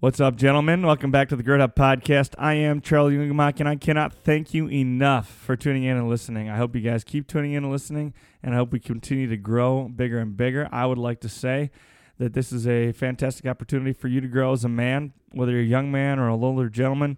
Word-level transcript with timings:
What's 0.00 0.20
up, 0.20 0.36
gentlemen? 0.36 0.86
Welcome 0.86 1.10
back 1.10 1.28
to 1.30 1.34
the 1.34 1.42
Gird 1.42 1.60
Up 1.60 1.74
Podcast. 1.74 2.36
I 2.38 2.54
am 2.54 2.80
Charlie 2.80 3.16
Jungemach, 3.16 3.58
and 3.58 3.68
I 3.68 3.74
cannot 3.74 4.12
thank 4.12 4.54
you 4.54 4.70
enough 4.70 5.28
for 5.28 5.56
tuning 5.56 5.82
in 5.82 5.96
and 5.96 6.08
listening. 6.08 6.48
I 6.48 6.56
hope 6.56 6.76
you 6.76 6.82
guys 6.82 7.02
keep 7.02 7.26
tuning 7.26 7.54
in 7.54 7.64
and 7.64 7.72
listening, 7.72 8.14
and 8.40 8.54
I 8.54 8.58
hope 8.58 8.70
we 8.70 8.78
continue 8.78 9.28
to 9.28 9.36
grow 9.36 9.88
bigger 9.88 10.20
and 10.20 10.36
bigger. 10.36 10.68
I 10.70 10.86
would 10.86 10.98
like 10.98 11.18
to 11.22 11.28
say 11.28 11.72
that 12.18 12.32
this 12.32 12.52
is 12.52 12.64
a 12.68 12.92
fantastic 12.92 13.46
opportunity 13.46 13.92
for 13.92 14.06
you 14.06 14.20
to 14.20 14.28
grow 14.28 14.52
as 14.52 14.64
a 14.64 14.68
man, 14.68 15.14
whether 15.32 15.50
you're 15.50 15.62
a 15.62 15.64
young 15.64 15.90
man 15.90 16.20
or 16.20 16.28
a 16.28 16.34
little 16.34 16.50
older 16.50 16.68
gentleman 16.68 17.16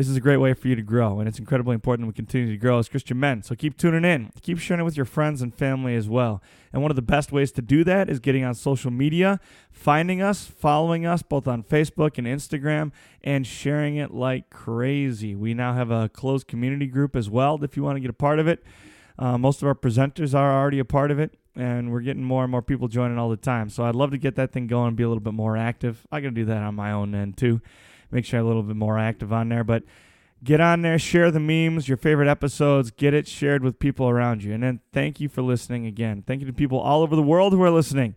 this 0.00 0.08
is 0.08 0.16
a 0.16 0.20
great 0.20 0.38
way 0.38 0.54
for 0.54 0.66
you 0.66 0.74
to 0.74 0.80
grow, 0.80 1.18
and 1.18 1.28
it's 1.28 1.38
incredibly 1.38 1.74
important 1.74 2.08
we 2.08 2.14
continue 2.14 2.50
to 2.50 2.56
grow 2.56 2.78
as 2.78 2.88
Christian 2.88 3.20
men. 3.20 3.42
So 3.42 3.54
keep 3.54 3.76
tuning 3.76 4.02
in, 4.02 4.32
keep 4.40 4.58
sharing 4.58 4.80
it 4.80 4.84
with 4.84 4.96
your 4.96 5.04
friends 5.04 5.42
and 5.42 5.54
family 5.54 5.94
as 5.94 6.08
well. 6.08 6.42
And 6.72 6.80
one 6.80 6.90
of 6.90 6.96
the 6.96 7.02
best 7.02 7.32
ways 7.32 7.52
to 7.52 7.60
do 7.60 7.84
that 7.84 8.08
is 8.08 8.18
getting 8.18 8.42
on 8.42 8.54
social 8.54 8.90
media, 8.90 9.40
finding 9.70 10.22
us, 10.22 10.46
following 10.46 11.04
us 11.04 11.20
both 11.20 11.46
on 11.46 11.62
Facebook 11.62 12.16
and 12.16 12.26
Instagram, 12.26 12.92
and 13.22 13.46
sharing 13.46 13.96
it 13.96 14.10
like 14.10 14.48
crazy. 14.48 15.34
We 15.34 15.52
now 15.52 15.74
have 15.74 15.90
a 15.90 16.08
closed 16.08 16.48
community 16.48 16.86
group 16.86 17.14
as 17.14 17.28
well 17.28 17.62
if 17.62 17.76
you 17.76 17.82
want 17.82 17.96
to 17.96 18.00
get 18.00 18.08
a 18.08 18.14
part 18.14 18.38
of 18.38 18.48
it. 18.48 18.64
Uh, 19.18 19.36
most 19.36 19.60
of 19.60 19.68
our 19.68 19.74
presenters 19.74 20.32
are 20.32 20.58
already 20.58 20.78
a 20.78 20.84
part 20.86 21.10
of 21.10 21.18
it, 21.18 21.36
and 21.54 21.92
we're 21.92 22.00
getting 22.00 22.24
more 22.24 22.42
and 22.42 22.50
more 22.50 22.62
people 22.62 22.88
joining 22.88 23.18
all 23.18 23.28
the 23.28 23.36
time. 23.36 23.68
So 23.68 23.84
I'd 23.84 23.94
love 23.94 24.12
to 24.12 24.18
get 24.18 24.34
that 24.36 24.50
thing 24.50 24.66
going 24.66 24.88
and 24.88 24.96
be 24.96 25.02
a 25.02 25.08
little 25.08 25.20
bit 25.20 25.34
more 25.34 25.58
active. 25.58 26.06
I 26.10 26.22
got 26.22 26.28
to 26.28 26.34
do 26.34 26.46
that 26.46 26.62
on 26.62 26.74
my 26.74 26.90
own 26.90 27.14
end 27.14 27.36
too 27.36 27.60
make 28.10 28.24
sure 28.24 28.40
I'm 28.40 28.44
a 28.44 28.48
little 28.48 28.62
bit 28.62 28.76
more 28.76 28.98
active 28.98 29.32
on 29.32 29.48
there. 29.48 29.64
But 29.64 29.84
get 30.42 30.60
on 30.60 30.82
there, 30.82 30.98
share 30.98 31.30
the 31.30 31.40
memes, 31.40 31.88
your 31.88 31.96
favorite 31.96 32.28
episodes, 32.28 32.90
get 32.90 33.14
it 33.14 33.26
shared 33.26 33.62
with 33.62 33.78
people 33.78 34.08
around 34.08 34.42
you. 34.42 34.52
And 34.52 34.62
then 34.62 34.80
thank 34.92 35.20
you 35.20 35.28
for 35.28 35.42
listening 35.42 35.86
again. 35.86 36.22
Thank 36.26 36.40
you 36.40 36.46
to 36.46 36.52
people 36.52 36.78
all 36.78 37.02
over 37.02 37.16
the 37.16 37.22
world 37.22 37.52
who 37.52 37.62
are 37.62 37.70
listening. 37.70 38.14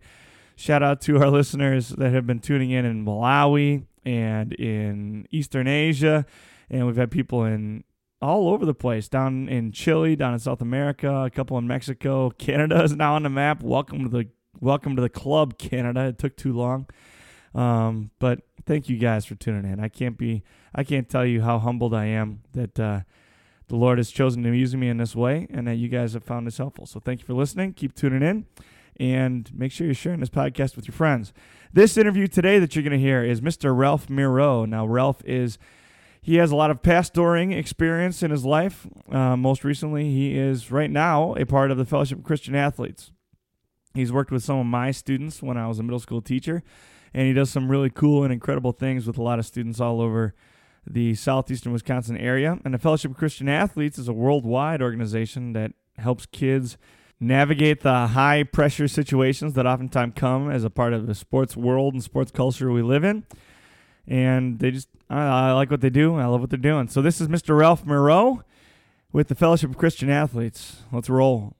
Shout 0.56 0.82
out 0.82 1.00
to 1.02 1.18
our 1.18 1.30
listeners 1.30 1.90
that 1.90 2.12
have 2.12 2.26
been 2.26 2.40
tuning 2.40 2.70
in 2.70 2.84
in 2.84 3.04
Malawi 3.04 3.86
and 4.04 4.52
in 4.54 5.26
Eastern 5.30 5.66
Asia. 5.66 6.24
And 6.70 6.86
we've 6.86 6.96
had 6.96 7.10
people 7.10 7.44
in 7.44 7.84
all 8.22 8.48
over 8.48 8.64
the 8.64 8.74
place 8.74 9.08
down 9.08 9.48
in 9.48 9.70
Chile, 9.70 10.16
down 10.16 10.32
in 10.32 10.38
South 10.38 10.62
America, 10.62 11.24
a 11.24 11.30
couple 11.30 11.58
in 11.58 11.66
Mexico. 11.66 12.30
Canada 12.38 12.82
is 12.82 12.96
now 12.96 13.14
on 13.14 13.22
the 13.22 13.28
map. 13.28 13.62
Welcome 13.62 14.04
to 14.04 14.08
the 14.08 14.28
welcome 14.60 14.96
to 14.96 15.02
the 15.02 15.08
club, 15.10 15.58
Canada. 15.58 16.06
It 16.06 16.18
took 16.18 16.36
too 16.36 16.52
long. 16.52 16.86
Um, 17.54 18.10
but 18.18 18.40
thank 18.66 18.88
you 18.88 18.96
guys 18.96 19.24
for 19.24 19.34
tuning 19.34 19.70
in. 19.70 19.80
I 19.80 19.88
can't 19.88 20.18
be, 20.18 20.42
I 20.74 20.84
can't 20.84 21.08
tell 21.08 21.24
you 21.24 21.42
how 21.42 21.58
humbled 21.58 21.94
I 21.94 22.06
am 22.06 22.40
that 22.52 22.80
uh, 22.80 23.00
the 23.68 23.76
Lord 23.76 23.98
has 23.98 24.10
chosen 24.10 24.42
to 24.42 24.50
use 24.50 24.74
me 24.74 24.88
in 24.88 24.96
this 24.96 25.14
way, 25.14 25.46
and 25.50 25.66
that 25.66 25.76
you 25.76 25.88
guys 25.88 26.14
have 26.14 26.24
found 26.24 26.46
this 26.46 26.58
helpful. 26.58 26.86
So 26.86 27.00
thank 27.00 27.20
you 27.20 27.26
for 27.26 27.34
listening. 27.34 27.72
Keep 27.74 27.94
tuning 27.94 28.22
in, 28.22 28.46
and 28.98 29.50
make 29.54 29.72
sure 29.72 29.86
you're 29.86 29.94
sharing 29.94 30.20
this 30.20 30.30
podcast 30.30 30.76
with 30.76 30.86
your 30.86 30.94
friends. 30.94 31.32
This 31.72 31.96
interview 31.96 32.26
today 32.26 32.58
that 32.58 32.74
you're 32.74 32.82
going 32.82 32.92
to 32.92 32.98
hear 32.98 33.24
is 33.24 33.40
Mr. 33.40 33.76
Ralph 33.76 34.10
Miro. 34.10 34.64
Now, 34.64 34.86
Ralph 34.86 35.22
is. 35.24 35.58
He 36.20 36.36
has 36.36 36.50
a 36.50 36.56
lot 36.56 36.70
of 36.70 36.80
pastoring 36.80 37.54
experience 37.54 38.22
in 38.22 38.30
his 38.30 38.46
life. 38.46 38.86
Uh, 39.10 39.36
most 39.36 39.62
recently, 39.62 40.04
he 40.04 40.38
is 40.38 40.70
right 40.70 40.90
now 40.90 41.34
a 41.34 41.44
part 41.44 41.70
of 41.70 41.76
the 41.76 41.84
Fellowship 41.84 42.20
of 42.20 42.24
Christian 42.24 42.54
Athletes. 42.54 43.10
He's 43.92 44.10
worked 44.10 44.30
with 44.30 44.42
some 44.42 44.56
of 44.56 44.64
my 44.64 44.90
students 44.90 45.42
when 45.42 45.58
I 45.58 45.68
was 45.68 45.78
a 45.78 45.82
middle 45.82 46.00
school 46.00 46.22
teacher 46.22 46.62
and 47.14 47.26
he 47.26 47.32
does 47.32 47.48
some 47.48 47.70
really 47.70 47.90
cool 47.90 48.24
and 48.24 48.32
incredible 48.32 48.72
things 48.72 49.06
with 49.06 49.16
a 49.16 49.22
lot 49.22 49.38
of 49.38 49.46
students 49.46 49.80
all 49.80 50.00
over 50.00 50.34
the 50.86 51.14
southeastern 51.14 51.72
Wisconsin 51.72 52.16
area. 52.16 52.58
And 52.64 52.74
the 52.74 52.78
Fellowship 52.78 53.12
of 53.12 53.16
Christian 53.16 53.48
Athletes 53.48 53.98
is 53.98 54.08
a 54.08 54.12
worldwide 54.12 54.82
organization 54.82 55.52
that 55.52 55.72
helps 55.96 56.26
kids 56.26 56.76
navigate 57.20 57.80
the 57.82 58.08
high 58.08 58.42
pressure 58.42 58.88
situations 58.88 59.54
that 59.54 59.66
oftentimes 59.66 60.12
come 60.16 60.50
as 60.50 60.64
a 60.64 60.70
part 60.70 60.92
of 60.92 61.06
the 61.06 61.14
sports 61.14 61.56
world 61.56 61.94
and 61.94 62.02
sports 62.02 62.32
culture 62.32 62.70
we 62.70 62.82
live 62.82 63.04
in. 63.04 63.24
And 64.06 64.58
they 64.58 64.72
just, 64.72 64.88
I, 65.08 65.22
I 65.48 65.52
like 65.52 65.70
what 65.70 65.80
they 65.80 65.90
do. 65.90 66.16
I 66.16 66.26
love 66.26 66.40
what 66.40 66.50
they're 66.50 66.58
doing. 66.58 66.88
So 66.88 67.00
this 67.00 67.20
is 67.20 67.28
Mr. 67.28 67.56
Ralph 67.56 67.86
Moreau 67.86 68.42
with 69.12 69.28
the 69.28 69.34
Fellowship 69.34 69.70
of 69.70 69.78
Christian 69.78 70.10
Athletes. 70.10 70.82
Let's 70.92 71.08
roll. 71.08 71.56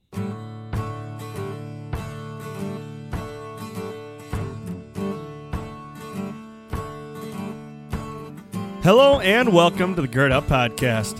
Hello 8.84 9.19
and 9.21 9.50
welcome 9.50 9.95
to 9.95 10.03
the 10.03 10.09
Gird 10.09 10.31
Up 10.31 10.47
Podcast. 10.47 11.19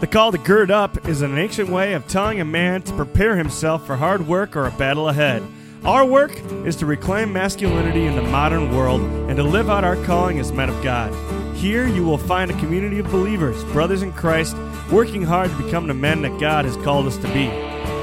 The 0.00 0.06
call 0.06 0.32
to 0.32 0.36
gird 0.36 0.70
up 0.70 1.08
is 1.08 1.22
an 1.22 1.38
ancient 1.38 1.70
way 1.70 1.94
of 1.94 2.06
telling 2.06 2.42
a 2.42 2.44
man 2.44 2.82
to 2.82 2.92
prepare 2.92 3.38
himself 3.38 3.86
for 3.86 3.96
hard 3.96 4.28
work 4.28 4.54
or 4.54 4.66
a 4.66 4.70
battle 4.72 5.08
ahead. 5.08 5.42
Our 5.82 6.04
work 6.04 6.38
is 6.66 6.76
to 6.76 6.84
reclaim 6.84 7.32
masculinity 7.32 8.04
in 8.04 8.16
the 8.16 8.22
modern 8.22 8.76
world 8.76 9.00
and 9.00 9.36
to 9.38 9.42
live 9.42 9.70
out 9.70 9.82
our 9.82 9.96
calling 10.04 10.38
as 10.38 10.52
men 10.52 10.68
of 10.68 10.84
God. 10.84 11.10
Here 11.56 11.86
you 11.88 12.04
will 12.04 12.18
find 12.18 12.50
a 12.50 12.60
community 12.60 12.98
of 12.98 13.10
believers, 13.10 13.64
brothers 13.72 14.02
in 14.02 14.12
Christ, 14.12 14.54
working 14.92 15.22
hard 15.22 15.48
to 15.48 15.62
become 15.62 15.86
the 15.86 15.94
men 15.94 16.20
that 16.20 16.38
God 16.38 16.66
has 16.66 16.76
called 16.84 17.06
us 17.06 17.16
to 17.16 17.32
be. 17.32 17.48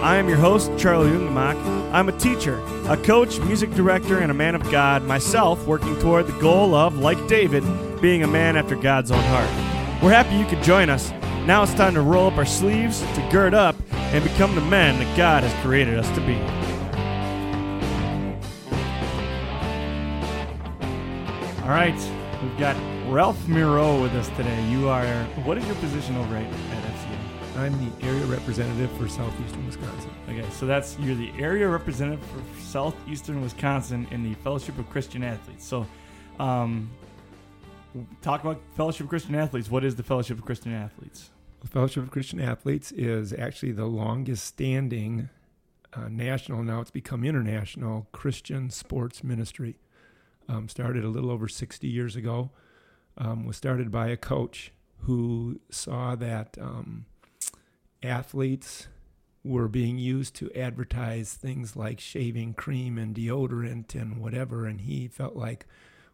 I 0.01 0.16
am 0.16 0.28
your 0.28 0.40
host, 0.40 0.72
Charlie 0.75 1.12
Jungemach. 1.12 1.94
I'm 1.94 2.09
a 2.09 2.18
teacher, 2.18 2.59
a 2.88 2.97
coach, 2.97 3.40
music 3.41 3.69
director, 3.75 4.18
and 4.18 4.31
a 4.31 4.34
man 4.34 4.56
of 4.56 4.72
God, 4.72 5.03
myself 5.03 5.68
working 5.68 6.00
toward 6.00 6.25
the 6.25 6.40
goal 6.40 6.74
of, 6.74 6.97
like 6.97 7.28
David, 7.28 7.63
being 8.03 8.24
a 8.24 8.28
man 8.28 8.58
after 8.58 8.75
God's 8.75 9.12
own 9.12 9.24
heart. 9.28 9.50
We're 10.03 10.12
happy 10.12 10.36
you 10.36 10.46
could 10.46 10.62
join 10.62 10.90
us. 10.90 11.12
Now 11.46 11.64
it's 11.64 11.74
time 11.74 11.94
to 11.94 12.02
roll 12.02 12.28
up 12.28 12.36
our 12.36 12.46
sleeves, 12.46 13.00
to 13.00 13.30
gird 13.31 13.53
up, 13.53 13.78
and 13.94 14.22
become 14.22 14.53
the 14.56 14.62
men 14.62 15.00
that 15.00 15.16
God 15.16 15.41
has 15.41 15.53
created 15.64 15.97
us 15.97 16.09
to 16.09 16.19
be. 16.19 16.36
All 21.63 21.69
right, 21.69 21.96
we've 22.44 22.59
got 22.59 22.75
Ralph 23.09 23.47
Miro 23.47 24.02
with 24.02 24.12
us 24.16 24.28
today. 24.36 24.69
You 24.69 24.90
are, 24.90 25.06
what 25.46 25.58
is 25.58 25.66
your 25.66 25.75
position 25.75 26.18
over 26.18 26.36
at, 26.36 26.44
at 26.44 26.84
FCA? 26.84 27.58
I'm 27.59 27.90
the 27.90 28.06
area 28.06 28.25
representative 28.25 28.92
for 28.97 29.08
southeastern 29.08 29.66
Wisconsin. 29.66 30.12
Okay, 30.28 30.46
so 30.50 30.66
that's, 30.66 31.00
you're 31.00 31.16
the 31.16 31.31
area 31.40 31.69
representative 31.69 32.25
for 32.25 32.42
southeastern 32.62 33.42
Wisconsin 33.42 34.08
in 34.12 34.24
the 34.24 34.34
Fellowship 34.44 34.78
of 34.78 34.90
Christian 34.90 35.24
Athletes. 35.24 35.66
So, 35.66 35.88
um, 36.38 36.90
talk 38.22 38.44
about 38.44 38.62
Fellowship 38.76 39.02
of 39.02 39.09
Christian 39.09 39.36
Athletes. 39.36 39.70
What 39.70 39.84
is 39.84 39.96
the 39.96 40.04
Fellowship 40.04 40.40
of 40.40 40.46
Christian 40.46 40.74
Athletes? 40.74 41.30
The 41.62 41.68
Fellowship 41.68 42.04
of 42.04 42.12
Christian 42.12 42.40
Athletes 42.40 42.92
is 42.92 43.34
actually 43.34 43.72
the 43.72 43.86
longest 43.86 44.46
standing 44.46 45.30
uh, 45.96 46.08
national, 46.09 46.64
now 46.64 46.81
it's 46.81 46.92
become 46.92 47.24
international, 47.24 48.08
Christian 48.12 48.70
sports 48.70 49.24
ministry. 49.24 49.76
Um, 50.50 50.68
started 50.68 51.04
a 51.04 51.09
little 51.09 51.31
over 51.31 51.48
60 51.48 51.88
years 51.88 52.16
ago. 52.16 52.52
Um, 53.18 53.46
was 53.46 53.58
started 53.58 53.92
by 53.92 54.08
a 54.08 54.18
coach 54.18 54.72
who 55.02 55.60
saw 55.70 56.16
that 56.16 56.58
um, 56.60 57.06
athletes 58.02 58.88
were 59.44 59.68
being 59.68 59.98
used 59.98 60.36
to 60.36 60.52
advertise 60.54 61.34
things 61.34 61.75
like 61.75 62.00
shaving 62.00 62.54
cream 62.56 62.98
and 62.98 63.16
deodorant 63.16 63.94
and 63.94 64.18
whatever. 64.18 64.66
And 64.66 64.81
he 64.81 65.08
felt 65.08 65.36
like, 65.36 65.68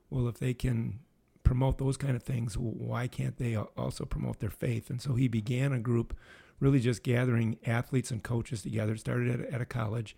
well, 0.10 0.28
if 0.28 0.40
they 0.40 0.54
can 0.54 1.00
promote 1.50 1.80
those 1.80 1.98
kind 1.98 2.16
of 2.16 2.22
things, 2.22 2.56
why 2.60 3.08
can't 3.08 3.38
they 3.38 3.56
also 3.56 4.06
promote 4.06 4.40
their 4.40 4.52
faith? 4.52 4.92
And 4.92 5.02
so 5.02 5.16
he 5.16 5.28
began 5.28 5.74
a 5.74 5.80
group 5.80 6.16
really 6.60 6.80
just 6.80 7.02
gathering 7.02 7.58
athletes 7.66 8.12
and 8.12 8.22
coaches 8.22 8.62
together. 8.62 8.94
It 8.94 9.00
started 9.00 9.42
at, 9.42 9.52
at 9.52 9.60
a 9.60 9.66
college, 9.66 10.16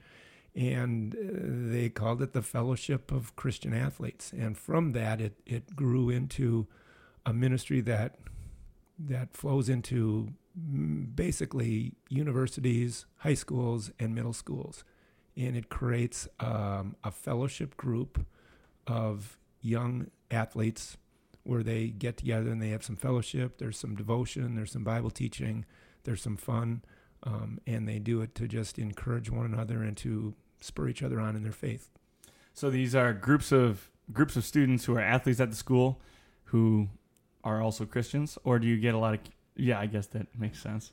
and 0.53 1.15
uh, 1.15 1.71
they 1.71 1.87
called 1.87 2.21
it 2.21 2.33
the 2.33 2.41
Fellowship 2.41 3.13
of 3.13 3.33
Christian 3.37 3.73
Athletes. 3.73 4.33
And 4.37 4.57
from 4.57 4.91
that, 4.91 5.21
it, 5.21 5.39
it 5.45 5.73
grew 5.73 6.09
into 6.09 6.67
a 7.25 7.31
ministry 7.31 7.79
that 7.79 8.17
that 8.99 9.33
flows 9.33 9.69
into 9.69 10.33
mm, 10.59 11.15
basically 11.15 11.93
universities, 12.09 13.05
high 13.19 13.35
schools, 13.35 13.89
and 13.99 14.13
middle 14.13 14.33
schools. 14.33 14.83
And 15.37 15.55
it 15.55 15.69
creates 15.69 16.27
um, 16.41 16.97
a 17.05 17.09
fellowship 17.09 17.77
group 17.77 18.25
of 18.85 19.37
young 19.61 20.11
athletes 20.29 20.97
where 21.43 21.63
they 21.63 21.87
get 21.87 22.17
together 22.17 22.51
and 22.51 22.61
they 22.61 22.69
have 22.69 22.83
some 22.83 22.95
fellowship. 22.95 23.57
There's 23.57 23.77
some 23.77 23.95
devotion. 23.95 24.55
There's 24.55 24.71
some 24.71 24.83
Bible 24.83 25.09
teaching. 25.09 25.65
There's 26.03 26.21
some 26.21 26.37
fun, 26.37 26.83
um, 27.23 27.59
and 27.67 27.87
they 27.87 27.99
do 27.99 28.21
it 28.21 28.33
to 28.35 28.47
just 28.47 28.79
encourage 28.79 29.29
one 29.29 29.45
another 29.45 29.83
and 29.83 29.95
to 29.97 30.33
spur 30.59 30.87
each 30.87 31.03
other 31.03 31.19
on 31.19 31.35
in 31.35 31.43
their 31.43 31.51
faith. 31.51 31.89
So 32.53 32.69
these 32.69 32.95
are 32.95 33.13
groups 33.13 33.51
of 33.51 33.89
groups 34.11 34.35
of 34.35 34.43
students 34.43 34.85
who 34.85 34.95
are 34.95 35.01
athletes 35.01 35.39
at 35.39 35.49
the 35.49 35.55
school, 35.55 36.01
who 36.45 36.89
are 37.43 37.61
also 37.61 37.85
Christians, 37.85 38.37
or 38.43 38.59
do 38.59 38.67
you 38.67 38.77
get 38.77 38.93
a 38.93 38.97
lot 38.97 39.13
of? 39.13 39.19
Yeah, 39.55 39.79
I 39.79 39.85
guess 39.85 40.07
that 40.07 40.27
makes 40.37 40.61
sense. 40.61 40.91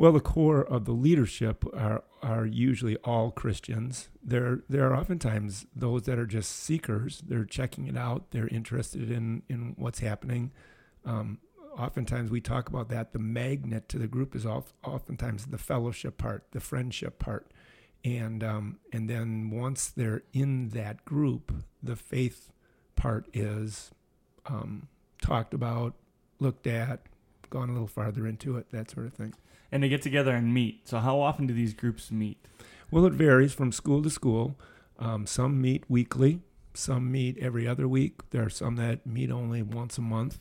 Well, 0.00 0.12
the 0.12 0.20
core 0.20 0.62
of 0.62 0.86
the 0.86 0.92
leadership 0.94 1.62
are 1.74 2.04
are 2.22 2.46
usually 2.46 2.96
all 3.04 3.30
Christians. 3.30 4.08
There 4.22 4.62
there 4.66 4.90
are 4.90 4.96
oftentimes 4.96 5.66
those 5.76 6.04
that 6.04 6.18
are 6.18 6.24
just 6.24 6.52
seekers. 6.52 7.22
They're 7.28 7.44
checking 7.44 7.86
it 7.86 7.98
out. 7.98 8.30
They're 8.30 8.48
interested 8.48 9.10
in 9.10 9.42
in 9.50 9.74
what's 9.76 9.98
happening. 9.98 10.52
Um, 11.04 11.40
oftentimes 11.78 12.30
we 12.30 12.40
talk 12.40 12.70
about 12.70 12.88
that. 12.88 13.12
The 13.12 13.18
magnet 13.18 13.90
to 13.90 13.98
the 13.98 14.06
group 14.06 14.34
is 14.34 14.46
oftentimes 14.46 15.44
the 15.44 15.58
fellowship 15.58 16.16
part, 16.16 16.46
the 16.52 16.60
friendship 16.60 17.18
part, 17.18 17.50
and 18.02 18.42
um, 18.42 18.78
and 18.94 19.06
then 19.06 19.50
once 19.50 19.88
they're 19.88 20.22
in 20.32 20.70
that 20.70 21.04
group, 21.04 21.52
the 21.82 21.94
faith 21.94 22.50
part 22.96 23.26
is 23.34 23.90
um, 24.46 24.88
talked 25.20 25.52
about, 25.52 25.92
looked 26.38 26.66
at, 26.66 27.02
gone 27.50 27.68
a 27.68 27.72
little 27.72 27.86
farther 27.86 28.26
into 28.26 28.56
it, 28.56 28.70
that 28.70 28.90
sort 28.90 29.04
of 29.04 29.12
thing. 29.12 29.34
And 29.72 29.82
they 29.82 29.88
get 29.88 30.02
together 30.02 30.34
and 30.34 30.52
meet. 30.52 30.88
So 30.88 30.98
how 30.98 31.20
often 31.20 31.46
do 31.46 31.54
these 31.54 31.74
groups 31.74 32.10
meet? 32.10 32.44
Well, 32.90 33.06
it 33.06 33.12
varies 33.12 33.52
from 33.52 33.72
school 33.72 34.02
to 34.02 34.10
school. 34.10 34.58
Um, 34.98 35.26
some 35.26 35.60
meet 35.60 35.84
weekly, 35.88 36.40
some 36.74 37.10
meet 37.10 37.38
every 37.38 37.66
other 37.66 37.86
week. 37.88 38.28
There 38.30 38.44
are 38.44 38.50
some 38.50 38.76
that 38.76 39.06
meet 39.06 39.30
only 39.30 39.62
once 39.62 39.96
a 39.96 40.02
month. 40.02 40.40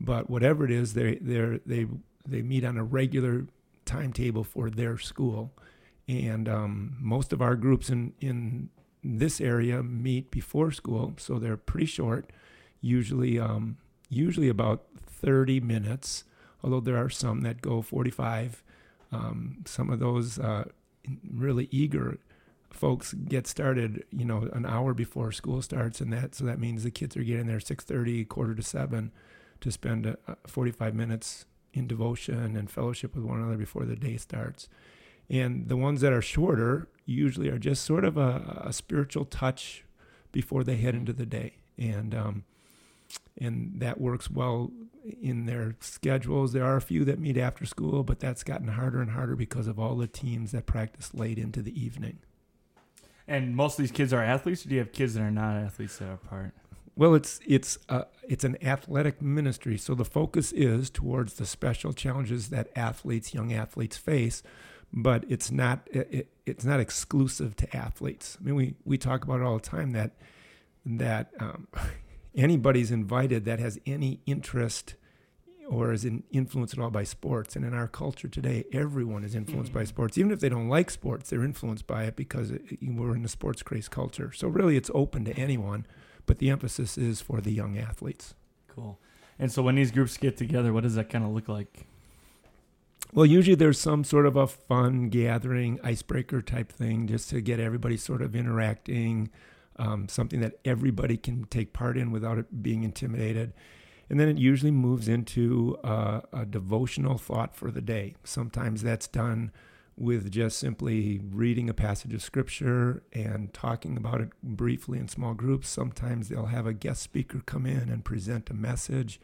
But 0.00 0.30
whatever 0.30 0.64
it 0.64 0.70
is, 0.70 0.94
they 0.94 1.16
they 1.16 1.58
they 1.66 1.86
they 2.26 2.42
meet 2.42 2.64
on 2.64 2.76
a 2.76 2.84
regular 2.84 3.46
timetable 3.84 4.44
for 4.44 4.70
their 4.70 4.98
school, 4.98 5.52
and 6.06 6.48
um, 6.48 6.96
most 7.00 7.32
of 7.32 7.42
our 7.42 7.56
groups 7.56 7.90
in 7.90 8.12
in 8.20 8.70
this 9.02 9.40
area 9.40 9.82
meet 9.82 10.30
before 10.30 10.70
school, 10.70 11.14
so 11.18 11.38
they're 11.38 11.56
pretty 11.56 11.86
short, 11.86 12.30
usually 12.80 13.38
um, 13.38 13.76
usually 14.08 14.48
about 14.48 14.84
30 15.06 15.60
minutes. 15.60 16.24
Although 16.62 16.80
there 16.80 16.96
are 16.96 17.10
some 17.10 17.42
that 17.42 17.60
go 17.60 17.82
45. 17.82 18.62
Um, 19.10 19.64
some 19.66 19.90
of 19.90 20.00
those 20.00 20.38
uh, 20.38 20.64
really 21.30 21.68
eager 21.70 22.18
folks 22.70 23.14
get 23.14 23.46
started, 23.46 24.04
you 24.10 24.24
know, 24.24 24.48
an 24.52 24.66
hour 24.66 24.94
before 24.94 25.32
school 25.32 25.62
starts, 25.62 26.00
and 26.00 26.12
that 26.12 26.34
so 26.34 26.44
that 26.44 26.58
means 26.58 26.82
the 26.82 26.90
kids 26.90 27.16
are 27.16 27.22
getting 27.22 27.46
there 27.46 27.58
6:30, 27.58 28.28
quarter 28.28 28.54
to 28.54 28.62
seven, 28.62 29.12
to 29.60 29.70
spend 29.70 30.06
uh, 30.06 30.34
45 30.46 30.94
minutes 30.94 31.46
in 31.72 31.86
devotion 31.86 32.56
and 32.56 32.70
fellowship 32.70 33.14
with 33.14 33.24
one 33.24 33.38
another 33.40 33.56
before 33.56 33.84
the 33.84 33.96
day 33.96 34.16
starts. 34.16 34.68
And 35.30 35.68
the 35.68 35.76
ones 35.76 36.00
that 36.00 36.12
are 36.12 36.22
shorter 36.22 36.88
usually 37.04 37.48
are 37.48 37.58
just 37.58 37.84
sort 37.84 38.04
of 38.04 38.16
a, 38.16 38.62
a 38.64 38.72
spiritual 38.72 39.24
touch 39.24 39.84
before 40.32 40.64
they 40.64 40.76
head 40.76 40.94
into 40.94 41.12
the 41.12 41.26
day, 41.26 41.56
and 41.76 42.14
um, 42.14 42.44
and 43.40 43.80
that 43.80 44.00
works 44.00 44.30
well 44.30 44.70
in 45.20 45.46
their 45.46 45.76
schedules. 45.80 46.52
There 46.52 46.64
are 46.64 46.76
a 46.76 46.80
few 46.80 47.04
that 47.04 47.18
meet 47.18 47.36
after 47.36 47.64
school, 47.64 48.02
but 48.02 48.20
that's 48.20 48.42
gotten 48.42 48.68
harder 48.68 49.00
and 49.00 49.12
harder 49.12 49.36
because 49.36 49.66
of 49.66 49.78
all 49.78 49.96
the 49.96 50.06
teams 50.06 50.52
that 50.52 50.66
practice 50.66 51.14
late 51.14 51.38
into 51.38 51.62
the 51.62 51.78
evening. 51.80 52.18
And 53.26 53.54
most 53.54 53.78
of 53.78 53.82
these 53.82 53.92
kids 53.92 54.12
are 54.12 54.22
athletes, 54.22 54.64
or 54.64 54.70
do 54.70 54.74
you 54.74 54.80
have 54.80 54.92
kids 54.92 55.14
that 55.14 55.22
are 55.22 55.30
not 55.30 55.56
athletes 55.56 55.98
that 55.98 56.08
are 56.08 56.16
part? 56.16 56.52
Well, 56.96 57.14
it's 57.14 57.38
it's 57.46 57.78
uh, 57.88 58.04
it's 58.28 58.42
an 58.42 58.56
athletic 58.64 59.22
ministry, 59.22 59.78
so 59.78 59.94
the 59.94 60.04
focus 60.04 60.50
is 60.50 60.90
towards 60.90 61.34
the 61.34 61.46
special 61.46 61.92
challenges 61.92 62.48
that 62.48 62.70
athletes, 62.74 63.32
young 63.32 63.52
athletes, 63.52 63.96
face. 63.96 64.42
But 64.92 65.24
it's 65.28 65.50
not 65.50 65.86
it, 65.92 66.28
it's 66.46 66.64
not 66.64 66.80
exclusive 66.80 67.54
to 67.56 67.76
athletes. 67.76 68.36
I 68.40 68.44
mean, 68.44 68.56
we 68.56 68.74
we 68.84 68.98
talk 68.98 69.22
about 69.22 69.40
it 69.40 69.44
all 69.44 69.58
the 69.58 69.68
time 69.68 69.92
that 69.92 70.12
that 70.84 71.30
um, 71.38 71.68
anybody's 72.38 72.90
invited 72.90 73.44
that 73.44 73.58
has 73.58 73.78
any 73.84 74.20
interest 74.24 74.94
or 75.68 75.92
is 75.92 76.04
in, 76.04 76.22
influenced 76.30 76.72
at 76.72 76.80
all 76.82 76.90
by 76.90 77.04
sports. 77.04 77.54
And 77.54 77.64
in 77.64 77.74
our 77.74 77.88
culture 77.88 78.28
today, 78.28 78.64
everyone 78.72 79.24
is 79.24 79.34
influenced 79.34 79.72
mm-hmm. 79.72 79.80
by 79.80 79.84
sports. 79.84 80.16
Even 80.16 80.32
if 80.32 80.40
they 80.40 80.48
don't 80.48 80.68
like 80.68 80.90
sports, 80.90 81.28
they're 81.28 81.44
influenced 81.44 81.86
by 81.86 82.04
it 82.04 82.16
because 82.16 82.50
it, 82.50 82.62
we're 82.80 83.14
in 83.14 83.24
a 83.24 83.28
sports 83.28 83.62
craze 83.62 83.88
culture. 83.88 84.32
So 84.32 84.48
really, 84.48 84.78
it's 84.78 84.90
open 84.94 85.26
to 85.26 85.34
anyone, 85.34 85.86
but 86.24 86.38
the 86.38 86.48
emphasis 86.48 86.96
is 86.96 87.20
for 87.20 87.42
the 87.42 87.52
young 87.52 87.76
athletes. 87.76 88.34
Cool. 88.68 88.98
And 89.38 89.52
so 89.52 89.62
when 89.62 89.74
these 89.74 89.90
groups 89.90 90.16
get 90.16 90.36
together, 90.36 90.72
what 90.72 90.84
does 90.84 90.94
that 90.94 91.10
kind 91.10 91.24
of 91.24 91.32
look 91.32 91.48
like? 91.48 91.86
Well, 93.12 93.26
usually 93.26 93.54
there's 93.54 93.78
some 93.78 94.04
sort 94.04 94.26
of 94.26 94.36
a 94.36 94.46
fun 94.46 95.08
gathering, 95.08 95.80
icebreaker 95.82 96.42
type 96.42 96.72
thing, 96.72 97.06
just 97.06 97.30
to 97.30 97.40
get 97.40 97.60
everybody 97.60 97.96
sort 97.96 98.20
of 98.20 98.36
interacting, 98.36 99.30
um, 99.78 100.08
something 100.08 100.40
that 100.40 100.58
everybody 100.64 101.16
can 101.16 101.44
take 101.44 101.72
part 101.72 101.96
in 101.96 102.10
without 102.10 102.38
it 102.38 102.62
being 102.62 102.82
intimidated. 102.82 103.52
And 104.10 104.18
then 104.18 104.28
it 104.28 104.38
usually 104.38 104.70
moves 104.70 105.08
into 105.08 105.76
uh, 105.84 106.20
a 106.32 106.46
devotional 106.46 107.18
thought 107.18 107.54
for 107.54 107.70
the 107.70 107.82
day. 107.82 108.14
Sometimes 108.24 108.82
that's 108.82 109.06
done 109.06 109.52
with 109.96 110.30
just 110.30 110.58
simply 110.58 111.20
reading 111.30 111.68
a 111.68 111.74
passage 111.74 112.14
of 112.14 112.22
scripture 112.22 113.02
and 113.12 113.52
talking 113.52 113.96
about 113.96 114.20
it 114.20 114.30
briefly 114.42 114.98
in 114.98 115.08
small 115.08 115.34
groups. 115.34 115.68
Sometimes 115.68 116.28
they'll 116.28 116.46
have 116.46 116.66
a 116.66 116.72
guest 116.72 117.02
speaker 117.02 117.42
come 117.44 117.66
in 117.66 117.88
and 117.88 118.04
present 118.04 118.48
a 118.48 118.54
message. 118.54 119.20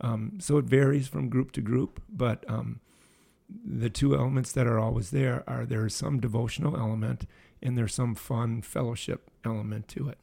Um, 0.00 0.38
so 0.40 0.58
it 0.58 0.64
varies 0.64 1.08
from 1.08 1.28
group 1.28 1.52
to 1.52 1.60
group, 1.60 2.00
but 2.08 2.44
um, 2.48 2.80
the 3.64 3.90
two 3.90 4.14
elements 4.14 4.52
that 4.52 4.66
are 4.66 4.78
always 4.78 5.10
there 5.10 5.44
are 5.46 5.66
there's 5.66 5.94
some 5.94 6.20
devotional 6.20 6.76
element 6.76 7.26
and 7.62 7.76
there's 7.76 7.94
some 7.94 8.14
fun 8.14 8.62
fellowship 8.62 9.30
element 9.44 9.88
to 9.88 10.08
it. 10.08 10.18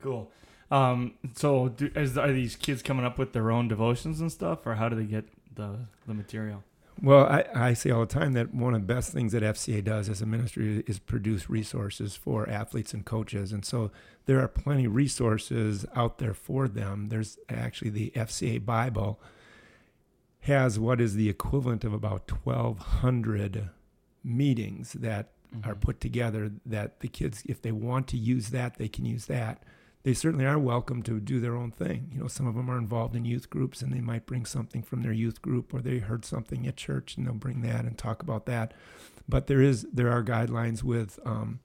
Cool. 0.00 0.30
Um, 0.70 1.14
so 1.34 1.68
do, 1.68 1.90
is, 1.94 2.18
are 2.18 2.32
these 2.32 2.56
kids 2.56 2.82
coming 2.82 3.04
up 3.04 3.18
with 3.18 3.32
their 3.32 3.50
own 3.50 3.68
devotions 3.68 4.20
and 4.20 4.30
stuff, 4.32 4.66
or 4.66 4.74
how 4.74 4.88
do 4.88 4.96
they 4.96 5.04
get 5.04 5.28
the 5.54 5.86
the 6.06 6.14
material? 6.14 6.64
Well, 7.02 7.26
I, 7.26 7.44
I 7.54 7.72
say 7.74 7.90
all 7.90 8.00
the 8.00 8.06
time 8.06 8.32
that 8.32 8.54
one 8.54 8.74
of 8.74 8.80
the 8.80 8.94
best 8.94 9.12
things 9.12 9.32
that 9.32 9.42
FCA 9.42 9.84
does 9.84 10.08
as 10.08 10.22
a 10.22 10.26
ministry 10.26 10.82
is 10.86 10.98
produce 10.98 11.50
resources 11.50 12.16
for 12.16 12.48
athletes 12.48 12.94
and 12.94 13.04
coaches. 13.04 13.52
And 13.52 13.66
so 13.66 13.90
there 14.24 14.40
are 14.40 14.48
plenty 14.48 14.86
of 14.86 14.94
resources 14.94 15.84
out 15.94 16.16
there 16.18 16.32
for 16.32 16.68
them. 16.68 17.08
There's 17.10 17.38
actually 17.50 17.90
the 17.90 18.12
FCA 18.16 18.64
Bible 18.64 19.20
has 20.40 20.78
what 20.78 21.00
is 21.00 21.16
the 21.16 21.28
equivalent 21.28 21.84
of 21.84 21.92
about 21.92 22.30
1,200 22.30 23.68
meetings 24.24 24.92
that 24.94 25.32
mm-hmm. 25.54 25.68
are 25.68 25.74
put 25.74 26.00
together 26.00 26.52
that 26.64 27.00
the 27.00 27.08
kids, 27.08 27.42
if 27.46 27.60
they 27.62 27.72
want 27.72 28.08
to 28.08 28.16
use 28.16 28.50
that, 28.50 28.78
they 28.78 28.88
can 28.88 29.04
use 29.04 29.26
that 29.26 29.62
they 30.06 30.14
certainly 30.14 30.46
are 30.46 30.56
welcome 30.56 31.02
to 31.02 31.18
do 31.18 31.40
their 31.40 31.56
own 31.56 31.72
thing. 31.72 32.12
You 32.12 32.20
know, 32.20 32.28
some 32.28 32.46
of 32.46 32.54
them 32.54 32.70
are 32.70 32.78
involved 32.78 33.16
in 33.16 33.24
youth 33.24 33.50
groups 33.50 33.82
and 33.82 33.92
they 33.92 34.00
might 34.00 34.24
bring 34.24 34.44
something 34.44 34.84
from 34.84 35.02
their 35.02 35.10
youth 35.12 35.42
group 35.42 35.74
or 35.74 35.80
they 35.80 35.98
heard 35.98 36.24
something 36.24 36.64
at 36.64 36.76
church 36.76 37.16
and 37.16 37.26
they'll 37.26 37.34
bring 37.34 37.62
that 37.62 37.84
and 37.84 37.98
talk 37.98 38.22
about 38.22 38.46
that. 38.46 38.72
But 39.28 39.48
there 39.48 39.60
is 39.60 39.84
there 39.92 40.12
are 40.12 40.22
guidelines 40.22 40.84
with 40.84 41.18
um, 41.24 41.58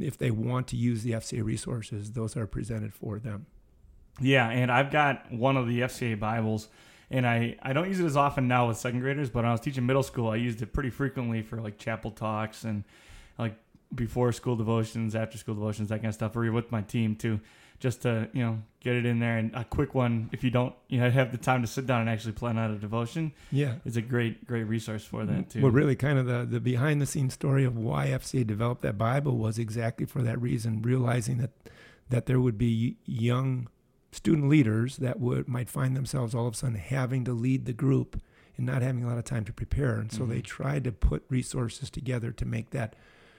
if 0.00 0.16
they 0.16 0.30
want 0.30 0.68
to 0.68 0.76
use 0.76 1.02
the 1.02 1.10
FCA 1.10 1.44
resources, 1.44 2.12
those 2.12 2.34
are 2.34 2.46
presented 2.46 2.94
for 2.94 3.18
them. 3.18 3.44
Yeah, 4.18 4.48
and 4.48 4.72
I've 4.72 4.90
got 4.90 5.30
one 5.30 5.58
of 5.58 5.68
the 5.68 5.82
FCA 5.82 6.18
Bibles 6.18 6.68
and 7.10 7.26
I, 7.26 7.56
I 7.62 7.72
don't 7.72 7.88
use 7.88 8.00
it 8.00 8.04
as 8.04 8.16
often 8.16 8.48
now 8.48 8.68
with 8.68 8.76
second 8.76 9.00
graders, 9.00 9.30
but 9.30 9.40
when 9.40 9.46
I 9.46 9.52
was 9.52 9.60
teaching 9.60 9.86
middle 9.86 10.02
school, 10.02 10.28
I 10.28 10.36
used 10.36 10.60
it 10.62 10.72
pretty 10.72 10.90
frequently 10.90 11.42
for 11.42 11.60
like 11.60 11.78
chapel 11.78 12.10
talks 12.10 12.64
and 12.64 12.84
like 13.38 13.54
before 13.94 14.32
school 14.32 14.56
devotions, 14.56 15.14
after 15.14 15.38
school 15.38 15.54
devotions, 15.54 15.88
that 15.88 15.96
kind 15.96 16.08
of 16.08 16.14
stuff, 16.14 16.36
or 16.36 16.50
with 16.52 16.70
my 16.70 16.82
team 16.82 17.16
too, 17.16 17.40
just 17.80 18.02
to 18.02 18.28
you 18.32 18.42
know 18.42 18.62
get 18.80 18.94
it 18.94 19.06
in 19.06 19.20
there. 19.20 19.38
And 19.38 19.54
a 19.54 19.64
quick 19.64 19.94
one, 19.94 20.28
if 20.32 20.44
you 20.44 20.50
don't 20.50 20.74
you 20.88 21.00
know 21.00 21.10
have 21.10 21.32
the 21.32 21.38
time 21.38 21.62
to 21.62 21.66
sit 21.66 21.86
down 21.86 22.02
and 22.02 22.10
actually 22.10 22.32
plan 22.32 22.58
out 22.58 22.70
a 22.70 22.76
devotion, 22.76 23.32
yeah, 23.50 23.76
is 23.86 23.96
a 23.96 24.02
great 24.02 24.46
great 24.46 24.64
resource 24.64 25.04
for 25.04 25.24
that 25.24 25.50
too. 25.50 25.62
Well, 25.62 25.72
really, 25.72 25.96
kind 25.96 26.18
of 26.18 26.26
the 26.26 26.44
the 26.44 26.60
behind 26.60 27.00
the 27.00 27.06
scenes 27.06 27.34
story 27.34 27.64
of 27.64 27.76
why 27.76 28.08
FCA 28.08 28.46
developed 28.46 28.82
that 28.82 28.98
Bible 28.98 29.38
was 29.38 29.58
exactly 29.58 30.04
for 30.04 30.22
that 30.22 30.40
reason, 30.40 30.82
realizing 30.82 31.38
that 31.38 31.50
that 32.10 32.26
there 32.26 32.40
would 32.40 32.58
be 32.58 32.96
young 33.06 33.68
student 34.10 34.48
leaders 34.48 34.96
that 34.96 35.20
would 35.20 35.48
might 35.48 35.68
find 35.68 35.96
themselves 35.96 36.34
all 36.34 36.46
of 36.46 36.54
a 36.54 36.56
sudden 36.56 36.76
having 36.76 37.24
to 37.24 37.32
lead 37.32 37.66
the 37.66 37.72
group 37.72 38.20
and 38.56 38.66
not 38.66 38.82
having 38.82 39.04
a 39.04 39.06
lot 39.06 39.18
of 39.18 39.24
time 39.24 39.44
to 39.44 39.52
prepare, 39.52 39.94
and 39.94 40.10
so 40.10 40.22
mm-hmm. 40.22 40.32
they 40.32 40.40
tried 40.40 40.84
to 40.84 40.92
put 40.92 41.24
resources 41.28 41.90
together 41.90 42.32
to 42.32 42.44
make 42.44 42.70
that 42.70 42.96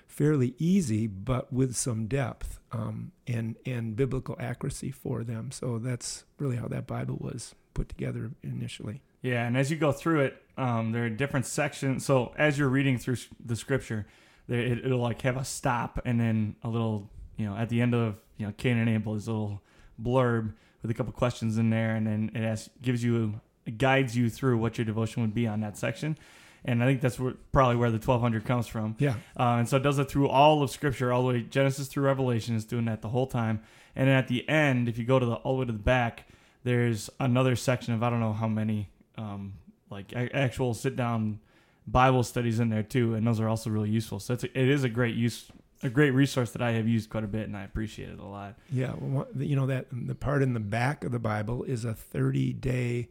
fairly 0.08 0.56
easy, 0.58 1.08
but 1.08 1.54
with 1.54 1.76
some 1.76 2.08
depth 2.08 2.60
um, 2.72 3.12
and 3.28 3.56
and 3.66 3.96
biblical 3.96 4.36
accuracy 4.40 4.92
for 4.92 5.24
them. 5.24 5.52
So 5.52 5.78
that's 5.78 6.26
really 6.40 6.58
how 6.58 6.68
that 6.68 6.88
Bible 6.88 7.18
was 7.20 7.56
put 7.74 7.90
together 7.90 8.32
initially. 8.44 9.02
Yeah, 9.22 9.46
and 9.46 9.58
as 9.58 9.70
you 9.70 9.78
go 9.78 9.92
through 9.92 10.22
it, 10.22 10.42
um, 10.58 10.92
there 10.92 11.06
are 11.06 11.10
different 11.10 11.46
sections. 11.46 12.06
So 12.06 12.34
as 12.38 12.58
you're 12.58 12.70
reading 12.70 12.98
through 12.98 13.18
the 13.44 13.56
scripture, 13.56 14.08
there, 14.48 14.60
it, 14.60 14.86
will 14.86 14.98
like 14.98 15.22
have 15.22 15.38
a 15.38 15.46
stop 15.46 16.00
and 16.06 16.20
then 16.20 16.56
a 16.64 16.70
little, 16.70 17.10
you 17.38 17.46
know, 17.46 17.56
at 17.56 17.70
the 17.70 17.82
end 17.82 17.94
of 17.94 18.16
you 18.38 18.46
know 18.46 18.54
Cain 18.58 18.78
and 18.78 18.90
Abel 18.90 19.16
is 19.16 19.28
a 19.28 19.32
little 19.32 19.62
blurb 20.02 20.54
with 20.82 20.92
a 20.92 20.94
couple 20.94 21.12
questions 21.14 21.58
in 21.58 21.70
there, 21.70 21.96
and 21.96 22.08
then 22.08 22.32
it 22.34 22.42
has, 22.42 22.70
gives 22.82 23.04
you 23.04 23.42
guides 23.78 24.16
you 24.18 24.30
through 24.30 24.58
what 24.58 24.78
your 24.78 24.86
devotion 24.86 25.22
would 25.22 25.34
be 25.34 25.46
on 25.46 25.60
that 25.62 25.78
section 25.78 26.18
and 26.66 26.84
I 26.84 26.88
think 26.88 27.02
that's 27.02 27.20
where, 27.20 27.34
probably 27.52 27.78
where 27.78 27.90
the 27.90 27.98
1200 27.98 28.46
comes 28.46 28.68
from. 28.68 28.96
Yeah. 29.00 29.16
Uh, 29.38 29.58
and 29.58 29.70
so 29.70 29.78
it 29.78 29.84
does 29.84 30.00
it 30.00 30.10
through 30.10 30.28
all 30.28 30.62
of 30.62 30.70
Scripture, 30.70 31.12
all 31.12 31.22
the 31.22 31.28
way 31.28 31.42
Genesis 31.42 31.88
through 31.88 32.04
Revelation. 32.04 32.56
Is 32.56 32.66
doing 32.66 32.86
that 32.86 33.02
the 33.02 33.10
whole 33.10 33.28
time. 33.28 33.62
And 33.96 34.08
then 34.08 34.16
at 34.16 34.28
the 34.28 34.48
end, 34.50 34.88
if 34.88 34.98
you 34.98 35.06
go 35.06 35.20
to 35.20 35.26
the 35.26 35.36
all 35.36 35.54
the 35.56 35.60
way 35.62 35.66
to 35.66 35.72
the 35.72 35.80
back, 35.80 36.28
there's 36.64 37.10
another 37.20 37.56
section 37.56 37.94
of 37.94 38.04
I 38.04 38.10
don't 38.10 38.20
know 38.20 38.34
how 38.34 38.48
many, 38.48 38.90
um, 39.18 39.54
like 39.90 40.14
actual 40.16 40.74
sit 40.74 40.96
down 40.96 41.40
Bible 41.88 42.24
studies 42.24 42.60
in 42.60 42.70
there 42.70 42.84
too, 42.84 43.16
and 43.16 43.26
those 43.26 43.40
are 43.40 43.48
also 43.48 43.70
really 43.70 43.90
useful. 43.90 44.20
So 44.20 44.34
it's 44.34 44.44
a, 44.44 44.60
it 44.60 44.70
is 44.70 44.84
a 44.84 44.90
great 44.90 45.16
use. 45.16 45.50
A 45.82 45.90
great 45.90 46.12
resource 46.12 46.52
that 46.52 46.62
I 46.62 46.72
have 46.72 46.88
used 46.88 47.10
quite 47.10 47.24
a 47.24 47.28
bit, 47.28 47.48
and 47.48 47.56
I 47.56 47.64
appreciate 47.64 48.10
it 48.10 48.20
a 48.20 48.26
lot. 48.26 48.56
Yeah, 48.72 48.94
well, 49.00 49.28
you 49.38 49.56
know 49.56 49.66
that 49.68 49.88
the 49.92 50.16
part 50.16 50.42
in 50.42 50.54
the 50.54 50.60
back 50.60 51.04
of 51.04 51.12
the 51.12 51.20
Bible 51.20 51.64
is 51.64 51.86
a 51.86 51.94
30 51.94 52.54
day 52.54 53.10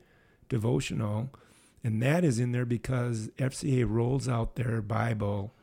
devotional 0.49 1.31
and 1.85 2.03
that 2.03 2.25
is 2.25 2.39
in 2.39 2.53
there 2.53 2.67
because 2.67 3.29
FCA 3.39 3.89
rolls 3.89 4.29
out 4.29 4.57
their 4.57 4.83
Bible 4.83 5.55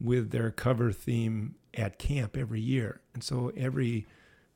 with 0.00 0.30
their 0.30 0.50
cover 0.50 0.90
theme 0.92 1.54
at 1.74 1.98
camp 1.98 2.36
every 2.36 2.60
year. 2.60 3.00
And 3.14 3.22
so 3.22 3.52
every 3.56 4.06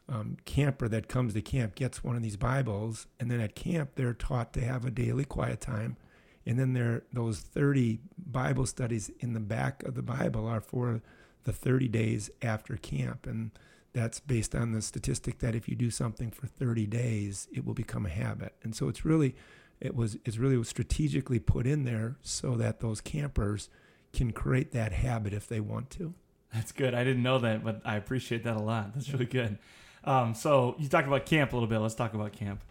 um, 0.09 0.37
camper 0.45 0.89
that 0.89 1.09
comes 1.09 1.35
to 1.35 1.43
camp 1.43 1.75
gets 1.75 2.03
one 2.03 2.17
of 2.17 2.23
these 2.23 2.37
Bibles, 2.37 3.07
and 3.19 3.31
then 3.31 3.41
at 3.41 3.55
camp 3.55 3.91
they're 3.95 4.15
taught 4.15 4.53
to 4.55 4.61
have 4.61 4.85
a 4.85 4.91
daily 4.91 5.25
quiet 5.25 5.61
time, 5.61 5.97
and 6.45 6.59
then 6.59 6.75
there 6.75 7.03
those 7.13 7.41
30 7.41 8.01
Bible 8.19 8.67
studies 8.67 9.11
in 9.21 9.33
the 9.33 9.41
back 9.41 9.83
of 9.85 9.95
the 9.95 10.03
Bible 10.03 10.47
are 10.47 10.61
for 10.61 11.03
the 11.47 11.53
30 11.53 11.89
days 11.89 12.31
after 12.43 12.77
camp, 12.77 13.27
and 13.27 13.53
that's 13.93 14.21
based 14.21 14.55
on 14.55 14.73
the 14.73 14.83
statistic 14.83 15.39
that 15.39 15.55
if 15.55 15.69
you 15.69 15.75
do 15.75 15.91
something 15.91 16.31
for 16.31 16.47
30 16.47 16.87
days, 16.87 17.49
it 17.53 17.65
will 17.65 17.75
become 17.75 18.05
a 18.05 18.11
habit, 18.11 18.55
and 18.63 18.77
so 18.77 18.89
it's 18.89 19.05
really 19.05 19.35
it 19.81 19.95
was 19.95 20.19
it's 20.25 20.39
really 20.39 20.63
strategically 20.65 21.39
put 21.39 21.67
in 21.67 21.85
there 21.85 22.17
so 22.23 22.57
that 22.57 22.81
those 22.81 23.01
campers 23.01 23.69
can 24.13 24.33
create 24.33 24.73
that 24.73 24.93
habit 24.93 25.33
if 25.33 25.47
they 25.47 25.61
want 25.61 25.91
to. 25.91 26.15
That's 26.53 26.73
good. 26.73 26.95
I 26.95 27.05
didn't 27.05 27.23
know 27.23 27.39
that, 27.39 27.63
but 27.63 27.83
I 27.85 27.97
appreciate 27.97 28.45
that 28.45 28.57
a 28.57 28.63
lot. 28.63 28.95
That's 28.95 29.11
really 29.13 29.27
good. 29.27 29.59
Um, 30.05 30.35
so 30.35 30.77
you 30.79 30.89
talked 30.89 31.07
about 31.07 31.27
camp 31.27 31.53
a 31.53 31.57
little 31.57 31.69
bit. 31.69 31.79
Let's 31.79 31.95
talk 31.95 32.15
about 32.15 32.33
camp. 32.33 32.63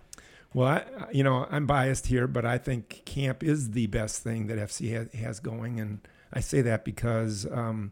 Well, 0.53 0.67
I, 0.67 0.83
you 1.11 1.23
know, 1.23 1.47
I'm 1.51 1.67
biased 1.67 2.07
here, 2.07 2.27
but 2.27 2.45
I 2.45 2.57
think 2.57 3.03
camp 3.05 3.43
is 3.43 3.71
the 3.71 3.87
best 3.87 4.23
thing 4.23 4.47
that 4.47 4.57
FC 4.57 4.93
has, 4.93 5.13
has 5.13 5.39
going, 5.39 5.79
and 5.79 5.99
I 6.31 6.39
say 6.39 6.61
that 6.61 6.85
because 6.85 7.45
um, 7.51 7.91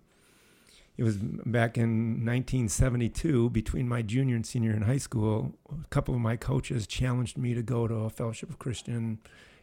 it 0.98 1.04
was 1.04 1.18
back 1.18 1.78
in 1.78 2.24
1972, 2.26 3.50
between 3.50 3.88
my 3.88 4.02
junior 4.02 4.36
and 4.36 4.46
senior 4.46 4.72
in 4.72 4.84
high 4.84 4.98
school. 4.98 5.56
A 5.72 5.88
couple 5.88 6.14
of 6.14 6.22
my 6.22 6.36
coaches 6.36 6.86
challenged 6.86 7.38
me 7.38 7.54
to 7.54 7.64
go 7.64 7.88
to 7.88 7.96
a 7.96 8.10
Fellowship 8.10 8.50
of 8.50 8.60
Christian 8.60 9.20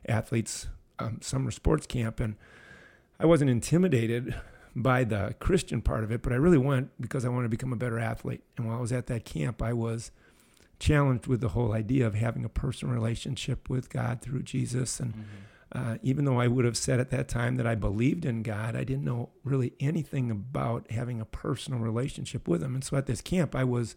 Athletes 0.08 0.66
um, 0.98 1.20
summer 1.20 1.50
sports 1.50 1.86
camp, 1.86 2.18
and 2.18 2.34
I 3.18 3.26
wasn't 3.26 3.50
intimidated 3.50 4.34
by 4.74 5.04
the 5.04 5.34
Christian 5.38 5.82
part 5.82 6.04
of 6.04 6.10
it, 6.10 6.22
but 6.22 6.32
I 6.32 6.36
really 6.36 6.58
went 6.58 6.90
because 7.00 7.24
I 7.24 7.28
wanted 7.28 7.44
to 7.44 7.50
become 7.50 7.72
a 7.72 7.76
better 7.76 7.98
athlete. 7.98 8.42
And 8.56 8.66
while 8.66 8.78
I 8.78 8.80
was 8.80 8.92
at 8.92 9.06
that 9.06 9.24
camp, 9.24 9.62
I 9.62 9.72
was 9.72 10.10
challenged 10.78 11.26
with 11.26 11.40
the 11.40 11.50
whole 11.50 11.72
idea 11.72 12.06
of 12.06 12.14
having 12.14 12.44
a 12.44 12.48
personal 12.48 12.94
relationship 12.94 13.68
with 13.68 13.90
God 13.90 14.20
through 14.22 14.42
Jesus. 14.42 14.98
And 14.98 15.12
mm-hmm. 15.12 15.22
Uh, 15.72 15.98
even 16.02 16.24
though 16.24 16.40
I 16.40 16.48
would 16.48 16.64
have 16.64 16.76
said 16.76 16.98
at 16.98 17.10
that 17.10 17.28
time 17.28 17.56
that 17.56 17.66
I 17.66 17.76
believed 17.76 18.24
in 18.24 18.42
God, 18.42 18.74
I 18.74 18.82
didn't 18.82 19.04
know 19.04 19.30
really 19.44 19.74
anything 19.78 20.30
about 20.30 20.90
having 20.90 21.20
a 21.20 21.24
personal 21.24 21.78
relationship 21.78 22.48
with 22.48 22.62
Him. 22.62 22.74
And 22.74 22.82
so 22.82 22.96
at 22.96 23.06
this 23.06 23.20
camp, 23.20 23.54
I 23.54 23.64
was 23.64 23.94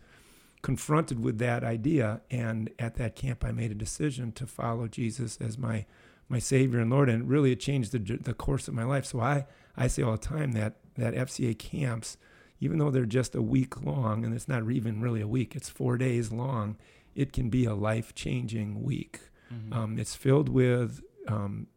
confronted 0.61 1.19
with 1.23 1.39
that 1.39 1.63
idea. 1.63 2.21
And 2.29 2.69
at 2.77 2.95
that 2.95 3.15
camp, 3.15 3.43
I 3.43 3.51
made 3.51 3.71
a 3.71 3.75
decision 3.75 4.31
to 4.33 4.45
follow 4.45 4.87
Jesus 4.87 5.37
as 5.41 5.57
my 5.57 5.85
my 6.29 6.39
Savior 6.39 6.79
and 6.79 6.89
Lord, 6.89 7.09
and 7.09 7.29
really 7.29 7.51
it 7.51 7.59
changed 7.59 7.91
the 7.91 7.99
the 8.17 8.33
course 8.33 8.67
of 8.67 8.73
my 8.73 8.83
life. 8.83 9.05
So 9.05 9.19
I 9.19 9.45
I 9.75 9.87
say 9.87 10.03
all 10.03 10.13
the 10.13 10.17
time 10.17 10.53
that 10.53 10.75
that 10.95 11.15
FCA 11.15 11.57
camps, 11.57 12.17
even 12.59 12.77
though 12.77 12.91
they're 12.91 13.05
just 13.05 13.35
a 13.35 13.41
week 13.41 13.83
long, 13.83 14.23
and 14.23 14.33
it's 14.33 14.47
not 14.47 14.69
even 14.71 15.01
really 15.01 15.21
a 15.21 15.27
week, 15.27 15.55
it's 15.55 15.69
four 15.69 15.97
days 15.97 16.31
long, 16.31 16.77
it 17.15 17.33
can 17.33 17.49
be 17.49 17.65
a 17.65 17.73
life 17.73 18.13
changing 18.13 18.83
week. 18.83 19.19
Mm-hmm. 19.51 19.73
Um, 19.73 19.99
it's 19.99 20.15
filled 20.15 20.49
with 20.49 21.01
um, 21.27 21.67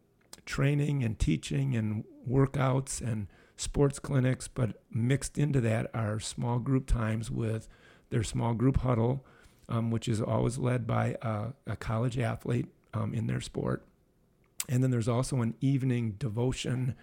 training 0.45 1.03
and 1.03 1.19
teaching 1.19 1.75
and 1.75 2.03
workouts 2.29 3.01
and 3.01 3.27
sports 3.55 3.99
clinics, 3.99 4.47
but 4.47 4.81
mixed 4.91 5.37
into 5.37 5.59
that 5.61 5.89
are 5.93 6.19
small 6.19 6.59
group 6.59 6.87
times 6.87 7.29
with 7.31 7.67
their 8.09 8.23
small 8.23 8.53
group 8.53 8.77
huddle, 8.77 9.25
um, 9.69 9.91
which 9.91 10.07
is 10.07 10.21
always 10.21 10.57
led 10.57 10.87
by 10.87 11.17
a, 11.21 11.47
a 11.65 11.75
college 11.75 12.17
athlete 12.17 12.67
um, 12.93 13.13
in 13.13 13.27
their 13.27 13.41
sport. 13.41 13.85
And 14.69 14.83
then 14.83 14.91
there's 14.91 15.07
also 15.07 15.41
an 15.41 15.55
evening 15.61 16.15
devotion 16.19 16.95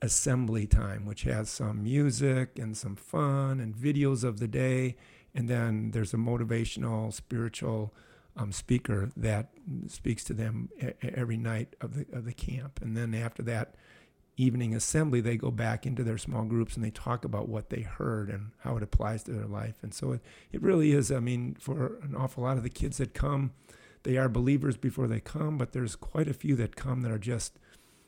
assembly 0.00 0.66
time, 0.66 1.06
which 1.06 1.22
has 1.22 1.48
some 1.48 1.82
music 1.82 2.58
and 2.58 2.76
some 2.76 2.96
fun 2.96 3.60
and 3.60 3.74
videos 3.74 4.24
of 4.24 4.40
the 4.40 4.48
day. 4.48 4.96
And 5.34 5.48
then 5.48 5.92
there's 5.92 6.12
a 6.12 6.18
motivational, 6.18 7.12
spiritual 7.12 7.94
um, 8.36 8.52
speaker 8.52 9.10
that 9.16 9.50
speaks 9.88 10.24
to 10.24 10.34
them 10.34 10.70
every 11.02 11.36
night 11.36 11.76
of 11.80 11.94
the, 11.94 12.06
of 12.16 12.24
the 12.24 12.32
camp. 12.32 12.80
And 12.82 12.96
then 12.96 13.14
after 13.14 13.42
that 13.42 13.74
evening 14.36 14.74
assembly, 14.74 15.20
they 15.20 15.36
go 15.36 15.50
back 15.50 15.86
into 15.86 16.02
their 16.02 16.18
small 16.18 16.44
groups 16.44 16.74
and 16.74 16.84
they 16.84 16.90
talk 16.90 17.24
about 17.24 17.48
what 17.48 17.68
they 17.70 17.82
heard 17.82 18.30
and 18.30 18.52
how 18.60 18.76
it 18.76 18.82
applies 18.82 19.22
to 19.24 19.32
their 19.32 19.46
life. 19.46 19.76
And 19.82 19.92
so 19.92 20.12
it, 20.12 20.20
it 20.52 20.62
really 20.62 20.92
is, 20.92 21.12
I 21.12 21.20
mean, 21.20 21.56
for 21.60 21.98
an 22.02 22.14
awful 22.16 22.44
lot 22.44 22.56
of 22.56 22.62
the 22.62 22.70
kids 22.70 22.96
that 22.96 23.12
come, 23.12 23.52
they 24.04 24.16
are 24.16 24.28
believers 24.28 24.76
before 24.76 25.06
they 25.06 25.20
come, 25.20 25.58
but 25.58 25.72
there's 25.72 25.94
quite 25.94 26.28
a 26.28 26.34
few 26.34 26.56
that 26.56 26.74
come 26.74 27.02
that 27.02 27.12
are 27.12 27.18
just 27.18 27.58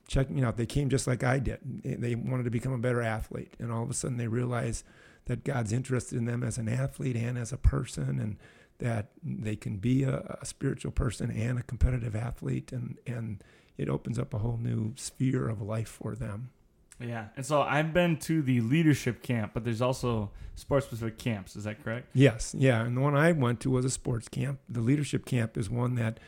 checking 0.08 0.42
out. 0.42 0.56
They 0.56 0.66
came 0.66 0.88
just 0.88 1.06
like 1.06 1.22
I 1.22 1.38
did. 1.38 1.60
They 1.84 2.14
wanted 2.14 2.44
to 2.44 2.50
become 2.50 2.72
a 2.72 2.78
better 2.78 3.02
athlete, 3.02 3.54
and 3.58 3.70
all 3.70 3.82
of 3.82 3.90
a 3.90 3.94
sudden 3.94 4.16
they 4.16 4.28
realize 4.28 4.82
that 5.26 5.44
God's 5.44 5.72
interested 5.72 6.18
in 6.18 6.24
them 6.24 6.42
as 6.42 6.58
an 6.58 6.68
athlete 6.68 7.16
and 7.16 7.38
as 7.38 7.52
a 7.52 7.56
person, 7.56 8.18
and 8.18 8.36
that 8.84 9.08
they 9.22 9.56
can 9.56 9.78
be 9.78 10.04
a, 10.04 10.38
a 10.40 10.46
spiritual 10.46 10.92
person 10.92 11.30
and 11.30 11.58
a 11.58 11.62
competitive 11.62 12.14
athlete, 12.14 12.70
and 12.70 12.98
and 13.06 13.42
it 13.76 13.88
opens 13.88 14.18
up 14.18 14.32
a 14.32 14.38
whole 14.38 14.58
new 14.58 14.92
sphere 14.96 15.48
of 15.48 15.60
life 15.60 15.88
for 15.88 16.14
them. 16.14 16.50
Yeah, 17.00 17.26
and 17.36 17.44
so 17.44 17.62
I've 17.62 17.92
been 17.92 18.18
to 18.18 18.40
the 18.40 18.60
leadership 18.60 19.22
camp, 19.22 19.52
but 19.52 19.64
there's 19.64 19.82
also 19.82 20.30
sports 20.54 20.86
specific 20.86 21.18
camps. 21.18 21.56
Is 21.56 21.64
that 21.64 21.82
correct? 21.82 22.08
Yes, 22.14 22.54
yeah, 22.56 22.84
and 22.84 22.96
the 22.96 23.00
one 23.00 23.16
I 23.16 23.32
went 23.32 23.60
to 23.60 23.70
was 23.70 23.84
a 23.84 23.90
sports 23.90 24.28
camp. 24.28 24.60
The 24.68 24.80
leadership 24.80 25.26
camp 25.26 25.56
is 25.56 25.68
one 25.68 25.96
that 25.96 26.20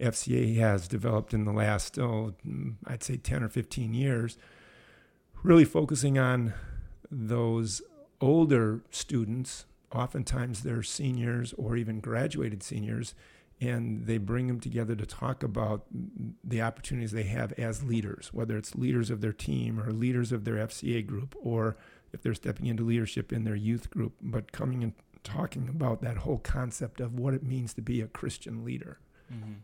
FCA 0.00 0.56
has 0.56 0.88
developed 0.88 1.34
in 1.34 1.44
the 1.44 1.52
last, 1.52 1.98
oh, 1.98 2.34
I'd 2.86 3.02
say 3.02 3.16
10 3.16 3.42
or 3.42 3.48
15 3.48 3.92
years, 3.92 4.38
really 5.42 5.64
focusing 5.64 6.18
on 6.18 6.54
those 7.10 7.82
older 8.20 8.80
students. 8.90 9.66
Oftentimes 9.94 10.62
they're 10.62 10.82
seniors 10.82 11.52
or 11.54 11.76
even 11.76 12.00
graduated 12.00 12.62
seniors 12.62 13.14
and 13.60 14.06
they 14.06 14.18
bring 14.18 14.48
them 14.48 14.60
together 14.60 14.96
to 14.96 15.06
talk 15.06 15.42
about 15.42 15.84
the 16.42 16.60
opportunities 16.60 17.12
they 17.12 17.22
have 17.24 17.52
as 17.52 17.84
leaders, 17.84 18.30
whether 18.32 18.56
it's 18.56 18.74
leaders 18.74 19.10
of 19.10 19.20
their 19.20 19.32
team 19.32 19.80
or 19.80 19.92
leaders 19.92 20.32
of 20.32 20.44
their 20.44 20.56
FCA 20.56 21.06
group, 21.06 21.34
or 21.38 21.76
if 22.12 22.20
they're 22.20 22.34
stepping 22.34 22.66
into 22.66 22.82
leadership 22.82 23.32
in 23.32 23.44
their 23.44 23.54
youth 23.54 23.90
group, 23.90 24.14
but 24.20 24.52
coming 24.52 24.82
and 24.82 24.92
talking 25.22 25.68
about 25.68 26.02
that 26.02 26.18
whole 26.18 26.38
concept 26.38 27.00
of 27.00 27.18
what 27.18 27.32
it 27.32 27.42
means 27.42 27.72
to 27.74 27.80
be 27.80 28.00
a 28.00 28.06
Christian 28.06 28.64
leader. 28.64 28.98
Mm-hmm. 29.32 29.54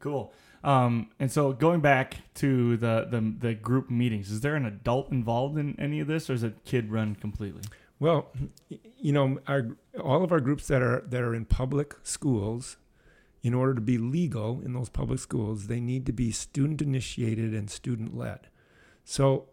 Cool. 0.00 0.32
Um, 0.64 1.10
and 1.18 1.30
so 1.30 1.52
going 1.52 1.80
back 1.80 2.16
to 2.34 2.76
the, 2.76 3.06
the 3.10 3.34
the 3.38 3.54
group 3.54 3.90
meetings, 3.90 4.30
is 4.30 4.40
there 4.40 4.56
an 4.56 4.64
adult 4.64 5.10
involved 5.10 5.58
in 5.58 5.78
any 5.78 6.00
of 6.00 6.06
this, 6.08 6.28
or 6.28 6.32
is 6.32 6.42
it 6.42 6.64
kid 6.64 6.90
run 6.90 7.14
completely? 7.14 7.62
Well, 7.98 8.30
you 8.68 9.12
know, 9.12 9.38
our 9.46 9.68
all 10.02 10.22
of 10.22 10.32
our 10.32 10.40
groups 10.40 10.66
that 10.68 10.82
are 10.82 11.02
that 11.08 11.22
are 11.22 11.34
in 11.34 11.46
public 11.46 11.94
schools, 12.02 12.76
in 13.42 13.54
order 13.54 13.74
to 13.74 13.80
be 13.80 13.96
legal 13.98 14.60
in 14.64 14.72
those 14.72 14.88
public 14.88 15.18
schools, 15.18 15.66
they 15.66 15.80
need 15.80 16.04
to 16.06 16.12
be 16.12 16.30
student 16.30 16.82
initiated 16.82 17.54
and 17.54 17.70
student 17.70 18.16
led. 18.16 18.48
So 19.04 19.46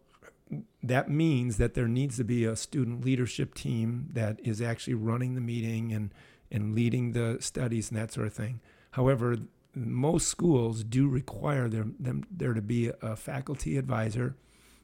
that 0.82 1.10
means 1.10 1.58
that 1.58 1.74
there 1.74 1.88
needs 1.88 2.18
to 2.18 2.24
be 2.24 2.44
a 2.44 2.56
student 2.56 3.06
leadership 3.06 3.54
team 3.54 4.10
that 4.14 4.40
is 4.44 4.62
actually 4.62 4.96
running 4.96 5.36
the 5.36 5.42
meeting 5.42 5.94
and 5.94 6.14
and 6.52 6.76
leading 6.76 7.14
the 7.14 7.38
studies 7.40 7.90
and 7.90 8.00
that 8.00 8.12
sort 8.12 8.28
of 8.28 8.34
thing. 8.34 8.60
However, 8.92 9.38
most 9.74 10.28
schools 10.28 10.84
do 10.84 11.08
require 11.08 11.68
them, 11.68 11.96
them 12.00 12.26
there 12.30 12.54
to 12.54 12.62
be 12.62 12.92
a 13.02 13.16
faculty 13.16 13.78
advisor. 13.78 14.36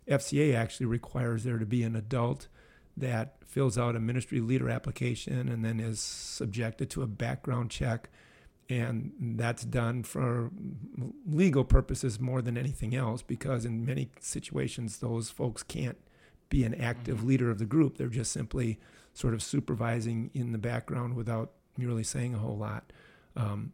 FCA 0.08 0.56
actually 0.56 0.88
requires 0.88 1.44
there 1.44 1.60
to 1.60 1.66
be 1.66 1.84
an 1.84 1.96
adult 1.96 2.48
that 3.00 3.36
fills 3.46 3.77
out 3.77 3.96
a 3.96 4.00
ministry 4.00 4.39
leader 4.39 4.70
application 4.70 5.50
and 5.50 5.65
then 5.65 5.79
is 5.79 6.00
subjected 6.00 6.89
to 6.91 7.01
a 7.01 7.08
background 7.08 7.72
check. 7.72 8.10
And 8.70 9.13
that's 9.20 9.63
done 9.63 10.03
for 10.03 10.51
legal 11.25 11.63
purposes 11.63 12.20
more 12.20 12.41
than 12.44 12.56
anything 12.56 12.94
else 12.96 13.24
because, 13.24 13.65
in 13.65 13.84
many 13.84 14.12
situations, 14.20 15.00
those 15.00 15.32
folks 15.32 15.63
can't 15.63 15.98
be 16.50 16.63
an 16.63 16.75
active 16.75 17.18
mm-hmm. 17.18 17.27
leader 17.27 17.50
of 17.50 17.58
the 17.58 17.65
group. 17.65 17.98
They're 17.98 18.08
just 18.08 18.32
simply 18.32 18.79
sort 19.13 19.34
of 19.34 19.41
supervising 19.41 20.29
in 20.36 20.51
the 20.51 20.60
background 20.60 21.15
without 21.15 21.51
really 21.79 22.03
saying 22.03 22.36
a 22.36 22.39
whole 22.39 22.58
lot. 22.58 22.94
Um, 23.36 23.74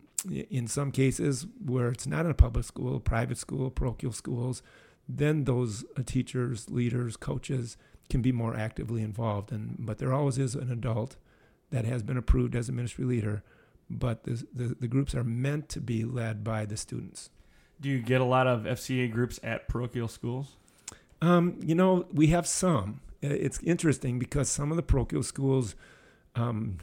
in 0.50 0.68
some 0.68 0.92
cases, 0.92 1.46
where 1.64 1.90
it's 1.90 2.08
not 2.08 2.26
in 2.26 2.32
a 2.32 2.36
public 2.36 2.66
school, 2.66 3.00
private 3.02 3.38
school, 3.38 3.70
parochial 3.70 4.14
schools, 4.14 4.64
then 5.08 5.44
those 5.44 5.84
uh, 5.98 6.04
teachers, 6.06 6.70
leaders, 6.70 7.18
coaches 7.18 7.78
can 8.10 8.22
be 8.22 8.32
more 8.32 8.56
actively 8.56 9.02
involved. 9.02 9.52
And 9.52 9.78
but 9.80 9.98
there 9.98 10.14
always 10.14 10.38
is 10.38 10.56
an 10.56 10.72
adult 10.72 11.16
that 11.72 11.86
has 11.86 12.04
been 12.04 12.18
approved 12.18 12.56
as 12.56 12.70
a 12.70 12.72
ministry 12.72 13.06
leader, 13.06 13.44
but 13.90 14.24
the, 14.24 14.46
the, 14.54 14.76
the 14.80 14.88
groups 14.88 15.16
are 15.16 15.24
meant 15.24 15.70
to 15.70 15.82
be 15.82 16.06
led 16.06 16.44
by 16.44 16.66
the 16.66 16.78
students. 16.78 17.30
Do 17.82 17.90
you 17.90 18.00
get 18.00 18.22
a 18.22 18.26
lot 18.26 18.48
of 18.48 18.62
FCA 18.62 19.12
groups 19.12 19.40
at 19.44 19.68
parochial 19.68 20.08
schools? 20.08 20.56
Um, 21.22 21.60
you 21.62 21.76
know, 21.76 22.06
we 22.14 22.28
have 22.28 22.48
some. 22.48 23.02
It's 23.22 23.60
interesting 23.64 24.20
because 24.20 24.50
some 24.50 24.72
of 24.72 24.78
the 24.78 24.84
parochial 24.84 25.24
schools 25.24 25.76
um, 26.36 26.78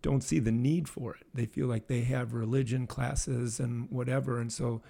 don't 0.00 0.22
see 0.22 0.38
the 0.38 0.50
need 0.50 0.88
for 0.88 1.14
it. 1.14 1.26
They 1.34 1.46
feel 1.46 1.66
like 1.66 1.86
they 1.86 2.00
have 2.02 2.32
religion 2.32 2.86
classes 2.86 3.60
and 3.60 3.90
whatever, 3.90 4.40
and 4.40 4.52
so 4.52 4.80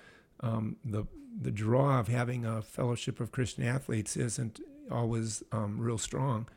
um, 0.41 0.77
the 0.85 1.05
the 1.41 1.51
draw 1.51 1.99
of 1.99 2.09
having 2.09 2.45
a 2.45 2.61
fellowship 2.61 3.19
of 3.19 3.33
Christian 3.33 3.65
athletes 3.65 4.17
isn't 4.17 4.61
always 4.93 5.43
um, 5.53 5.79
real 5.79 5.99
strong. 5.99 6.49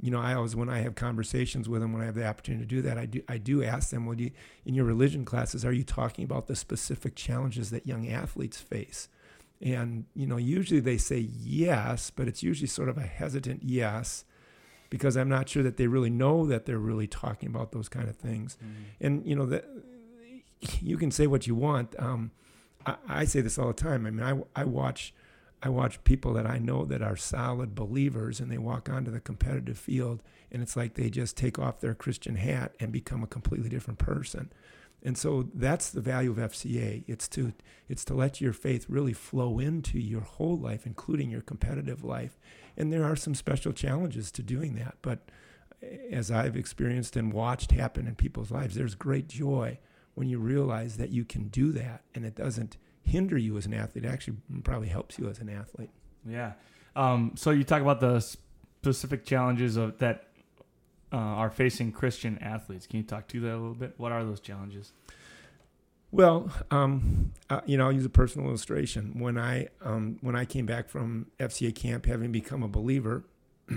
you 0.00 0.10
know, 0.10 0.20
I 0.20 0.34
always 0.34 0.56
when 0.56 0.68
I 0.68 0.80
have 0.80 0.94
conversations 0.94 1.68
with 1.68 1.80
them, 1.80 1.92
when 1.92 2.02
I 2.02 2.06
have 2.06 2.14
the 2.14 2.26
opportunity 2.26 2.64
to 2.64 2.68
do 2.68 2.82
that, 2.82 2.98
I 2.98 3.06
do 3.06 3.22
I 3.28 3.38
do 3.38 3.62
ask 3.62 3.90
them, 3.90 4.06
"Well, 4.06 4.18
you, 4.18 4.30
in 4.64 4.74
your 4.74 4.84
religion 4.84 5.24
classes, 5.24 5.64
are 5.64 5.72
you 5.72 5.84
talking 5.84 6.24
about 6.24 6.46
the 6.46 6.56
specific 6.56 7.14
challenges 7.14 7.70
that 7.70 7.86
young 7.86 8.08
athletes 8.08 8.60
face?" 8.60 9.08
And 9.62 10.06
you 10.14 10.26
know, 10.26 10.36
usually 10.36 10.80
they 10.80 10.98
say 10.98 11.18
yes, 11.18 12.10
but 12.10 12.28
it's 12.28 12.42
usually 12.42 12.66
sort 12.66 12.88
of 12.88 12.98
a 12.98 13.02
hesitant 13.02 13.62
yes 13.62 14.24
because 14.90 15.16
I'm 15.16 15.28
not 15.28 15.48
sure 15.48 15.62
that 15.62 15.76
they 15.76 15.86
really 15.86 16.10
know 16.10 16.46
that 16.46 16.66
they're 16.66 16.78
really 16.78 17.06
talking 17.06 17.48
about 17.48 17.72
those 17.72 17.88
kind 17.88 18.08
of 18.08 18.16
things. 18.16 18.56
Mm-hmm. 18.62 19.06
And 19.06 19.26
you 19.26 19.34
know 19.34 19.46
that 19.46 19.64
you 20.80 20.96
can 20.96 21.10
say 21.10 21.26
what 21.26 21.46
you 21.46 21.54
want. 21.54 21.94
Um, 21.98 22.30
I, 22.86 22.96
I, 23.08 23.24
say 23.24 23.40
this 23.40 23.58
all 23.58 23.68
the 23.68 23.72
time. 23.72 24.06
I 24.06 24.10
mean, 24.10 24.44
I, 24.54 24.60
I 24.60 24.64
watch 24.64 25.14
I 25.64 25.70
watch 25.70 26.04
people 26.04 26.34
that 26.34 26.46
I 26.46 26.58
know 26.58 26.84
that 26.84 27.00
are 27.00 27.16
solid 27.16 27.74
believers, 27.74 28.38
and 28.38 28.52
they 28.52 28.58
walk 28.58 28.90
onto 28.90 29.10
the 29.10 29.18
competitive 29.18 29.78
field, 29.78 30.22
and 30.52 30.62
it's 30.62 30.76
like 30.76 30.92
they 30.92 31.08
just 31.08 31.38
take 31.38 31.58
off 31.58 31.80
their 31.80 31.94
Christian 31.94 32.36
hat 32.36 32.74
and 32.78 32.92
become 32.92 33.22
a 33.22 33.26
completely 33.26 33.70
different 33.70 33.98
person. 33.98 34.52
And 35.02 35.16
so 35.16 35.48
that's 35.54 35.90
the 35.90 36.02
value 36.02 36.30
of 36.30 36.36
FCA. 36.36 37.04
It's 37.06 37.28
to 37.28 37.54
it's 37.88 38.04
to 38.06 38.14
let 38.14 38.42
your 38.42 38.52
faith 38.52 38.86
really 38.90 39.14
flow 39.14 39.58
into 39.58 39.98
your 39.98 40.20
whole 40.20 40.58
life, 40.58 40.84
including 40.84 41.30
your 41.30 41.40
competitive 41.40 42.04
life. 42.04 42.38
And 42.76 42.92
there 42.92 43.04
are 43.04 43.16
some 43.16 43.34
special 43.34 43.72
challenges 43.72 44.30
to 44.32 44.42
doing 44.42 44.74
that, 44.76 44.96
but 45.00 45.30
as 46.10 46.30
I've 46.30 46.56
experienced 46.56 47.16
and 47.16 47.32
watched 47.32 47.72
happen 47.72 48.06
in 48.06 48.16
people's 48.16 48.50
lives, 48.50 48.74
there's 48.74 48.94
great 48.94 49.28
joy 49.28 49.78
when 50.14 50.28
you 50.28 50.38
realize 50.38 50.98
that 50.98 51.10
you 51.10 51.24
can 51.24 51.48
do 51.48 51.72
that 51.72 52.02
and 52.14 52.24
it 52.24 52.34
doesn't 52.34 52.76
hinder 53.04 53.36
you 53.36 53.56
as 53.56 53.66
an 53.66 53.74
athlete. 53.74 54.04
It 54.04 54.08
actually 54.08 54.36
probably 54.62 54.88
helps 54.88 55.18
you 55.18 55.28
as 55.28 55.38
an 55.38 55.48
athlete. 55.48 55.90
Yeah. 56.26 56.52
Um, 56.96 57.32
so 57.36 57.50
you 57.50 57.64
talk 57.64 57.82
about 57.82 58.00
the 58.00 58.20
specific 58.20 59.24
challenges 59.24 59.76
of 59.76 59.98
that 59.98 60.28
uh, 61.12 61.16
are 61.16 61.50
facing 61.50 61.92
Christian 61.92 62.38
athletes. 62.38 62.86
Can 62.86 62.98
you 62.98 63.04
talk 63.04 63.28
to 63.28 63.40
that 63.40 63.52
a 63.52 63.56
little 63.56 63.74
bit? 63.74 63.94
What 63.96 64.12
are 64.12 64.24
those 64.24 64.40
challenges? 64.40 64.92
Well, 66.10 66.50
um, 66.70 67.32
uh, 67.50 67.60
you 67.66 67.76
know, 67.76 67.86
I'll 67.86 67.92
use 67.92 68.04
a 68.04 68.10
personal 68.10 68.48
illustration. 68.48 69.18
When 69.18 69.36
I 69.36 69.68
um, 69.82 70.18
when 70.20 70.36
I 70.36 70.44
came 70.44 70.64
back 70.64 70.88
from 70.88 71.26
FCA 71.40 71.74
camp, 71.74 72.06
having 72.06 72.30
become 72.30 72.62
a 72.62 72.68
believer, 72.68 73.24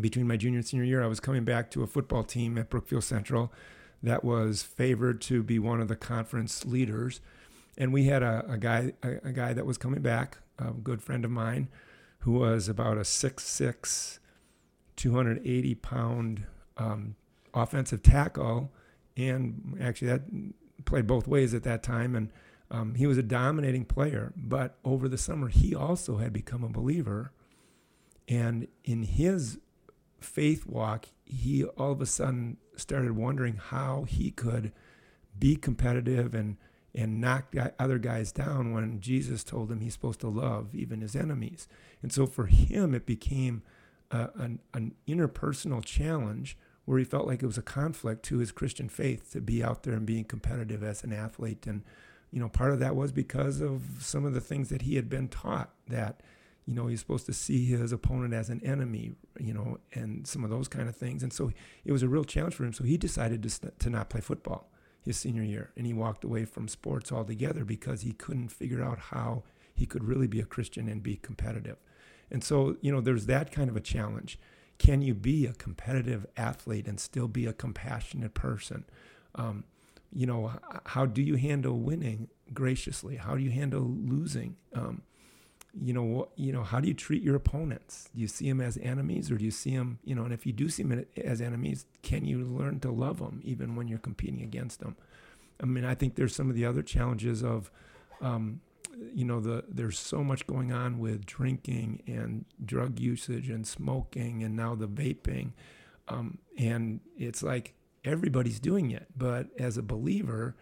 between 0.00 0.26
my 0.26 0.36
junior 0.36 0.58
and 0.58 0.66
senior 0.66 0.84
year, 0.84 1.02
I 1.02 1.06
was 1.06 1.20
coming 1.20 1.44
back 1.44 1.70
to 1.72 1.82
a 1.82 1.86
football 1.86 2.24
team 2.24 2.58
at 2.58 2.68
Brookfield 2.68 3.04
Central 3.04 3.52
that 4.02 4.24
was 4.24 4.62
favored 4.62 5.20
to 5.22 5.42
be 5.42 5.58
one 5.58 5.80
of 5.80 5.88
the 5.88 5.96
conference 5.96 6.64
leaders, 6.64 7.20
and 7.76 7.92
we 7.92 8.04
had 8.04 8.22
a, 8.22 8.44
a 8.48 8.58
guy 8.58 8.92
a, 9.02 9.28
a, 9.28 9.32
guy 9.32 9.52
that 9.52 9.66
was 9.66 9.78
coming 9.78 10.02
back, 10.02 10.38
a 10.58 10.72
good 10.72 11.02
friend 11.02 11.24
of 11.24 11.30
mine, 11.30 11.68
who 12.20 12.32
was 12.32 12.68
about 12.68 12.98
a 12.98 13.04
six 13.04 13.44
six 13.44 14.20
280 14.96 15.74
pound 15.76 16.44
um, 16.76 17.16
offensive 17.54 18.02
tackle, 18.02 18.72
and 19.16 19.76
actually 19.80 20.08
that 20.08 20.22
played 20.84 21.06
both 21.06 21.28
ways 21.28 21.54
at 21.54 21.62
that 21.64 21.82
time. 21.82 22.14
And 22.14 22.30
um, 22.70 22.94
he 22.94 23.06
was 23.06 23.18
a 23.18 23.22
dominating 23.22 23.84
player. 23.84 24.32
But 24.36 24.76
over 24.84 25.08
the 25.08 25.18
summer, 25.18 25.48
he 25.48 25.74
also 25.74 26.16
had 26.16 26.32
become 26.32 26.64
a 26.64 26.68
believer. 26.68 27.32
And 28.28 28.66
in 28.84 29.04
his 29.04 29.58
faith 30.20 30.66
walk, 30.66 31.06
he 31.24 31.64
all 31.64 31.92
of 31.92 32.00
a 32.00 32.06
sudden 32.06 32.56
started 32.76 33.12
wondering 33.12 33.56
how 33.56 34.04
he 34.04 34.30
could 34.30 34.72
be 35.38 35.56
competitive 35.56 36.34
and 36.34 36.56
and 36.96 37.20
knock 37.20 37.54
other 37.78 37.98
guys 37.98 38.32
down 38.32 38.72
when 38.72 39.00
Jesus 39.00 39.44
told 39.44 39.70
him 39.70 39.80
he's 39.80 39.92
supposed 39.92 40.20
to 40.20 40.28
love 40.28 40.74
even 40.74 41.02
his 41.02 41.14
enemies. 41.14 41.68
And 42.02 42.10
so 42.10 42.26
for 42.26 42.46
him, 42.46 42.94
it 42.94 43.04
became 43.04 43.62
a, 44.10 44.30
an, 44.36 44.60
an 44.72 44.94
interpersonal 45.06 45.84
challenge 45.84 46.56
where 46.86 46.98
he 46.98 47.04
felt 47.04 47.26
like 47.26 47.42
it 47.42 47.46
was 47.46 47.58
a 47.58 47.62
conflict 47.62 48.22
to 48.24 48.38
his 48.38 48.50
Christian 48.50 48.88
faith 48.88 49.32
to 49.32 49.40
be 49.40 49.62
out 49.62 49.82
there 49.82 49.94
and 49.94 50.06
being 50.06 50.24
competitive 50.24 50.82
as 50.82 51.04
an 51.04 51.12
athlete. 51.12 51.66
And, 51.66 51.82
you 52.30 52.40
know, 52.40 52.48
part 52.48 52.72
of 52.72 52.78
that 52.78 52.96
was 52.96 53.12
because 53.12 53.60
of 53.60 53.82
some 54.00 54.24
of 54.24 54.32
the 54.32 54.40
things 54.40 54.70
that 54.70 54.82
he 54.82 54.96
had 54.96 55.10
been 55.10 55.28
taught 55.28 55.70
that, 55.88 56.22
you 56.64 56.74
know, 56.74 56.86
he's 56.86 57.00
supposed 57.00 57.26
to 57.26 57.34
see 57.34 57.66
his 57.66 57.92
opponent 57.92 58.32
as 58.32 58.48
an 58.48 58.64
enemy, 58.64 59.12
you 59.38 59.52
know, 59.52 59.78
and 59.92 60.26
some 60.26 60.44
of 60.44 60.50
those 60.50 60.68
kind 60.68 60.88
of 60.88 60.96
things. 60.96 61.22
And 61.22 61.32
so 61.32 61.52
it 61.84 61.92
was 61.92 62.02
a 62.02 62.08
real 62.08 62.24
challenge 62.24 62.54
for 62.54 62.64
him. 62.64 62.72
So 62.72 62.84
he 62.84 62.96
decided 62.96 63.42
to, 63.42 63.70
to 63.70 63.90
not 63.90 64.08
play 64.08 64.20
football 64.20 64.70
his 65.06 65.16
senior 65.16 65.42
year. 65.42 65.70
And 65.76 65.86
he 65.86 65.94
walked 65.94 66.24
away 66.24 66.44
from 66.44 66.68
sports 66.68 67.10
altogether 67.10 67.64
because 67.64 68.02
he 68.02 68.12
couldn't 68.12 68.48
figure 68.48 68.82
out 68.82 68.98
how 68.98 69.44
he 69.74 69.86
could 69.86 70.04
really 70.04 70.26
be 70.26 70.40
a 70.40 70.44
Christian 70.44 70.88
and 70.88 71.02
be 71.02 71.16
competitive. 71.16 71.78
And 72.30 72.44
so, 72.44 72.76
you 72.80 72.92
know, 72.92 73.00
there's 73.00 73.26
that 73.26 73.52
kind 73.52 73.70
of 73.70 73.76
a 73.76 73.80
challenge. 73.80 74.38
Can 74.78 75.00
you 75.00 75.14
be 75.14 75.46
a 75.46 75.52
competitive 75.52 76.26
athlete 76.36 76.86
and 76.86 77.00
still 77.00 77.28
be 77.28 77.46
a 77.46 77.52
compassionate 77.52 78.34
person? 78.34 78.84
Um, 79.34 79.64
you 80.12 80.26
know, 80.26 80.52
how 80.84 81.06
do 81.06 81.22
you 81.22 81.36
handle 81.36 81.78
winning 81.78 82.28
graciously? 82.52 83.16
How 83.16 83.36
do 83.36 83.42
you 83.42 83.50
handle 83.50 83.82
losing? 83.82 84.56
Um, 84.74 85.02
you 85.80 85.92
know, 85.92 86.28
you 86.36 86.52
know, 86.52 86.62
how 86.62 86.80
do 86.80 86.88
you 86.88 86.94
treat 86.94 87.22
your 87.22 87.34
opponents? 87.34 88.08
Do 88.14 88.20
you 88.20 88.28
see 88.28 88.48
them 88.48 88.60
as 88.60 88.78
enemies, 88.78 89.30
or 89.30 89.36
do 89.36 89.44
you 89.44 89.50
see 89.50 89.76
them, 89.76 89.98
you 90.04 90.14
know? 90.14 90.24
And 90.24 90.32
if 90.32 90.46
you 90.46 90.52
do 90.52 90.68
see 90.68 90.82
them 90.82 91.04
as 91.16 91.40
enemies, 91.40 91.86
can 92.02 92.24
you 92.24 92.44
learn 92.44 92.80
to 92.80 92.90
love 92.90 93.18
them 93.18 93.40
even 93.44 93.76
when 93.76 93.88
you're 93.88 93.98
competing 93.98 94.42
against 94.42 94.80
them? 94.80 94.96
I 95.62 95.66
mean, 95.66 95.84
I 95.84 95.94
think 95.94 96.14
there's 96.14 96.34
some 96.34 96.50
of 96.50 96.56
the 96.56 96.64
other 96.64 96.82
challenges 96.82 97.42
of, 97.42 97.70
um, 98.20 98.60
you 99.14 99.24
know 99.24 99.40
the 99.40 99.64
there's 99.68 99.98
so 99.98 100.22
much 100.24 100.46
going 100.46 100.72
on 100.72 100.98
with 100.98 101.26
drinking 101.26 102.02
and 102.06 102.44
drug 102.64 102.98
usage 102.98 103.48
and 103.48 103.66
smoking 103.66 104.42
and 104.42 104.56
now 104.56 104.74
the 104.74 104.88
vaping 104.88 105.52
um, 106.08 106.38
and 106.58 107.00
it's 107.16 107.42
like 107.42 107.74
everybody's 108.04 108.60
doing 108.60 108.90
it 108.90 109.06
but 109.16 109.48
as 109.58 109.76
a 109.76 109.82
believer 109.82 110.56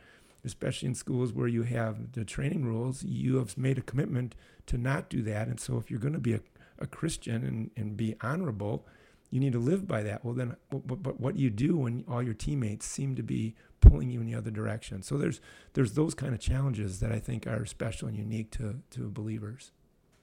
especially 0.45 0.89
in 0.89 0.95
schools 0.95 1.33
where 1.33 1.49
you 1.49 1.63
have 1.63 2.13
the 2.13 2.25
training 2.25 2.65
rules 2.65 3.05
you 3.05 3.37
have 3.37 3.57
made 3.57 3.79
a 3.79 3.83
commitment 3.83 4.35
to 4.67 4.79
not 4.79 5.09
do 5.09 5.23
that 5.23 5.49
and 5.49 5.61
so 5.61 5.77
if 5.77 5.91
you're 5.91 6.01
going 6.01 6.15
to 6.15 6.21
be 6.21 6.35
a, 6.35 6.41
a 6.79 6.87
christian 6.87 7.45
and, 7.45 7.71
and 7.77 7.97
be 7.97 8.15
honorable 8.21 8.87
you 9.31 9.41
need 9.41 9.53
to 9.53 9.59
live 9.59 9.87
by 9.87 10.03
that 10.03 10.25
well 10.25 10.35
then 10.35 10.57
but, 10.71 11.03
but 11.03 11.21
what 11.21 11.37
do 11.37 11.43
you 11.43 11.51
do 11.51 11.77
when 11.77 12.05
all 12.09 12.23
your 12.23 12.35
teammates 12.35 12.87
seem 12.87 13.15
to 13.15 13.23
be 13.23 13.55
pulling 13.85 14.11
you 14.11 14.21
in 14.21 14.27
the 14.27 14.35
other 14.35 14.51
direction. 14.51 15.03
So 15.03 15.17
there's 15.17 15.41
there's 15.75 15.93
those 15.93 16.15
kind 16.15 16.35
of 16.35 16.41
challenges 16.41 17.01
that 17.01 17.13
I 17.13 17.19
think 17.19 17.47
are 17.47 17.65
special 17.67 18.09
and 18.09 18.17
unique 18.17 18.51
to 18.53 18.81
to 18.93 19.11
believers. 19.11 19.73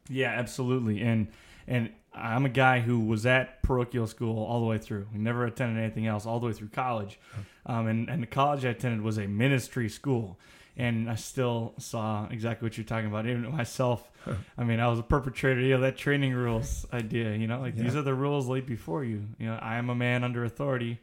Yeah, 0.10 0.30
absolutely. 0.30 1.00
And 1.02 1.28
and 1.68 1.92
I'm 2.14 2.46
a 2.46 2.50
guy 2.50 2.82
who 2.82 3.00
was 3.00 3.26
at 3.26 3.64
parochial 3.64 4.08
school 4.08 4.44
all 4.44 4.60
the 4.60 4.66
way 4.66 4.78
through. 4.78 5.08
We 5.14 5.20
never 5.20 5.46
attended 5.46 5.82
anything 5.82 6.08
else 6.08 6.26
all 6.26 6.40
the 6.40 6.48
way 6.48 6.54
through 6.54 6.70
college. 6.70 7.20
Um, 7.66 7.88
and, 7.88 8.10
and 8.10 8.22
the 8.22 8.28
college 8.28 8.66
I 8.66 8.70
attended 8.70 9.02
was 9.02 9.18
a 9.18 9.28
ministry 9.28 9.88
school. 9.88 10.38
And 10.76 11.10
I 11.10 11.16
still 11.16 11.74
saw 11.78 12.28
exactly 12.30 12.66
what 12.66 12.78
you're 12.78 12.86
talking 12.86 13.08
about. 13.08 13.28
Even 13.28 13.50
myself, 13.52 14.10
I 14.58 14.64
mean, 14.64 14.80
I 14.80 14.88
was 14.88 15.00
a 15.00 15.04
perpetrator. 15.04 15.62
You 15.62 15.76
know, 15.76 15.82
that 15.82 15.98
training 15.98 16.34
rules 16.34 16.86
idea, 16.92 17.34
you 17.36 17.48
know, 17.48 17.62
like 17.62 17.76
yeah. 17.78 17.84
these 17.84 17.96
are 17.96 18.02
the 18.02 18.14
rules 18.14 18.48
laid 18.48 18.66
before 18.66 19.04
you. 19.04 19.28
You 19.38 19.48
know, 19.48 19.60
I 19.62 19.76
am 19.76 19.90
a 19.90 19.96
man 19.96 20.24
under 20.24 20.44
authority. 20.44 21.00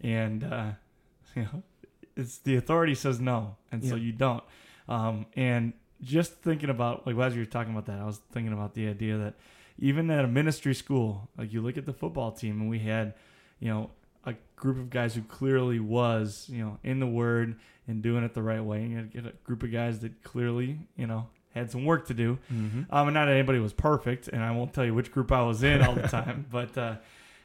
And, 0.00 0.44
uh, 0.44 0.70
you 1.34 1.42
know, 1.42 1.62
it's 2.16 2.38
the 2.38 2.56
authority 2.56 2.94
says 2.94 3.20
no, 3.20 3.56
and 3.70 3.84
so 3.84 3.94
you 3.94 4.12
don't. 4.12 4.42
Um, 4.88 5.26
and 5.36 5.72
just 6.02 6.34
thinking 6.34 6.68
about 6.68 7.06
like 7.06 7.16
as 7.16 7.34
you 7.34 7.42
were 7.42 7.46
talking 7.46 7.72
about 7.72 7.86
that, 7.86 8.00
I 8.00 8.04
was 8.04 8.20
thinking 8.32 8.52
about 8.52 8.74
the 8.74 8.88
idea 8.88 9.16
that 9.18 9.34
even 9.78 10.10
at 10.10 10.24
a 10.24 10.28
ministry 10.28 10.74
school, 10.74 11.28
like 11.36 11.52
you 11.52 11.60
look 11.60 11.76
at 11.76 11.86
the 11.86 11.92
football 11.92 12.32
team, 12.32 12.60
and 12.60 12.70
we 12.70 12.80
had, 12.80 13.14
you 13.60 13.68
know, 13.68 13.90
a 14.24 14.34
group 14.56 14.78
of 14.78 14.90
guys 14.90 15.14
who 15.14 15.22
clearly 15.22 15.78
was, 15.80 16.46
you 16.50 16.64
know, 16.64 16.78
in 16.82 17.00
the 17.00 17.06
word 17.06 17.58
and 17.86 18.02
doing 18.02 18.24
it 18.24 18.34
the 18.34 18.42
right 18.42 18.62
way. 18.62 18.82
And 18.82 18.92
you 18.92 19.02
get 19.02 19.26
a 19.26 19.34
group 19.44 19.62
of 19.62 19.72
guys 19.72 20.00
that 20.00 20.22
clearly, 20.22 20.80
you 20.96 21.06
know, 21.06 21.28
had 21.54 21.70
some 21.70 21.84
work 21.84 22.06
to 22.08 22.14
do. 22.14 22.38
Mm-hmm. 22.52 22.82
Um, 22.90 23.08
and 23.08 23.14
not 23.14 23.28
anybody 23.28 23.58
was 23.58 23.72
perfect, 23.72 24.28
and 24.28 24.42
I 24.42 24.50
won't 24.50 24.74
tell 24.74 24.84
you 24.84 24.94
which 24.94 25.12
group 25.12 25.32
I 25.32 25.42
was 25.42 25.62
in 25.62 25.82
all 25.82 25.94
the 25.94 26.08
time, 26.08 26.46
but 26.50 26.76
uh, 26.76 26.96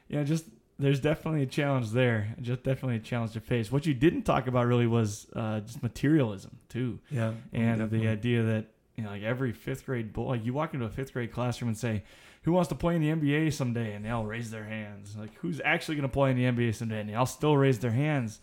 you 0.07 0.17
know, 0.17 0.23
just 0.23 0.45
there's 0.79 0.99
definitely 0.99 1.43
a 1.43 1.47
challenge 1.47 1.91
there. 1.91 2.35
Just 2.41 2.63
definitely 2.63 2.97
a 2.97 2.99
challenge 2.99 3.33
to 3.33 3.39
face. 3.39 3.71
What 3.71 3.85
you 3.85 3.93
didn't 3.93 4.23
talk 4.23 4.47
about 4.47 4.65
really 4.65 4.87
was 4.87 5.27
uh, 5.35 5.59
just 5.61 5.83
materialism 5.83 6.57
too. 6.67 6.99
Yeah, 7.09 7.33
and 7.51 7.79
definitely. 7.79 7.99
the 7.99 8.07
idea 8.07 8.43
that 8.43 8.65
you 8.95 9.03
know, 9.03 9.11
like 9.11 9.23
every 9.23 9.51
fifth 9.51 9.85
grade 9.85 10.13
boy, 10.13 10.23
like 10.23 10.45
you 10.45 10.53
walk 10.53 10.73
into 10.73 10.85
a 10.85 10.89
fifth 10.89 11.13
grade 11.13 11.31
classroom 11.31 11.69
and 11.69 11.77
say, 11.77 12.03
"Who 12.43 12.53
wants 12.53 12.69
to 12.69 12.75
play 12.75 12.95
in 12.95 13.01
the 13.01 13.09
NBA 13.09 13.51
someday?" 13.51 13.93
and 13.93 14.05
they 14.05 14.09
all 14.09 14.25
raise 14.25 14.51
their 14.51 14.65
hands. 14.65 15.15
Like, 15.17 15.35
who's 15.35 15.59
actually 15.63 15.95
going 15.95 16.07
to 16.07 16.13
play 16.13 16.31
in 16.31 16.37
the 16.37 16.45
NBA 16.45 16.75
someday? 16.75 17.01
And 17.01 17.09
they 17.09 17.15
all 17.15 17.25
still 17.25 17.57
raise 17.57 17.79
their 17.79 17.91
hands. 17.91 18.39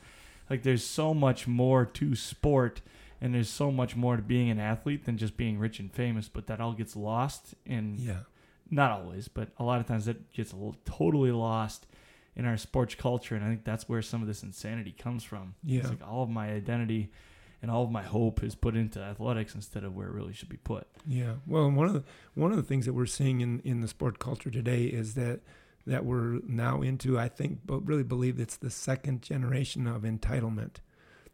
Like, 0.49 0.63
there's 0.63 0.85
so 0.85 1.15
much 1.15 1.47
more 1.47 1.87
to 1.87 2.15
sport, 2.15 2.81
and 3.21 3.35
there's 3.35 3.49
so 3.49 3.71
much 3.71 3.97
more 3.97 4.17
to 4.17 4.23
being 4.23 4.51
an 4.51 4.59
athlete 4.59 5.05
than 5.05 5.17
just 5.17 5.37
being 5.37 5.59
rich 5.59 5.79
and 5.79 5.93
famous. 5.93 6.29
But 6.29 6.47
that 6.49 6.61
all 6.61 6.73
gets 6.73 6.97
lost 6.97 7.55
in. 7.65 7.97
Yeah. 7.99 8.21
Not 8.73 8.93
always, 8.93 9.27
but 9.27 9.49
a 9.59 9.65
lot 9.65 9.81
of 9.81 9.87
times 9.87 10.05
that 10.05 10.33
gets 10.33 10.53
a 10.53 10.57
little, 10.57 10.77
totally 10.85 11.33
lost 11.33 11.87
in 12.37 12.47
our 12.47 12.57
sports 12.57 12.95
culture, 12.95 13.35
and 13.35 13.45
I 13.45 13.49
think 13.49 13.65
that's 13.65 13.89
where 13.89 14.01
some 14.01 14.23
of 14.23 14.29
this 14.29 14.45
insanity 14.45 14.93
comes 14.93 15.25
from. 15.25 15.55
Yeah, 15.65 15.81
it's 15.81 15.91
like 15.91 16.07
all 16.07 16.23
of 16.23 16.31
my 16.31 16.53
identity 16.53 17.11
and 17.62 17.70
all 17.70 17.85
of 17.85 17.90
my 17.90 18.03
hope 18.03 18.42
is 18.42 18.55
put 18.55 18.77
into 18.77 19.01
athletics 19.01 19.55
instead 19.55 19.85
of 19.85 19.94
where 19.94 20.09
it 20.09 20.12
really 20.12 20.33
should 20.33 20.49
be 20.49 20.57
put. 20.57 20.87
Yeah, 21.07 21.35
well, 21.46 21.70
one 21.70 21.87
of 21.87 21.94
the 21.94 22.05
one 22.35 22.51
of 22.51 22.57
the 22.57 22.62
things 22.62 22.87
that 22.87 22.92
we're 22.92 23.07
seeing 23.07 23.40
in 23.40 23.61
in 23.61 23.81
the 23.81 23.88
sport 23.88 24.18
culture 24.18 24.51
today 24.51 24.85
is 24.85 25.14
that 25.14 25.40
that 25.87 26.05
we're 26.05 26.40
now 26.46 26.83
into. 26.83 27.18
I 27.18 27.29
think, 27.29 27.61
but 27.64 27.87
really 27.87 28.03
believe 28.03 28.38
it's 28.38 28.57
the 28.57 28.70
second 28.70 29.23
generation 29.23 29.87
of 29.87 30.03
entitlement. 30.03 30.77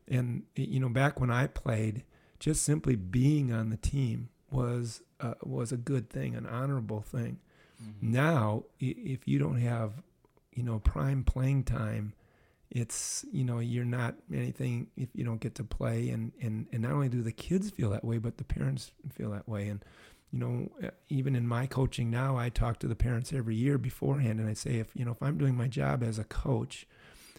And 0.09 0.45
you 0.55 0.81
know, 0.81 0.89
back 0.89 1.21
when 1.21 1.31
I 1.31 1.47
played, 1.47 2.05
just 2.39 2.63
simply 2.63 2.97
being 2.97 3.53
on 3.53 3.71
the 3.71 3.77
team 3.77 4.29
was 4.51 5.03
uh, 5.21 5.35
was 5.43 5.73
a 5.73 5.77
good 5.77 6.11
thing, 6.11 6.35
an 6.35 6.47
honorable 6.47 7.01
thing. 7.01 7.39
Mm-hmm. 7.83 8.13
Now, 8.13 8.65
if 8.81 9.27
you 9.29 9.39
don't 9.39 9.61
have, 9.61 10.03
you 10.53 10.63
know, 10.63 10.79
prime 10.79 11.25
playing 11.25 11.65
time, 11.65 12.15
it's 12.71 13.25
you 13.33 13.45
know 13.45 13.59
you're 13.59 13.85
not 13.85 14.17
anything 14.33 14.89
if 14.97 15.09
you 15.15 15.25
don't 15.25 15.41
get 15.41 15.55
to 15.57 15.65
play, 15.65 16.09
and 16.11 16.33
and 16.41 16.67
and 16.73 16.83
not 16.83 16.93
only 16.93 17.09
do 17.09 17.23
the 17.23 17.33
kids 17.33 17.71
feel 17.71 17.91
that 17.91 18.05
way, 18.05 18.19
but 18.19 18.39
the 18.39 18.45
parents 18.45 18.93
feel 19.13 19.31
that 19.31 19.49
way, 19.49 19.69
and 19.69 19.85
you 20.33 20.39
know, 20.39 20.71
eh, 20.83 20.91
even 21.09 21.37
in 21.37 21.47
my 21.47 21.67
coaching 21.67 22.11
now, 22.11 22.37
I 22.37 22.49
talk 22.49 22.79
to 22.81 22.89
the 22.89 22.97
parents 22.97 23.33
every 23.33 23.55
year 23.55 23.79
beforehand, 23.79 24.41
and 24.41 24.49
I 24.49 24.55
say, 24.55 24.77
if 24.77 24.89
you 24.95 25.05
know, 25.05 25.13
if 25.13 25.23
I'm 25.23 25.39
doing 25.39 25.57
my 25.57 25.69
job 25.69 26.03
as 26.03 26.19
a 26.19 26.25
coach, 26.25 26.87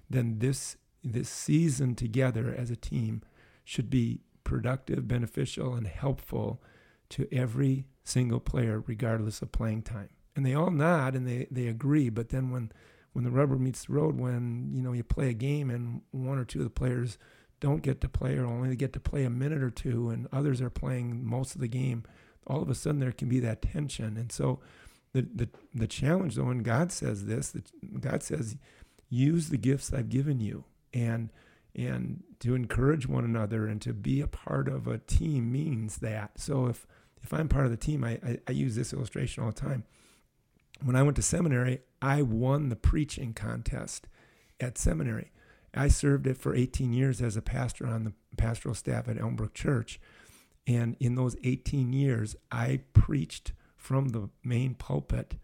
then 0.09 0.39
this 0.39 0.77
this 1.03 1.29
season 1.29 1.95
together 1.95 2.53
as 2.57 2.71
a 2.71 2.75
team 2.75 3.21
should 3.63 3.89
be 3.89 4.21
productive, 4.43 5.07
beneficial, 5.07 5.73
and 5.73 5.87
helpful 5.87 6.61
to 7.09 7.27
every 7.31 7.85
single 8.03 8.39
player, 8.39 8.83
regardless 8.85 9.41
of 9.41 9.51
playing 9.51 9.83
time. 9.83 10.09
And 10.35 10.45
they 10.45 10.53
all 10.53 10.71
nod 10.71 11.15
and 11.15 11.27
they, 11.27 11.47
they 11.51 11.67
agree. 11.67 12.09
But 12.09 12.29
then 12.29 12.51
when 12.51 12.71
when 13.17 13.23
the 13.23 13.31
rubber 13.31 13.55
meets 13.55 13.85
the 13.85 13.93
road, 13.93 14.19
when 14.19 14.69
you 14.75 14.83
know 14.83 14.93
you 14.93 15.03
play 15.03 15.29
a 15.29 15.33
game 15.33 15.71
and 15.71 16.01
one 16.11 16.37
or 16.37 16.45
two 16.45 16.59
of 16.59 16.65
the 16.65 16.69
players 16.69 17.17
don't 17.59 17.81
get 17.81 17.99
to 18.01 18.07
play 18.07 18.37
or 18.37 18.45
only 18.45 18.75
get 18.75 18.93
to 18.93 18.99
play 18.99 19.23
a 19.23 19.29
minute 19.31 19.63
or 19.63 19.71
two, 19.71 20.11
and 20.11 20.27
others 20.31 20.61
are 20.61 20.69
playing 20.69 21.25
most 21.25 21.55
of 21.55 21.61
the 21.61 21.67
game, 21.67 22.03
all 22.45 22.61
of 22.61 22.69
a 22.69 22.75
sudden 22.75 22.99
there 22.99 23.11
can 23.11 23.27
be 23.27 23.39
that 23.39 23.63
tension. 23.63 24.17
And 24.17 24.31
so 24.31 24.59
the 25.13 25.23
the, 25.33 25.49
the 25.73 25.87
challenge 25.87 26.35
though, 26.35 26.43
when 26.43 26.61
God 26.61 26.91
says 26.91 27.25
this, 27.25 27.49
that 27.49 27.71
God 27.99 28.21
says, 28.21 28.55
use 29.09 29.49
the 29.49 29.57
gifts 29.57 29.91
I've 29.91 30.09
given 30.09 30.39
you 30.39 30.65
and 30.93 31.31
and 31.75 32.21
to 32.41 32.53
encourage 32.53 33.07
one 33.07 33.25
another 33.25 33.65
and 33.65 33.81
to 33.81 33.93
be 33.93 34.21
a 34.21 34.27
part 34.27 34.67
of 34.67 34.85
a 34.85 34.99
team 34.99 35.51
means 35.51 35.97
that. 35.97 36.39
So 36.39 36.67
if 36.67 36.85
if 37.23 37.33
I'm 37.33 37.49
part 37.49 37.65
of 37.65 37.71
the 37.71 37.77
team, 37.77 38.03
I, 38.03 38.19
I, 38.23 38.37
I 38.47 38.51
use 38.51 38.75
this 38.75 38.93
illustration 38.93 39.43
all 39.43 39.49
the 39.49 39.59
time. 39.59 39.85
When 40.83 40.95
I 40.95 41.03
went 41.03 41.15
to 41.17 41.21
seminary, 41.21 41.81
I 42.01 42.21
won 42.21 42.69
the 42.69 42.75
preaching 42.75 43.33
contest 43.33 44.07
at 44.59 44.77
seminary. 44.77 45.31
I 45.73 45.87
served 45.87 46.27
it 46.27 46.37
for 46.37 46.55
18 46.55 46.93
years 46.93 47.21
as 47.21 47.35
a 47.35 47.41
pastor 47.41 47.87
on 47.87 48.03
the 48.03 48.13
pastoral 48.37 48.75
staff 48.75 49.07
at 49.07 49.17
Elmbrook 49.17 49.53
Church. 49.53 49.99
And 50.65 50.95
in 50.99 51.15
those 51.15 51.35
18 51.43 51.93
years, 51.93 52.35
I 52.51 52.81
preached 52.93 53.53
from 53.75 54.09
the 54.09 54.29
main 54.43 54.73
pulpit 54.73 55.35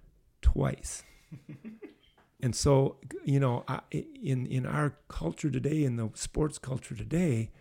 twice. 0.42 1.04
and 2.42 2.56
so, 2.56 2.98
you 3.24 3.40
know, 3.40 3.64
I, 3.68 3.82
in 3.92 4.46
in 4.48 4.66
our 4.66 4.96
culture 5.08 5.50
today, 5.50 5.84
in 5.84 5.96
the 5.96 6.10
sports 6.14 6.58
culture 6.58 6.96
today, 6.96 7.52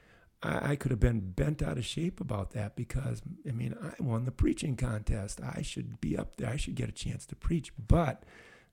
I, 0.42 0.72
I 0.72 0.76
could 0.76 0.90
have 0.90 1.00
been 1.00 1.32
bent 1.32 1.62
out 1.62 1.78
of 1.78 1.84
shape 1.84 2.20
about 2.20 2.52
that 2.52 2.76
because 2.76 3.22
I 3.48 3.52
mean, 3.52 3.76
I 3.82 4.02
won 4.02 4.24
the 4.24 4.32
preaching 4.32 4.76
contest. 4.76 5.40
I 5.40 5.62
should 5.62 6.00
be 6.00 6.16
up 6.16 6.36
there. 6.36 6.50
I 6.50 6.56
should 6.56 6.74
get 6.74 6.88
a 6.88 6.92
chance 6.92 7.26
to 7.26 7.36
preach, 7.36 7.72
but 7.76 8.24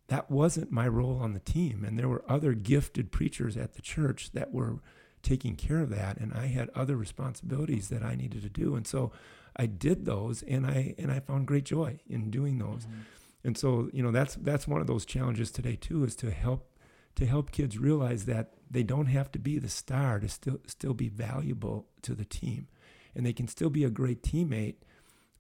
that 0.08 0.32
wasn't 0.32 0.72
my 0.72 0.88
role 0.88 1.20
on 1.22 1.34
the 1.34 1.40
team. 1.40 1.84
And 1.86 1.98
there 1.98 2.10
were 2.10 2.24
other 2.28 2.54
gifted 2.54 3.12
preachers 3.12 3.56
at 3.56 3.74
the 3.74 3.82
church 3.82 4.32
that 4.32 4.52
were 4.52 4.80
taking 5.22 5.56
care 5.56 5.80
of 5.80 5.90
that 5.90 6.18
and 6.18 6.34
I 6.34 6.48
had 6.48 6.70
other 6.74 6.96
responsibilities 6.96 7.90
that 7.90 8.04
I 8.04 8.16
needed 8.16 8.42
to 8.44 8.50
do 8.50 8.76
and 8.76 8.88
so 8.88 9.12
I 9.56 9.66
did 9.66 10.06
those 10.06 10.44
and 10.44 10.66
I 10.66 10.96
and 10.98 11.12
I 11.12 11.20
found 11.20 11.48
great 11.48 11.66
joy 11.66 12.00
in 12.08 12.32
doing 12.32 12.58
those 12.58 12.86
mm-hmm. 12.86 13.02
and 13.44 13.58
so 13.58 13.90
you 13.92 14.02
know 14.02 14.12
that's 14.12 14.36
that's 14.36 14.68
one 14.68 14.82
of 14.82 14.88
those 14.88 15.06
challenges 15.06 15.52
today 15.52 15.76
too 15.76 16.04
is 16.04 16.16
to 16.18 16.32
help 16.32 16.72
to 17.16 17.26
help 17.26 17.52
kids 17.52 17.78
realize 17.78 18.26
that 18.26 18.54
they 18.70 18.84
don't 18.84 19.08
have 19.08 19.32
to 19.32 19.40
be 19.40 19.58
the 19.58 19.70
star 19.70 20.20
to 20.20 20.30
still 20.30 20.60
still 20.68 20.94
be 20.94 21.10
valuable 21.10 21.88
to 22.02 22.14
the 22.14 22.26
team 22.26 22.68
and 23.16 23.26
they 23.26 23.34
can 23.34 23.48
still 23.48 23.70
be 23.70 23.84
a 23.84 23.90
great 23.90 24.22
teammate 24.24 24.76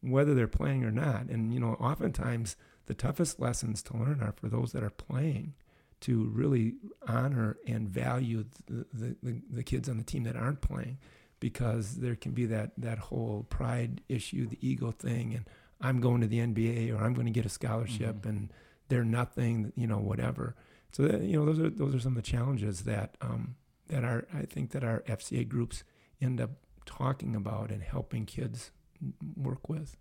whether 0.01 0.33
they're 0.33 0.47
playing 0.47 0.83
or 0.83 0.91
not 0.91 1.25
and 1.29 1.53
you 1.53 1.59
know 1.59 1.73
oftentimes 1.79 2.55
the 2.87 2.93
toughest 2.93 3.39
lessons 3.39 3.83
to 3.83 3.95
learn 3.95 4.21
are 4.21 4.31
for 4.31 4.47
those 4.47 4.71
that 4.71 4.83
are 4.83 4.89
playing 4.89 5.53
to 6.01 6.31
really 6.33 6.75
honor 7.07 7.57
and 7.67 7.89
value 7.89 8.45
the, 8.67 8.85
the, 8.93 9.15
the, 9.21 9.41
the, 9.51 9.63
kids 9.63 9.89
on 9.89 9.97
the 9.97 10.03
team 10.03 10.23
that 10.23 10.35
aren't 10.35 10.61
playing 10.61 10.97
because 11.39 11.97
there 11.97 12.15
can 12.15 12.31
be 12.31 12.45
that, 12.45 12.71
that 12.77 12.97
whole 12.97 13.45
pride 13.49 14.01
issue, 14.09 14.47
the 14.47 14.57
ego 14.61 14.91
thing, 14.91 15.33
and 15.33 15.45
I'm 15.81 15.99
going 16.01 16.21
to 16.21 16.27
the 16.27 16.39
NBA 16.39 16.93
or 16.93 17.03
I'm 17.03 17.13
going 17.13 17.27
to 17.27 17.31
get 17.31 17.45
a 17.45 17.49
scholarship 17.49 18.17
mm-hmm. 18.17 18.29
and 18.29 18.53
they're 18.87 19.05
nothing, 19.05 19.71
you 19.75 19.87
know, 19.87 19.99
whatever. 19.99 20.55
So 20.91 21.03
that, 21.03 21.21
you 21.21 21.39
know, 21.39 21.45
those 21.45 21.59
are 21.59 21.69
those 21.69 21.95
are 21.95 21.99
some 21.99 22.17
of 22.17 22.23
the 22.23 22.29
challenges 22.29 22.81
that 22.81 23.15
um, 23.21 23.55
that 23.87 24.03
are 24.03 24.27
I 24.33 24.43
think 24.43 24.71
that 24.71 24.83
our 24.83 25.01
FCA 25.01 25.47
groups 25.47 25.83
end 26.21 26.41
up 26.41 26.51
talking 26.85 27.35
about 27.35 27.69
and 27.69 27.83
helping 27.83 28.25
kids 28.25 28.71
work 29.35 29.69
with. 29.69 29.95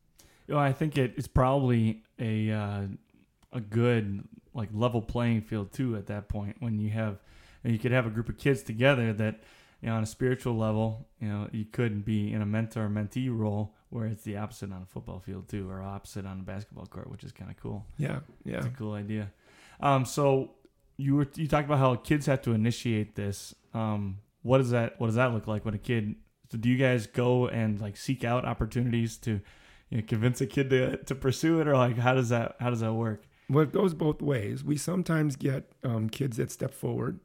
You 0.47 0.55
know, 0.55 0.61
I 0.61 0.73
think 0.73 0.97
it, 0.97 1.15
it's 1.17 1.29
probably 1.29 2.03
a 2.19 2.51
uh, 2.51 2.83
a 3.53 3.61
good 3.61 4.27
like 4.55 4.71
level 4.73 5.03
playing 5.03 5.43
field 5.43 5.73
too 5.73 5.97
at 5.97 6.07
that 6.07 6.29
point 6.29 6.57
when 6.61 6.79
you 6.79 6.91
have 6.91 7.19
and 7.65 7.73
you 7.73 7.79
could 7.79 7.93
have 7.93 8.07
a 8.07 8.11
group 8.11 8.29
of 8.29 8.39
kids 8.39 8.63
together 8.63 9.13
that 9.13 9.41
you 9.81 9.89
know 9.89 9.95
on 9.95 10.03
a 10.03 10.07
spiritual 10.07 10.57
level 10.57 11.07
you 11.21 11.29
know 11.29 11.49
you 11.53 11.65
could 11.65 12.05
be 12.05 12.33
in 12.33 12.43
a 12.43 12.47
mentor 12.47 12.89
mentee 12.89 13.29
role 13.31 13.75
where 13.91 14.07
it's 14.07 14.23
the 14.25 14.37
opposite 14.37 14.73
on 14.73 14.83
a 14.83 14.87
football 14.87 15.21
field 15.21 15.49
too 15.49 15.69
or 15.71 15.81
opposite 15.81 16.27
on 16.27 16.41
a 16.41 16.43
basketball 16.43 16.87
court 16.87 17.11
which 17.11 17.25
is 17.25 17.33
kind 17.33 17.51
of 17.51 17.57
cool. 17.57 17.87
Yeah 17.97 18.21
yeah. 18.45 18.59
It's 18.59 18.67
a 18.67 18.71
cool 18.71 18.95
idea. 18.95 19.31
Um 19.81 20.05
so 20.05 20.51
you 20.99 21.17
were 21.17 21.27
you 21.37 21.49
talked 21.49 21.67
about 21.67 21.79
how 21.79 21.95
kids 21.95 22.27
have 22.27 22.43
to 22.43 22.53
initiate 22.53 23.15
this 23.15 23.55
um 23.73 24.19
what 24.43 24.59
does 24.59 24.71
that 24.71 25.01
what 25.01 25.07
does 25.07 25.17
that 25.17 25.33
look 25.33 25.47
like 25.47 25.65
when 25.65 25.75
a 25.75 25.79
kid 25.79 26.15
do 26.51 26.69
you 26.69 26.77
guys 26.77 27.07
go 27.07 27.49
and 27.49 27.81
like 27.81 27.97
seek 27.97 28.25
out 28.25 28.45
opportunities 28.45 29.17
to 29.17 29.41
you 29.91 29.99
know, 29.99 30.05
convince 30.07 30.41
a 30.41 30.47
kid 30.47 30.69
to 30.69 30.97
to 30.99 31.15
pursue 31.15 31.61
it 31.61 31.67
or 31.67 31.77
like 31.77 31.97
how 31.97 32.13
does 32.13 32.29
that 32.29 32.57
how 32.61 32.69
does 32.69 32.81
that 32.81 32.93
work 32.93 33.25
well, 33.51 33.65
it 33.65 33.73
goes 33.73 33.95
both 33.95 34.21
ways. 34.21 34.63
We 34.63 34.77
sometimes 34.77 35.37
get 35.37 35.71
um, 35.83 36.11
kids 36.11 36.37
that 36.37 36.51
step 36.51 36.75
forward 36.75 37.21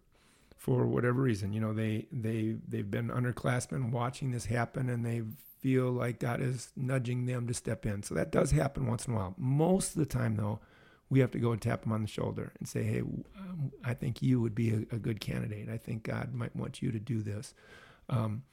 for 0.57 0.85
whatever 0.85 1.21
reason. 1.21 1.51
You 1.51 1.59
know, 1.59 1.73
they 1.73 2.07
they 2.11 2.55
they've 2.67 2.89
been 2.89 3.09
underclassmen 3.09 3.91
watching 3.91 4.31
this 4.31 4.45
happen, 4.45 4.89
and 4.89 5.05
they 5.05 5.23
feel 5.59 5.91
like 5.91 6.19
God 6.19 6.41
is 6.41 6.71
nudging 6.75 7.25
them 7.25 7.47
to 7.47 7.53
step 7.53 7.85
in. 7.85 8.03
So 8.03 8.15
that 8.15 8.31
does 8.31 8.51
happen 8.51 8.87
once 8.87 9.05
in 9.05 9.13
a 9.13 9.17
while. 9.17 9.35
Most 9.37 9.95
of 9.95 9.99
the 9.99 10.05
time, 10.05 10.37
though, 10.37 10.59
we 11.13 11.19
have 11.19 11.31
to 11.31 11.39
go 11.39 11.51
and 11.51 11.61
tap 11.61 11.83
them 11.83 11.91
on 11.91 12.01
the 12.01 12.07
shoulder 12.07 12.51
and 12.57 12.67
say, 12.67 12.83
"Hey, 12.83 13.01
um, 13.01 13.71
I 13.83 13.93
think 13.93 14.21
you 14.21 14.41
would 14.41 14.55
be 14.55 14.71
a, 14.71 14.95
a, 14.95 14.99
good 14.99 15.19
candidate. 15.19 15.69
I 15.69 15.77
think 15.77 16.03
God 16.03 16.33
might 16.33 16.55
want 16.55 16.81
you 16.81 16.91
to 16.91 16.99
do 16.99 17.21
this." 17.21 17.53
Um, 18.09 18.43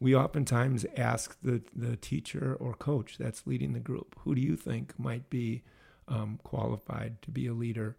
we 0.00 0.14
oftentimes 0.14 0.84
ask 0.96 1.38
the 1.42 1.62
the 1.74 1.96
teacher 1.96 2.56
or 2.58 2.74
coach 2.74 3.18
that's 3.18 3.46
leading 3.46 3.72
the 3.72 3.80
group, 3.80 4.16
"Who 4.20 4.34
do 4.34 4.40
you 4.40 4.56
think 4.56 4.98
might 4.98 5.30
be?" 5.30 5.62
um, 6.08 6.40
qualified 6.42 7.20
to 7.22 7.30
be 7.30 7.46
a 7.46 7.52
leader. 7.54 7.96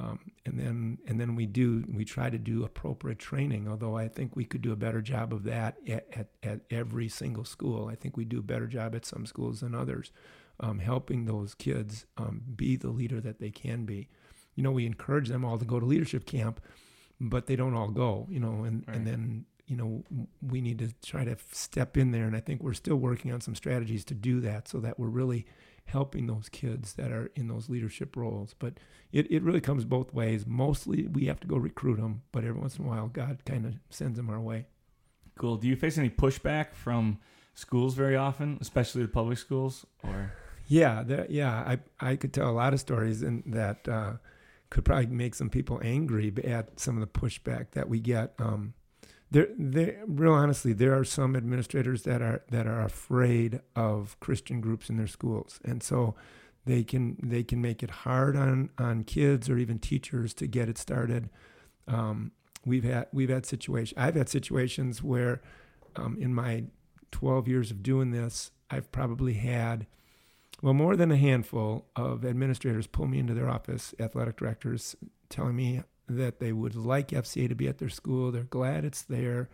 Um, 0.00 0.18
and 0.46 0.58
then 0.58 0.98
and 1.06 1.20
then 1.20 1.36
we 1.36 1.44
do 1.44 1.84
we 1.92 2.04
try 2.04 2.30
to 2.30 2.38
do 2.38 2.64
appropriate 2.64 3.18
training. 3.18 3.68
Although 3.68 3.96
I 3.96 4.08
think 4.08 4.34
we 4.34 4.46
could 4.46 4.62
do 4.62 4.72
a 4.72 4.76
better 4.76 5.02
job 5.02 5.34
of 5.34 5.44
that 5.44 5.76
at, 5.86 6.06
at, 6.12 6.28
at 6.42 6.60
every 6.70 7.08
single 7.08 7.44
school. 7.44 7.88
I 7.88 7.96
think 7.96 8.16
we 8.16 8.24
do 8.24 8.38
a 8.38 8.42
better 8.42 8.66
job 8.66 8.94
at 8.94 9.04
some 9.04 9.26
schools 9.26 9.60
than 9.60 9.74
others, 9.74 10.10
um, 10.58 10.78
helping 10.78 11.26
those 11.26 11.54
kids 11.54 12.06
um, 12.16 12.42
be 12.56 12.76
the 12.76 12.88
leader 12.88 13.20
that 13.20 13.40
they 13.40 13.50
can 13.50 13.84
be. 13.84 14.08
You 14.54 14.62
know, 14.62 14.72
we 14.72 14.86
encourage 14.86 15.28
them 15.28 15.44
all 15.44 15.58
to 15.58 15.66
go 15.66 15.78
to 15.78 15.86
leadership 15.86 16.24
camp, 16.24 16.60
but 17.20 17.46
they 17.46 17.56
don't 17.56 17.74
all 17.74 17.90
go. 17.90 18.26
You 18.30 18.40
know, 18.40 18.64
and 18.64 18.84
right. 18.86 18.96
and 18.96 19.06
then 19.06 19.44
you 19.70 19.76
know 19.76 20.04
we 20.42 20.60
need 20.60 20.80
to 20.80 20.92
try 21.00 21.24
to 21.24 21.36
step 21.52 21.96
in 21.96 22.10
there. 22.10 22.24
And 22.24 22.34
I 22.34 22.40
think 22.40 22.60
we're 22.60 22.74
still 22.74 22.96
working 22.96 23.32
on 23.32 23.40
some 23.40 23.54
strategies 23.54 24.04
to 24.06 24.14
do 24.14 24.40
that, 24.40 24.66
so 24.66 24.80
that 24.80 24.98
we're 24.98 25.06
really 25.06 25.46
helping 25.84 26.26
those 26.26 26.48
kids 26.48 26.94
that 26.94 27.12
are 27.12 27.30
in 27.36 27.48
those 27.48 27.68
leadership 27.68 28.16
roles. 28.16 28.54
But 28.58 28.74
it, 29.12 29.30
it 29.30 29.42
really 29.42 29.60
comes 29.60 29.84
both 29.84 30.12
ways. 30.12 30.44
Mostly 30.46 31.06
we 31.06 31.26
have 31.26 31.40
to 31.40 31.46
go 31.46 31.56
recruit 31.56 31.96
them, 31.96 32.22
but 32.32 32.44
every 32.44 32.60
once 32.60 32.76
in 32.76 32.84
a 32.84 32.88
while, 32.88 33.06
God 33.06 33.44
kind 33.46 33.64
of 33.64 33.74
sends 33.90 34.16
them 34.16 34.28
our 34.28 34.40
way. 34.40 34.66
Cool. 35.38 35.56
Do 35.56 35.68
you 35.68 35.76
face 35.76 35.98
any 35.98 36.10
pushback 36.10 36.74
from 36.74 37.18
schools 37.54 37.94
very 37.94 38.16
often, 38.16 38.58
especially 38.60 39.02
the 39.02 39.08
public 39.08 39.38
schools? 39.38 39.86
Or 40.02 40.32
yeah, 40.66 41.04
there, 41.04 41.26
yeah, 41.28 41.52
I 41.52 41.78
I 42.00 42.16
could 42.16 42.32
tell 42.32 42.50
a 42.50 42.52
lot 42.52 42.74
of 42.74 42.80
stories 42.80 43.22
and 43.22 43.44
that 43.46 43.88
uh, 43.88 44.14
could 44.68 44.84
probably 44.84 45.06
make 45.06 45.36
some 45.36 45.48
people 45.48 45.80
angry 45.82 46.32
at 46.44 46.78
some 46.80 47.00
of 47.00 47.00
the 47.00 47.20
pushback 47.20 47.70
that 47.72 47.88
we 47.88 48.00
get. 48.00 48.34
Um, 48.40 48.74
there, 49.30 49.48
there, 49.56 50.02
real 50.06 50.32
honestly, 50.32 50.72
there 50.72 50.98
are 50.98 51.04
some 51.04 51.36
administrators 51.36 52.02
that 52.02 52.20
are 52.20 52.42
that 52.50 52.66
are 52.66 52.82
afraid 52.82 53.60
of 53.76 54.18
Christian 54.20 54.60
groups 54.60 54.88
in 54.88 54.96
their 54.96 55.06
schools, 55.06 55.60
and 55.64 55.82
so 55.82 56.14
they 56.64 56.82
can 56.82 57.16
they 57.22 57.42
can 57.44 57.60
make 57.60 57.82
it 57.82 57.90
hard 57.90 58.36
on 58.36 58.70
on 58.78 59.04
kids 59.04 59.48
or 59.48 59.56
even 59.56 59.78
teachers 59.78 60.34
to 60.34 60.46
get 60.46 60.68
it 60.68 60.78
started. 60.78 61.30
Um, 61.86 62.32
we've 62.66 62.84
had 62.84 63.06
we've 63.12 63.30
had 63.30 63.46
situations. 63.46 63.96
I've 63.96 64.16
had 64.16 64.28
situations 64.28 65.02
where, 65.02 65.40
um, 65.96 66.16
in 66.20 66.34
my 66.34 66.64
12 67.12 67.48
years 67.48 67.70
of 67.70 67.82
doing 67.82 68.10
this, 68.10 68.50
I've 68.70 68.90
probably 68.92 69.34
had 69.34 69.86
well, 70.62 70.74
more 70.74 70.96
than 70.96 71.10
a 71.10 71.16
handful 71.16 71.86
of 71.96 72.24
administrators 72.24 72.86
pull 72.86 73.06
me 73.06 73.18
into 73.18 73.32
their 73.32 73.48
office, 73.48 73.94
athletic 73.98 74.36
directors, 74.36 74.94
telling 75.30 75.56
me 75.56 75.82
that 76.16 76.40
they 76.40 76.52
would 76.52 76.74
like 76.74 77.08
FCA 77.08 77.48
to 77.48 77.54
be 77.54 77.68
at 77.68 77.78
their 77.78 77.88
school. 77.88 78.30
They're 78.30 78.44
glad 78.44 78.84
it's 78.84 79.02
there, 79.02 79.48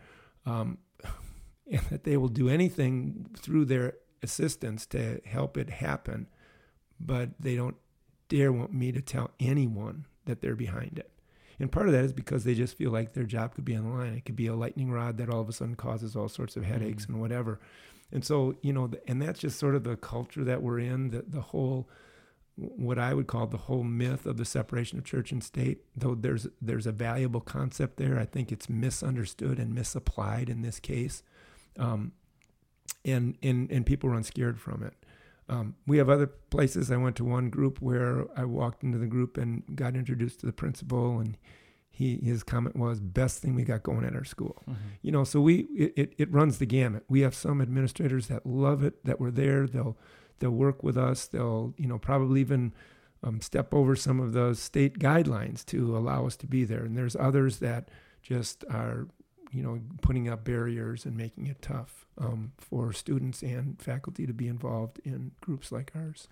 um, 0.44 0.78
and 1.70 1.82
that 1.90 2.04
they 2.04 2.16
will 2.16 2.28
do 2.28 2.48
anything 2.48 3.26
through 3.38 3.66
their 3.66 3.94
assistance 4.22 4.86
to 4.86 5.20
help 5.24 5.56
it 5.56 5.70
happen. 5.70 6.28
But 6.98 7.30
they 7.38 7.56
don't 7.56 7.76
dare 8.28 8.52
want 8.52 8.72
me 8.72 8.92
to 8.92 9.00
tell 9.00 9.30
anyone 9.38 10.06
that 10.24 10.40
they're 10.40 10.56
behind 10.56 10.98
it. 10.98 11.10
And 11.58 11.72
part 11.72 11.86
of 11.86 11.92
that 11.92 12.04
is 12.04 12.12
because 12.12 12.44
they 12.44 12.54
just 12.54 12.76
feel 12.76 12.90
like 12.90 13.12
their 13.12 13.24
job 13.24 13.54
could 13.54 13.64
be 13.64 13.76
on 13.76 13.84
the 13.84 13.96
line. 13.96 14.12
It 14.12 14.24
could 14.24 14.36
be 14.36 14.46
a 14.46 14.54
lightning 14.54 14.90
rod 14.90 15.16
that 15.18 15.30
all 15.30 15.40
of 15.40 15.48
a 15.48 15.52
sudden 15.52 15.74
causes 15.74 16.14
all 16.14 16.28
sorts 16.28 16.56
of 16.56 16.64
headaches 16.64 17.04
mm-hmm. 17.04 17.14
and 17.14 17.22
whatever. 17.22 17.60
And 18.12 18.24
so, 18.24 18.56
you 18.62 18.72
know, 18.72 18.90
and 19.06 19.20
that's 19.20 19.40
just 19.40 19.58
sort 19.58 19.74
of 19.74 19.84
the 19.84 19.96
culture 19.96 20.44
that 20.44 20.62
we're 20.62 20.78
in, 20.78 21.10
the, 21.10 21.24
the 21.26 21.40
whole, 21.40 21.88
what 22.56 22.98
I 22.98 23.12
would 23.12 23.26
call 23.26 23.46
the 23.46 23.56
whole 23.56 23.84
myth 23.84 24.24
of 24.26 24.38
the 24.38 24.44
separation 24.44 24.98
of 24.98 25.04
church 25.04 25.30
and 25.30 25.44
state. 25.44 25.84
Though 25.94 26.14
there's 26.14 26.46
there's 26.60 26.86
a 26.86 26.92
valuable 26.92 27.40
concept 27.40 27.98
there, 27.98 28.18
I 28.18 28.24
think 28.24 28.50
it's 28.50 28.68
misunderstood 28.68 29.58
and 29.58 29.74
misapplied 29.74 30.48
in 30.48 30.62
this 30.62 30.80
case, 30.80 31.22
um, 31.78 32.12
and 33.04 33.36
and 33.42 33.70
and 33.70 33.84
people 33.84 34.10
run 34.10 34.24
scared 34.24 34.58
from 34.58 34.82
it. 34.82 34.94
Um, 35.48 35.76
we 35.86 35.98
have 35.98 36.08
other 36.08 36.26
places. 36.26 36.90
I 36.90 36.96
went 36.96 37.14
to 37.16 37.24
one 37.24 37.50
group 37.50 37.80
where 37.80 38.26
I 38.36 38.44
walked 38.44 38.82
into 38.82 38.98
the 38.98 39.06
group 39.06 39.36
and 39.36 39.62
got 39.76 39.94
introduced 39.94 40.40
to 40.40 40.46
the 40.46 40.52
principal, 40.52 41.20
and 41.20 41.36
he 41.96 42.18
his 42.22 42.42
comment 42.42 42.76
was 42.76 43.00
best 43.00 43.40
thing 43.40 43.54
we 43.54 43.64
got 43.64 43.82
going 43.82 44.04
at 44.04 44.14
our 44.14 44.22
school 44.22 44.62
mm-hmm. 44.68 44.80
you 45.00 45.10
know 45.10 45.24
so 45.24 45.40
we 45.40 45.60
it, 45.74 46.12
it 46.18 46.30
runs 46.30 46.58
the 46.58 46.66
gamut 46.66 47.02
we 47.08 47.20
have 47.20 47.34
some 47.34 47.62
administrators 47.62 48.26
that 48.26 48.44
love 48.44 48.84
it 48.84 49.02
that 49.06 49.18
were 49.18 49.30
there 49.30 49.66
they'll 49.66 49.96
they'll 50.38 50.50
work 50.50 50.82
with 50.82 50.96
us. 50.96 51.26
They'll 51.26 51.74
you 51.76 51.86
know 51.86 51.98
probably 51.98 52.40
even 52.40 52.72
um, 53.22 53.40
step 53.40 53.72
over 53.74 53.96
some 53.96 54.20
of 54.20 54.32
those 54.32 54.60
state 54.60 54.98
guidelines 54.98 55.64
to 55.66 55.96
allow 55.96 56.26
us 56.26 56.36
to 56.36 56.46
be 56.46 56.64
there. 56.64 56.84
And 56.84 56.96
there's 56.96 57.16
others 57.16 57.58
that 57.58 57.88
just 58.22 58.64
are 58.70 59.08
you 59.52 59.62
know 59.62 59.80
putting 60.02 60.28
up 60.28 60.44
barriers 60.44 61.04
and 61.04 61.16
making 61.16 61.46
it 61.46 61.62
tough 61.62 62.06
um, 62.18 62.52
for 62.58 62.92
students 62.92 63.42
and 63.42 63.80
faculty 63.80 64.26
to 64.26 64.32
be 64.32 64.48
involved 64.48 65.00
in 65.04 65.32
groups 65.40 65.72
like 65.72 65.92
ours. 65.94 66.28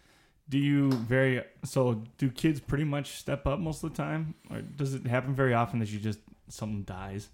Do 0.49 0.59
you 0.59 0.93
very 0.93 1.43
so 1.65 2.03
do 2.19 2.31
kids 2.31 2.61
pretty 2.61 2.85
much 2.85 3.19
step 3.19 3.47
up 3.47 3.59
most 3.59 3.83
of 3.83 3.91
the 3.91 3.97
time? 3.97 4.35
Or 4.51 4.61
does 4.61 4.95
it 4.95 5.07
happen 5.07 5.35
very 5.35 5.55
often 5.55 5.79
that 5.79 5.91
you 5.91 5.99
just 5.99 6.21
something 6.49 6.83
dies 6.83 7.31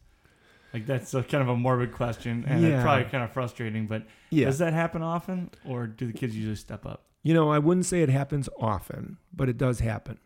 like 0.73 0.87
that's 0.87 1.13
a, 1.15 1.23
kind 1.23 1.43
of 1.43 1.49
a 1.49 1.57
morbid 1.57 1.93
question 1.93 2.45
and 2.47 2.63
yeah. 2.63 2.69
it's 2.69 2.83
probably 2.83 3.05
kind 3.05 3.25
of 3.25 3.33
frustrating 3.33 3.87
but 3.87 4.05
yeah. 4.31 4.47
does 4.47 4.59
that 4.59 4.73
happen 4.73 5.03
often 5.03 5.51
or 5.65 5.87
do 5.87 6.07
the 6.07 6.13
kids 6.13 6.37
usually 6.37 6.57
step 6.57 6.87
up 6.87 7.05
you 7.23 7.35
know 7.35 7.51
i 7.51 7.59
wouldn't 7.59 7.87
say 7.87 8.03
it 8.03 8.09
happens 8.09 8.49
often 8.59 9.17
but 9.33 9.49
it 9.49 9.59
does 9.59 9.81
happen 9.81 10.19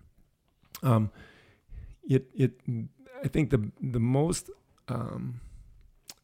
um 0.83 1.11
it 2.09 2.27
it 2.35 2.61
i 3.23 3.29
think 3.29 3.51
the 3.51 3.71
the 3.81 4.01
most 4.01 4.51
um 4.89 5.41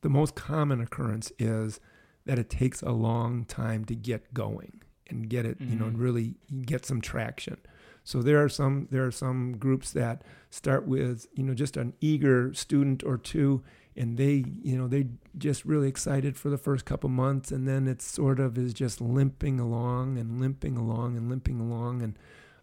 the 0.03 0.09
most 0.09 0.35
common 0.35 0.81
occurrence 0.81 1.33
is 1.39 1.81
that 2.27 2.39
it 2.39 2.49
takes 2.49 2.83
a 2.83 2.91
long 2.91 3.45
time 3.45 3.85
to 3.85 3.95
get 3.95 4.33
going 4.33 4.83
and 5.09 5.29
get 5.29 5.45
it, 5.45 5.59
mm-hmm. 5.59 5.73
you 5.73 5.79
know, 5.79 5.87
and 5.87 5.95
mm-hmm. 5.95 6.03
really 6.03 6.35
get 6.63 6.87
some 6.87 7.01
traction. 7.01 7.59
So 8.05 8.23
there 8.23 8.43
are 8.43 8.49
some 8.49 8.89
there 8.91 9.05
are 9.05 9.13
some 9.13 9.57
groups 9.59 9.93
that 9.93 10.23
start 10.51 10.87
with 10.87 11.27
you 11.35 11.45
know 11.45 11.55
just 11.55 11.77
an 11.77 11.95
eager 12.01 12.53
student 12.55 13.03
or 13.05 13.19
two, 13.19 13.63
and 13.97 14.17
they 14.17 14.45
you 14.63 14.77
know 14.77 14.89
they 14.89 15.09
just 15.39 15.65
really 15.65 15.89
excited 15.89 16.37
for 16.37 16.51
the 16.51 16.59
first 16.59 16.85
couple 16.85 17.11
months, 17.11 17.51
and 17.51 17.69
then 17.69 17.87
it 17.87 18.03
sort 18.03 18.41
of 18.41 18.59
is 18.59 18.75
just 18.75 19.01
limping 19.01 19.61
along 19.61 20.19
and 20.19 20.41
limping 20.41 20.77
along 20.77 21.17
and 21.17 21.29
limping 21.29 21.61
along, 21.61 22.03
and 22.03 22.19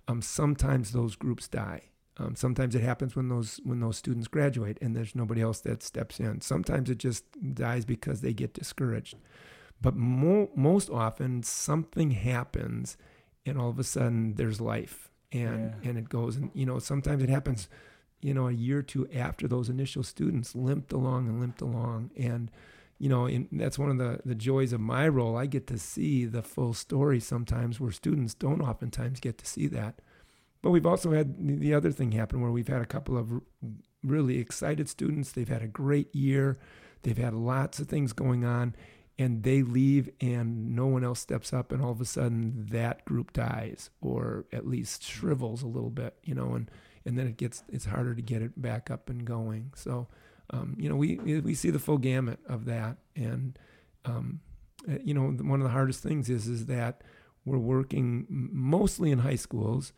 um, 0.08 0.21
sometimes 0.21 0.91
those 0.91 1.15
groups 1.15 1.47
die. 1.47 1.84
Um, 2.19 2.36
sometimes 2.36 2.73
it 2.73 2.82
happens 2.82 3.15
when 3.15 3.30
those 3.30 3.60
when 3.63 3.80
those 3.80 3.97
students 3.97 4.28
graduate 4.28 4.78
and 4.82 4.95
there's 4.95 5.15
nobody 5.15 5.41
else 5.41 5.60
that 5.62 5.84
steps 5.84 6.19
in. 6.19 6.41
Sometimes 6.41 6.89
it 6.89 6.97
just 6.97 7.26
dies 7.54 7.86
because 7.86 8.21
they 8.21 8.34
get 8.34 8.54
discouraged. 8.54 9.15
But 9.80 9.95
mo- 9.95 10.50
most 10.56 10.89
often, 10.89 11.43
something 11.43 12.12
happens, 12.12 12.97
and 13.45 13.60
all 13.60 13.69
of 13.69 13.78
a 13.78 13.84
sudden, 13.84 14.34
there's 14.34 14.60
life, 14.60 15.12
and 15.31 15.73
yeah. 15.81 15.89
and 15.89 15.97
it 15.97 16.09
goes. 16.09 16.35
And 16.35 16.51
you 16.53 16.65
know, 16.65 16.79
sometimes 16.79 17.23
it 17.23 17.29
happens, 17.29 17.67
you 18.21 18.33
know, 18.33 18.47
a 18.47 18.53
year 18.53 18.79
or 18.79 18.83
two 18.83 19.07
after 19.13 19.47
those 19.47 19.69
initial 19.69 20.03
students 20.03 20.55
limped 20.55 20.91
along 20.91 21.27
and 21.27 21.39
limped 21.39 21.61
along, 21.61 22.11
and 22.17 22.51
you 22.99 23.09
know, 23.09 23.25
and 23.25 23.47
that's 23.51 23.79
one 23.79 23.89
of 23.89 23.97
the 23.97 24.19
the 24.25 24.35
joys 24.35 24.73
of 24.73 24.79
my 24.79 25.07
role. 25.07 25.37
I 25.37 25.45
get 25.45 25.67
to 25.67 25.77
see 25.77 26.25
the 26.25 26.41
full 26.41 26.73
story 26.73 27.19
sometimes, 27.19 27.79
where 27.79 27.91
students 27.91 28.33
don't 28.33 28.61
oftentimes 28.61 29.19
get 29.19 29.37
to 29.39 29.45
see 29.45 29.67
that. 29.67 30.01
But 30.61 30.71
we've 30.71 30.85
also 30.85 31.11
had 31.11 31.35
the 31.59 31.73
other 31.73 31.91
thing 31.91 32.11
happen 32.11 32.41
where 32.41 32.51
we've 32.51 32.67
had 32.67 32.81
a 32.81 32.85
couple 32.85 33.17
of 33.17 33.41
really 34.03 34.39
excited 34.39 34.89
students. 34.89 35.31
They've 35.31 35.47
had 35.47 35.61
a 35.61 35.67
great 35.67 36.13
year. 36.15 36.57
They've 37.03 37.17
had 37.17 37.33
lots 37.33 37.79
of 37.79 37.87
things 37.87 38.11
going 38.11 38.43
on 38.43 38.75
and 39.19 39.43
they 39.43 39.63
leave 39.63 40.10
and 40.21 40.75
no 40.75 40.86
one 40.86 41.03
else 41.03 41.19
steps 41.19 41.51
up 41.51 41.71
and 41.71 41.82
all 41.82 41.91
of 41.91 42.01
a 42.01 42.06
sudden 42.06 42.67
that 42.69 43.03
group 43.06 43.34
dies 43.34 43.89
or 44.01 44.45
at 44.53 44.67
least 44.67 45.03
shrivels 45.03 45.63
a 45.63 45.67
little 45.67 45.89
bit 45.89 46.15
you 46.23 46.36
know 46.36 46.53
and 46.53 46.69
and 47.08 47.17
then 47.17 47.25
it 47.25 47.38
gets 47.38 47.63
it's 47.69 47.86
harder 47.86 48.13
to 48.13 48.21
get 48.21 48.41
it 48.41 48.62
back 48.62 48.91
up 48.91 49.10
and 49.10 49.23
going. 49.23 49.71
So 49.75 50.08
um, 50.51 50.75
you 50.77 50.89
know 50.89 50.97
we 50.97 51.15
we 51.15 51.56
see 51.56 51.69
the 51.69 51.80
full 51.80 51.97
gamut 51.97 52.39
of 52.47 52.65
that. 52.65 52.97
And 53.15 53.58
um, 54.03 54.41
uh, 54.88 54.97
you 55.03 55.13
know 55.13 55.30
one 55.30 55.62
of 55.62 55.63
the 55.63 55.71
hardest 55.71 56.03
things 56.03 56.30
is 56.30 56.47
is 56.47 56.65
that 56.65 57.01
we're 57.45 57.58
working 57.58 58.27
mostly 58.30 59.10
in 59.10 59.19
high 59.19 59.38
schools 59.38 59.93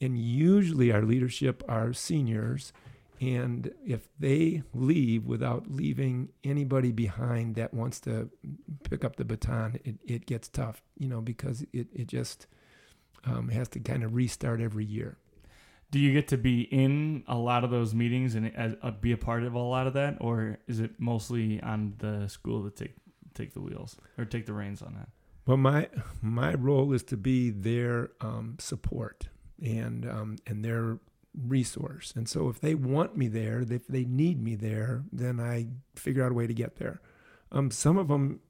and 0.00 0.18
usually 0.18 0.90
our 0.90 1.02
leadership 1.02 1.62
are 1.68 1.92
seniors 1.92 2.72
and 3.20 3.72
if 3.84 4.08
they 4.18 4.62
leave 4.74 5.24
without 5.24 5.70
leaving 5.70 6.30
anybody 6.44 6.92
behind 6.92 7.54
that 7.56 7.72
wants 7.72 8.00
to 8.00 8.30
pick 8.88 9.04
up 9.04 9.16
the 9.16 9.24
baton, 9.24 9.78
it, 9.84 9.96
it 10.04 10.26
gets 10.26 10.48
tough, 10.48 10.82
you 10.98 11.08
know, 11.08 11.20
because 11.20 11.62
it, 11.72 11.88
it 11.92 12.08
just 12.08 12.46
um, 13.24 13.48
has 13.48 13.68
to 13.68 13.80
kind 13.80 14.02
of 14.02 14.14
restart 14.14 14.60
every 14.60 14.84
year. 14.84 15.16
Do 15.90 15.98
you 15.98 16.12
get 16.12 16.28
to 16.28 16.36
be 16.36 16.62
in 16.62 17.22
a 17.26 17.36
lot 17.36 17.64
of 17.64 17.70
those 17.70 17.94
meetings 17.94 18.34
and 18.34 18.76
uh, 18.82 18.90
be 18.90 19.12
a 19.12 19.16
part 19.16 19.44
of 19.44 19.54
a 19.54 19.58
lot 19.58 19.86
of 19.86 19.94
that, 19.94 20.16
or 20.20 20.58
is 20.66 20.80
it 20.80 20.92
mostly 20.98 21.60
on 21.62 21.94
the 21.98 22.28
school 22.28 22.68
to 22.68 22.70
take 22.70 22.94
take 23.34 23.54
the 23.54 23.60
wheels 23.60 23.96
or 24.18 24.24
take 24.24 24.46
the 24.46 24.52
reins 24.52 24.82
on 24.82 24.94
that? 24.94 25.08
Well, 25.46 25.56
my 25.56 25.88
my 26.20 26.54
role 26.54 26.92
is 26.92 27.04
to 27.04 27.16
be 27.16 27.50
their 27.50 28.10
um, 28.20 28.56
support 28.58 29.28
and 29.62 30.08
um, 30.08 30.36
and 30.46 30.64
their 30.64 30.98
resource. 31.36 32.12
And 32.16 32.28
so 32.28 32.48
if 32.48 32.60
they 32.60 32.74
want 32.74 33.16
me 33.16 33.28
there, 33.28 33.64
if 33.68 33.86
they 33.86 34.04
need 34.04 34.42
me 34.42 34.54
there, 34.54 35.04
then 35.12 35.40
I 35.40 35.68
figure 35.94 36.24
out 36.24 36.32
a 36.32 36.34
way 36.34 36.46
to 36.46 36.54
get 36.54 36.76
there. 36.76 37.00
Um, 37.52 37.70
some 37.70 37.98
of 37.98 38.08
them 38.08 38.40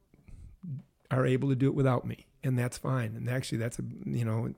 are 1.10 1.26
able 1.26 1.48
to 1.48 1.56
do 1.56 1.66
it 1.66 1.74
without 1.74 2.06
me, 2.06 2.26
and 2.42 2.58
that's 2.58 2.78
fine. 2.78 3.14
And 3.16 3.28
actually, 3.28 3.58
that's 3.58 3.78
a 3.78 3.82
you 4.04 4.24
know, 4.24 4.54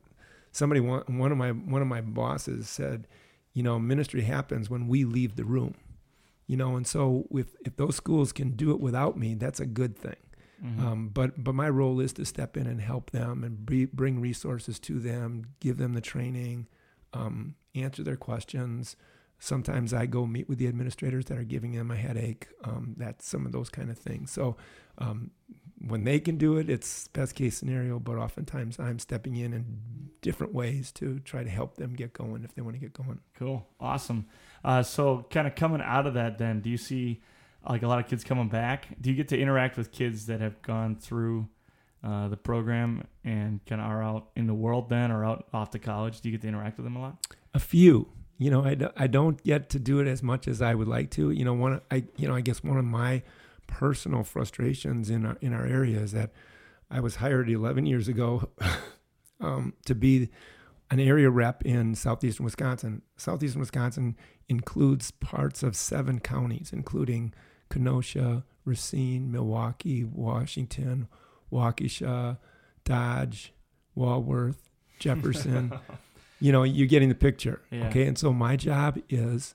somebody 0.52 0.80
one 0.80 1.02
one 1.18 1.32
of 1.32 1.38
my 1.38 1.50
one 1.50 1.82
of 1.82 1.88
my 1.88 2.00
bosses 2.00 2.68
said, 2.68 3.06
you 3.52 3.62
know, 3.62 3.78
ministry 3.78 4.22
happens 4.22 4.70
when 4.70 4.88
we 4.88 5.04
leave 5.04 5.36
the 5.36 5.44
room. 5.44 5.74
You 6.46 6.56
know, 6.56 6.76
and 6.76 6.86
so 6.86 7.26
if 7.30 7.48
if 7.66 7.76
those 7.76 7.96
schools 7.96 8.32
can 8.32 8.52
do 8.52 8.70
it 8.70 8.80
without 8.80 9.18
me, 9.18 9.34
that's 9.34 9.60
a 9.60 9.66
good 9.66 9.98
thing. 9.98 10.16
Mm-hmm. 10.64 10.86
Um, 10.86 11.08
but 11.10 11.42
but 11.42 11.54
my 11.54 11.68
role 11.68 12.00
is 12.00 12.12
to 12.14 12.24
step 12.24 12.56
in 12.56 12.66
and 12.66 12.80
help 12.80 13.10
them 13.10 13.44
and 13.44 13.64
be, 13.64 13.84
bring 13.84 14.20
resources 14.20 14.78
to 14.80 14.98
them, 14.98 15.44
give 15.60 15.76
them 15.76 15.92
the 15.92 16.00
training, 16.00 16.66
um, 17.12 17.54
answer 17.82 18.02
their 18.02 18.16
questions. 18.16 18.96
Sometimes 19.38 19.94
I 19.94 20.06
go 20.06 20.26
meet 20.26 20.48
with 20.48 20.58
the 20.58 20.66
administrators 20.66 21.26
that 21.26 21.38
are 21.38 21.44
giving 21.44 21.72
them 21.72 21.90
a 21.90 21.96
headache. 21.96 22.48
Um, 22.64 22.94
that's 22.96 23.26
some 23.26 23.46
of 23.46 23.52
those 23.52 23.70
kind 23.70 23.90
of 23.90 23.96
things. 23.96 24.32
So 24.32 24.56
um, 24.98 25.30
when 25.86 26.04
they 26.04 26.18
can 26.18 26.38
do 26.38 26.56
it, 26.56 26.68
it's 26.68 27.06
best 27.08 27.36
case 27.36 27.56
scenario. 27.56 28.00
But 28.00 28.16
oftentimes 28.16 28.80
I'm 28.80 28.98
stepping 28.98 29.36
in 29.36 29.52
in 29.52 29.78
different 30.22 30.52
ways 30.54 30.90
to 30.92 31.20
try 31.20 31.44
to 31.44 31.50
help 31.50 31.76
them 31.76 31.94
get 31.94 32.12
going 32.12 32.42
if 32.42 32.54
they 32.54 32.62
want 32.62 32.74
to 32.74 32.80
get 32.80 32.92
going. 32.92 33.20
Cool, 33.38 33.66
awesome. 33.78 34.26
Uh, 34.64 34.82
so 34.82 35.26
kind 35.30 35.46
of 35.46 35.54
coming 35.54 35.80
out 35.80 36.06
of 36.06 36.14
that, 36.14 36.38
then 36.38 36.60
do 36.60 36.68
you 36.68 36.78
see 36.78 37.22
like 37.68 37.82
a 37.82 37.88
lot 37.88 38.00
of 38.00 38.08
kids 38.08 38.24
coming 38.24 38.48
back? 38.48 38.88
Do 39.00 39.08
you 39.10 39.16
get 39.16 39.28
to 39.28 39.38
interact 39.38 39.76
with 39.76 39.92
kids 39.92 40.26
that 40.26 40.40
have 40.40 40.60
gone 40.62 40.96
through? 40.96 41.48
Uh, 42.02 42.28
the 42.28 42.36
program 42.36 43.04
and 43.24 43.58
kind 43.66 43.80
of 43.80 43.88
are 43.88 44.00
out 44.00 44.28
in 44.36 44.46
the 44.46 44.54
world 44.54 44.88
then 44.88 45.10
or 45.10 45.24
out 45.24 45.48
off 45.52 45.70
to 45.70 45.80
college? 45.80 46.20
Do 46.20 46.28
you 46.28 46.32
get 46.36 46.42
to 46.42 46.48
interact 46.48 46.76
with 46.76 46.84
them 46.84 46.94
a 46.94 47.00
lot? 47.00 47.26
A 47.54 47.58
few. 47.58 48.08
You 48.38 48.50
know, 48.50 48.64
I, 48.64 48.76
I 48.96 49.06
don't 49.08 49.42
get 49.42 49.68
to 49.70 49.80
do 49.80 49.98
it 49.98 50.06
as 50.06 50.22
much 50.22 50.46
as 50.46 50.62
I 50.62 50.74
would 50.74 50.86
like 50.86 51.10
to. 51.12 51.30
You 51.30 51.44
know, 51.44 51.54
one 51.54 51.80
I 51.90 52.04
you 52.16 52.28
know 52.28 52.34
I 52.34 52.40
guess 52.40 52.62
one 52.62 52.76
of 52.76 52.84
my 52.84 53.22
personal 53.66 54.24
frustrations 54.24 55.10
in 55.10 55.26
our, 55.26 55.36
in 55.40 55.52
our 55.52 55.66
area 55.66 56.00
is 56.00 56.12
that 56.12 56.32
I 56.90 57.00
was 57.00 57.16
hired 57.16 57.50
11 57.50 57.86
years 57.86 58.08
ago 58.08 58.48
um, 59.40 59.74
to 59.84 59.94
be 59.94 60.30
an 60.90 61.00
area 61.00 61.30
rep 61.30 61.64
in 61.64 61.94
southeastern 61.94 62.44
Wisconsin. 62.44 63.02
Southeastern 63.16 63.60
Wisconsin 63.60 64.16
includes 64.48 65.10
parts 65.10 65.62
of 65.62 65.76
seven 65.76 66.18
counties, 66.18 66.70
including 66.72 67.34
Kenosha, 67.68 68.44
Racine, 68.64 69.30
Milwaukee, 69.30 70.02
Washington, 70.02 71.08
Waukesha, 71.52 72.38
Dodge, 72.84 73.52
Walworth, 73.94 74.70
Jefferson. 74.98 75.72
you 76.40 76.52
know, 76.52 76.62
you're 76.62 76.86
getting 76.86 77.08
the 77.08 77.14
picture. 77.14 77.62
Yeah. 77.70 77.88
Okay. 77.88 78.06
And 78.06 78.18
so 78.18 78.32
my 78.32 78.56
job 78.56 78.98
is 79.08 79.54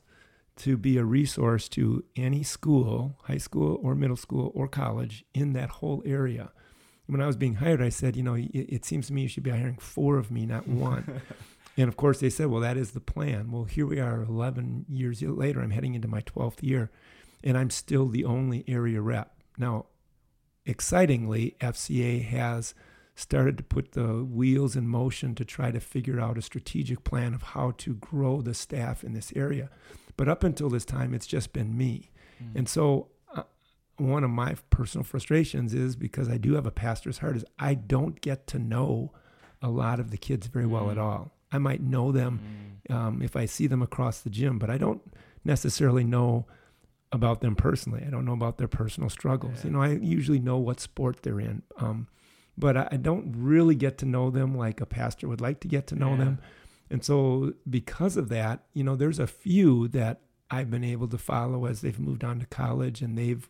to 0.58 0.78
be 0.78 0.98
a 0.98 1.04
resource 1.04 1.67
to 1.69 2.04
any 2.15 2.43
school, 2.43 3.17
high 3.24 3.38
school 3.38 3.80
or 3.82 3.96
middle 3.96 4.15
school 4.15 4.52
or 4.54 4.67
college 4.67 5.26
in 5.34 5.54
that 5.54 5.69
whole 5.69 6.04
area. 6.06 6.52
When 7.08 7.22
I 7.22 7.28
was 7.28 7.36
being 7.36 7.56
hired, 7.56 7.82
I 7.82 7.89
said, 7.89 8.15
you 8.15 8.24
know, 8.24 8.36
it, 8.36 8.50
it 8.54 8.86
seems 8.86 9.08
to 9.08 9.13
me 9.13 9.24
you 9.24 9.28
should 9.28 9.43
be 9.43 9.52
hiring 9.52 9.78
four 9.78 10.17
of 10.17 10.32
me, 10.32 10.46
not 10.46 10.67
one. 10.67 11.22
and 11.78 11.88
of 11.88 11.98
course, 11.98 12.19
they 12.19 12.30
said, 12.30 12.48
well, 12.48 12.62
that 12.62 12.78
is 12.78 12.91
the 12.91 13.02
plan. 13.02 13.52
Well, 13.52 13.65
here 13.65 13.86
we 13.86 14.00
are 14.00 14.22
11 14.22 14.86
years 14.88 15.22
later. 15.22 15.62
I'm 15.62 15.72
heading 15.72 15.96
into 15.96 16.08
my 16.08 16.22
12th 16.22 16.62
year, 16.62 16.91
and 17.43 17.58
I'm 17.58 17.69
still 17.69 18.08
the 18.08 18.24
only 18.24 18.63
area 18.67 19.02
rep. 19.02 19.34
Now, 19.58 19.88
excitingly, 20.65 21.56
FCA 21.60 22.24
has 22.26 22.74
started 23.15 23.58
to 23.58 23.63
put 23.63 23.91
the 23.91 24.23
wheels 24.23 24.76
in 24.76 24.88
motion 24.88 25.36
to 25.36 25.45
try 25.45 25.71
to 25.71 25.80
figure 25.80 26.19
out 26.19 26.38
a 26.38 26.41
strategic 26.41 27.04
plan 27.04 27.34
of 27.34 27.41
how 27.43 27.71
to 27.78 27.93
grow 27.95 28.41
the 28.41 28.54
staff 28.54 29.04
in 29.04 29.13
this 29.13 29.32
area. 29.36 29.69
But 30.17 30.28
up 30.28 30.43
until 30.43 30.69
this 30.69 30.86
time, 30.86 31.13
it's 31.13 31.28
just 31.28 31.54
been 31.54 31.78
me. 31.78 32.12
Mm. 32.43 32.56
And 32.56 32.69
so, 32.69 33.10
uh, 33.36 33.43
one 33.97 34.23
of 34.23 34.30
my 34.32 34.56
personal 34.71 35.04
frustrations 35.04 35.73
is 35.73 35.95
because 35.95 36.28
I 36.28 36.38
do 36.38 36.54
have 36.56 36.65
a 36.65 36.71
pastor's 36.71 37.19
heart, 37.19 37.36
is 37.38 37.45
I 37.60 37.76
don't 37.76 38.19
get 38.21 38.47
to 38.47 38.60
know 38.60 39.12
a 39.62 39.69
lot 39.69 39.99
of 39.99 40.10
the 40.12 40.17
kids 40.17 40.47
very 40.47 40.65
well 40.65 40.89
at 40.89 40.97
Mm. 40.97 41.02
all. 41.04 41.32
I 41.52 41.60
might 41.60 41.82
know 41.84 42.12
them 42.12 42.39
Mm. 42.89 42.95
um, 42.95 43.21
if 43.21 43.36
I 43.36 43.45
see 43.45 43.67
them 43.67 43.82
across 43.84 44.21
the 44.21 44.30
gym, 44.32 44.58
but 44.58 44.69
I 44.71 44.78
don't 44.80 45.02
necessarily 45.45 46.04
know 46.04 46.47
about 47.12 47.41
them 47.41 47.56
personally. 47.56 48.04
I 48.06 48.10
don't 48.10 48.26
know 48.26 48.34
about 48.34 48.58
their 48.58 48.67
personal 48.67 49.10
struggles. 49.10 49.60
Yeah. 49.60 49.65
You 49.65 49.69
know, 49.71 49.82
I 49.84 49.89
usually 49.89 50.39
know 50.39 50.58
what 50.58 50.80
sport 50.80 51.21
they're 51.21 51.39
in, 51.39 51.62
um, 51.78 52.08
but 52.58 52.78
I, 52.94 52.98
don't 52.98 53.34
really 53.38 53.76
get 53.76 53.98
to 54.00 54.06
know 54.06 54.30
them 54.30 54.56
like 54.58 54.80
a 54.82 54.86
pastor 54.86 55.28
would 55.28 55.42
like 55.42 55.60
to 55.62 55.68
get 55.68 55.88
to 55.88 55.96
know 55.96 56.12
Yeah. 56.12 56.18
them. 56.18 56.39
And 56.89 57.04
so, 57.04 57.54
because 57.70 58.18
of 58.18 58.30
that, 58.30 58.66
you 58.74 58.84
know, 58.84 58.96
there's 58.96 59.20
a 59.20 59.26
few 59.28 59.88
that 59.89 60.22
I've 60.52 60.70
been 60.70 60.84
able 60.84 61.08
to 61.08 61.18
follow 61.18 61.66
as 61.66 61.82
they've 61.82 62.00
moved 62.00 62.24
on 62.24 62.39
to 62.39 62.46
college 62.46 63.02
and 63.02 63.18
they've 63.18 63.50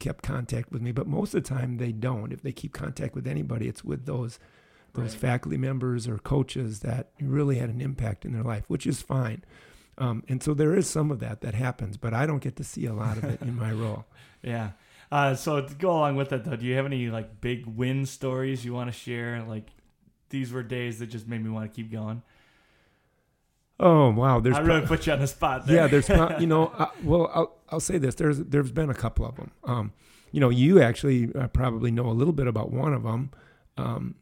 kept 0.00 0.24
contact 0.24 0.72
with 0.72 0.82
me. 0.82 0.90
But 0.90 1.06
most 1.06 1.32
of 1.34 1.42
the 1.44 1.48
time, 1.48 1.76
they 1.76 1.92
don't. 1.92 2.32
If 2.32 2.42
they 2.42 2.50
keep 2.50 2.72
contact 2.72 3.14
with 3.14 3.26
anybody, 3.26 3.68
it's 3.68 3.84
with 3.84 4.06
those 4.06 4.38
those 4.94 5.12
Right. 5.12 5.20
faculty 5.20 5.56
members 5.56 6.06
or 6.06 6.18
coaches 6.18 6.80
that 6.80 7.12
really 7.20 7.56
had 7.58 7.70
an 7.70 7.80
impact 7.80 8.24
in 8.26 8.32
their 8.34 8.42
life, 8.42 8.64
which 8.68 8.86
is 8.86 9.00
fine. 9.00 9.42
Um, 9.96 10.22
and 10.28 10.42
so 10.42 10.52
there 10.52 10.74
is 10.74 10.86
some 10.86 11.10
of 11.10 11.18
that 11.20 11.40
that 11.42 11.54
happens, 11.54 11.96
but 11.96 12.12
I 12.12 12.26
don't 12.26 12.42
get 12.42 12.56
to 12.56 12.64
see 12.64 12.84
a 12.84 12.92
lot 12.92 13.16
of 13.16 13.24
it 13.24 13.40
in 13.40 13.56
my 13.56 13.72
role. 13.84 14.04
Yeah. 14.42 14.72
Uh, 15.12 15.34
so 15.34 15.60
to 15.60 15.74
go 15.74 15.90
along 15.90 16.16
with 16.16 16.30
that, 16.30 16.42
though, 16.42 16.56
do 16.56 16.64
you 16.64 16.74
have 16.74 16.86
any 16.86 17.08
like 17.08 17.42
big 17.42 17.66
win 17.66 18.06
stories 18.06 18.64
you 18.64 18.72
want 18.72 18.90
to 18.90 18.98
share? 18.98 19.44
Like 19.46 19.68
these 20.30 20.50
were 20.50 20.62
days 20.62 21.00
that 21.00 21.08
just 21.08 21.28
made 21.28 21.44
me 21.44 21.50
want 21.50 21.70
to 21.70 21.76
keep 21.76 21.92
going. 21.92 22.22
Oh 23.78 24.10
wow, 24.10 24.40
there's 24.40 24.56
I 24.56 24.62
pro- 24.62 24.76
really 24.76 24.86
put 24.86 25.06
you 25.06 25.12
on 25.12 25.20
the 25.20 25.26
spot 25.26 25.66
there. 25.66 25.76
yeah, 25.76 25.86
there's 25.86 26.06
pro- 26.06 26.38
you 26.38 26.46
know, 26.46 26.68
uh, 26.78 26.86
well, 27.04 27.30
I'll, 27.34 27.54
I'll 27.68 27.80
say 27.80 27.98
this: 27.98 28.14
there's 28.14 28.38
there's 28.38 28.72
been 28.72 28.88
a 28.88 28.94
couple 28.94 29.26
of 29.26 29.36
them. 29.36 29.50
Um, 29.64 29.92
you 30.30 30.40
know, 30.40 30.48
you 30.48 30.80
actually 30.80 31.30
uh, 31.34 31.48
probably 31.48 31.90
know 31.90 32.06
a 32.06 32.16
little 32.16 32.32
bit 32.32 32.46
about 32.46 32.70
one 32.70 32.94
of 32.94 33.02
them. 33.02 33.32
Um, 33.76 34.14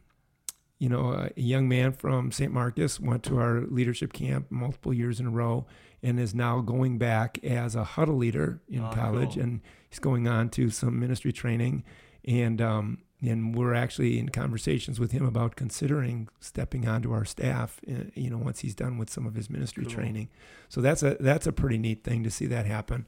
you 0.81 0.89
know, 0.89 1.13
a 1.37 1.41
young 1.41 1.69
man 1.69 1.93
from 1.93 2.33
St. 2.33 2.53
Marcus 2.53 2.99
went 2.99 3.23
to 3.25 3.39
our 3.39 3.61
leadership 3.61 4.13
camp 4.13 4.47
multiple 4.51 4.93
years 4.93 5.21
in 5.21 5.27
a 5.27 5.31
row 5.31 5.67
and 6.03 6.19
is 6.19 6.35
now 6.35 6.61
going 6.61 6.99
back 6.99 7.39
as 7.45 7.77
a 7.77 7.85
huddle 7.85 8.17
leader 8.17 8.61
in 8.69 8.83
Oh, 8.83 8.91
college, 8.93 9.35
cool. 9.35 9.43
and 9.45 9.61
he's 9.89 9.99
going 10.01 10.27
on 10.27 10.49
to 10.51 10.71
some 10.71 10.99
ministry 10.99 11.33
training, 11.33 11.85
and 12.25 12.61
um, 12.61 12.99
and 13.23 13.55
we're 13.55 13.75
actually 13.75 14.19
in 14.19 14.31
conversations 14.31 14.99
with 14.99 15.13
him 15.13 15.27
about 15.27 15.55
considering 15.55 16.29
stepping 16.41 16.89
onto 16.89 17.13
our 17.13 17.27
staff. 17.27 17.79
uh, 17.87 18.05
You 18.15 18.31
know, 18.31 18.39
once 18.39 18.61
he's 18.61 18.75
done 18.75 18.97
with 18.97 19.11
some 19.11 19.27
of 19.27 19.35
his 19.35 19.51
ministry 19.51 19.85
Cool. 19.85 19.93
training, 19.95 20.29
so 20.71 20.81
that's 20.81 21.03
a 21.03 21.17
that's 21.21 21.47
a 21.47 21.53
pretty 21.53 21.77
neat 21.77 22.03
thing 22.03 22.25
to 22.25 22.31
see 22.31 22.47
that 22.47 22.65
happen. 22.67 23.05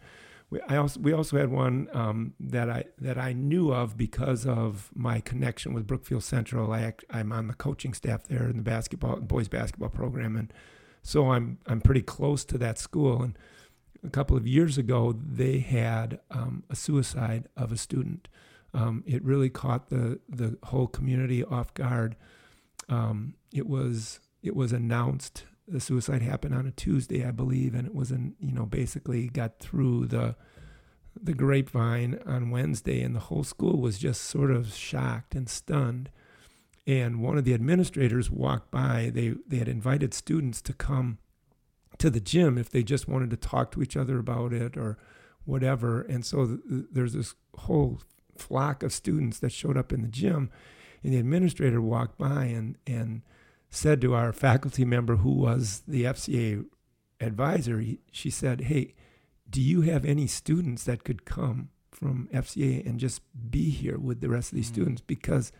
We, 0.52 0.60
I 0.68 0.76
also 0.76 1.00
we 1.00 1.14
also 1.14 1.38
had 1.38 1.50
one 1.50 1.88
um, 1.94 2.34
that 2.38 2.68
I 2.68 2.84
that 2.98 3.16
I 3.16 3.32
knew 3.32 3.72
of 3.72 3.96
because 3.96 4.46
of 4.46 4.90
my 4.94 5.20
connection 5.20 5.72
with 5.72 5.86
Brookfield 5.86 6.22
Central. 6.22 6.70
I 6.72 6.82
act, 6.82 7.06
I'm 7.08 7.32
on 7.32 7.46
the 7.46 7.54
coaching 7.54 7.94
staff 7.94 8.24
there 8.24 8.50
in 8.50 8.58
the 8.58 8.62
basketball 8.62 9.16
boys 9.16 9.48
basketball 9.48 9.88
program, 9.88 10.36
and 10.36 10.52
so 11.02 11.32
I'm 11.32 11.56
I'm 11.66 11.80
pretty 11.80 12.02
close 12.02 12.44
to 12.44 12.58
that 12.58 12.78
school. 12.78 13.22
And 13.22 13.38
a 14.04 14.10
couple 14.10 14.36
of 14.36 14.46
years 14.46 14.76
ago, 14.76 15.18
they 15.18 15.60
had 15.60 16.20
um, 16.30 16.64
a 16.68 16.76
suicide 16.76 17.48
of 17.56 17.72
a 17.72 17.78
student. 17.78 18.28
Um, 18.74 19.04
it 19.06 19.24
really 19.24 19.48
caught 19.48 19.88
the 19.88 20.20
the 20.28 20.58
whole 20.64 20.86
community 20.86 21.42
off 21.42 21.72
guard. 21.72 22.14
Um, 22.90 23.36
it 23.54 23.66
was 23.66 24.20
it 24.42 24.54
was 24.54 24.70
announced 24.74 25.44
the 25.66 25.80
suicide 25.80 26.22
happened 26.22 26.54
on 26.54 26.66
a 26.66 26.72
Tuesday, 26.72 27.24
I 27.24 27.30
believe, 27.30 27.74
and 27.74 27.86
it 27.86 27.94
was 27.94 28.10
an 28.10 28.34
you 28.40 28.52
know 28.52 28.66
basically 28.66 29.28
got 29.28 29.58
through 29.58 30.06
the 30.06 30.36
the 31.20 31.34
grapevine 31.34 32.18
on 32.26 32.50
Wednesday, 32.50 33.02
and 33.02 33.14
the 33.14 33.20
whole 33.20 33.44
school 33.44 33.80
was 33.80 33.98
just 33.98 34.22
sort 34.22 34.50
of 34.50 34.72
shocked 34.72 35.34
and 35.34 35.48
stunned. 35.48 36.10
And 36.86 37.20
one 37.20 37.38
of 37.38 37.44
the 37.44 37.54
administrators 37.54 38.30
walked 38.30 38.70
by. 38.70 39.10
They 39.12 39.34
they 39.46 39.58
had 39.58 39.68
invited 39.68 40.14
students 40.14 40.60
to 40.62 40.72
come 40.72 41.18
to 41.98 42.10
the 42.10 42.20
gym 42.20 42.58
if 42.58 42.70
they 42.70 42.82
just 42.82 43.06
wanted 43.06 43.30
to 43.30 43.36
talk 43.36 43.70
to 43.72 43.82
each 43.82 43.96
other 43.96 44.18
about 44.18 44.52
it 44.52 44.76
or 44.76 44.98
whatever. 45.44 46.02
And 46.02 46.24
so 46.24 46.46
th- 46.46 46.86
there's 46.90 47.12
this 47.12 47.34
whole 47.58 48.00
flock 48.36 48.82
of 48.82 48.92
students 48.92 49.38
that 49.40 49.52
showed 49.52 49.76
up 49.76 49.92
in 49.92 50.02
the 50.02 50.08
gym, 50.08 50.50
and 51.02 51.12
the 51.12 51.18
administrator 51.18 51.80
walked 51.80 52.18
by 52.18 52.44
and 52.44 52.76
and 52.86 53.22
said 53.74 54.02
to 54.02 54.12
our 54.14 54.32
faculty 54.34 54.84
member 54.84 55.16
who 55.16 55.30
was 55.32 55.82
the 55.88 56.04
FCA 56.04 56.62
advisor, 57.20 57.80
he, 57.80 57.98
she 58.12 58.28
said, 58.28 58.62
"Hey, 58.62 58.94
do 59.48 59.60
you 59.62 59.80
have 59.80 60.04
any 60.04 60.26
students 60.26 60.84
that 60.84 61.04
could 61.04 61.24
come 61.24 61.70
from 61.90 62.28
FCA 62.32 62.86
and 62.86 63.00
just 63.00 63.22
be 63.50 63.70
here 63.70 63.98
with 63.98 64.20
the 64.20 64.28
rest 64.28 64.52
of 64.52 64.56
these 64.56 64.68
Mhm. 64.70 64.74
students 64.74 65.00
because 65.00 65.50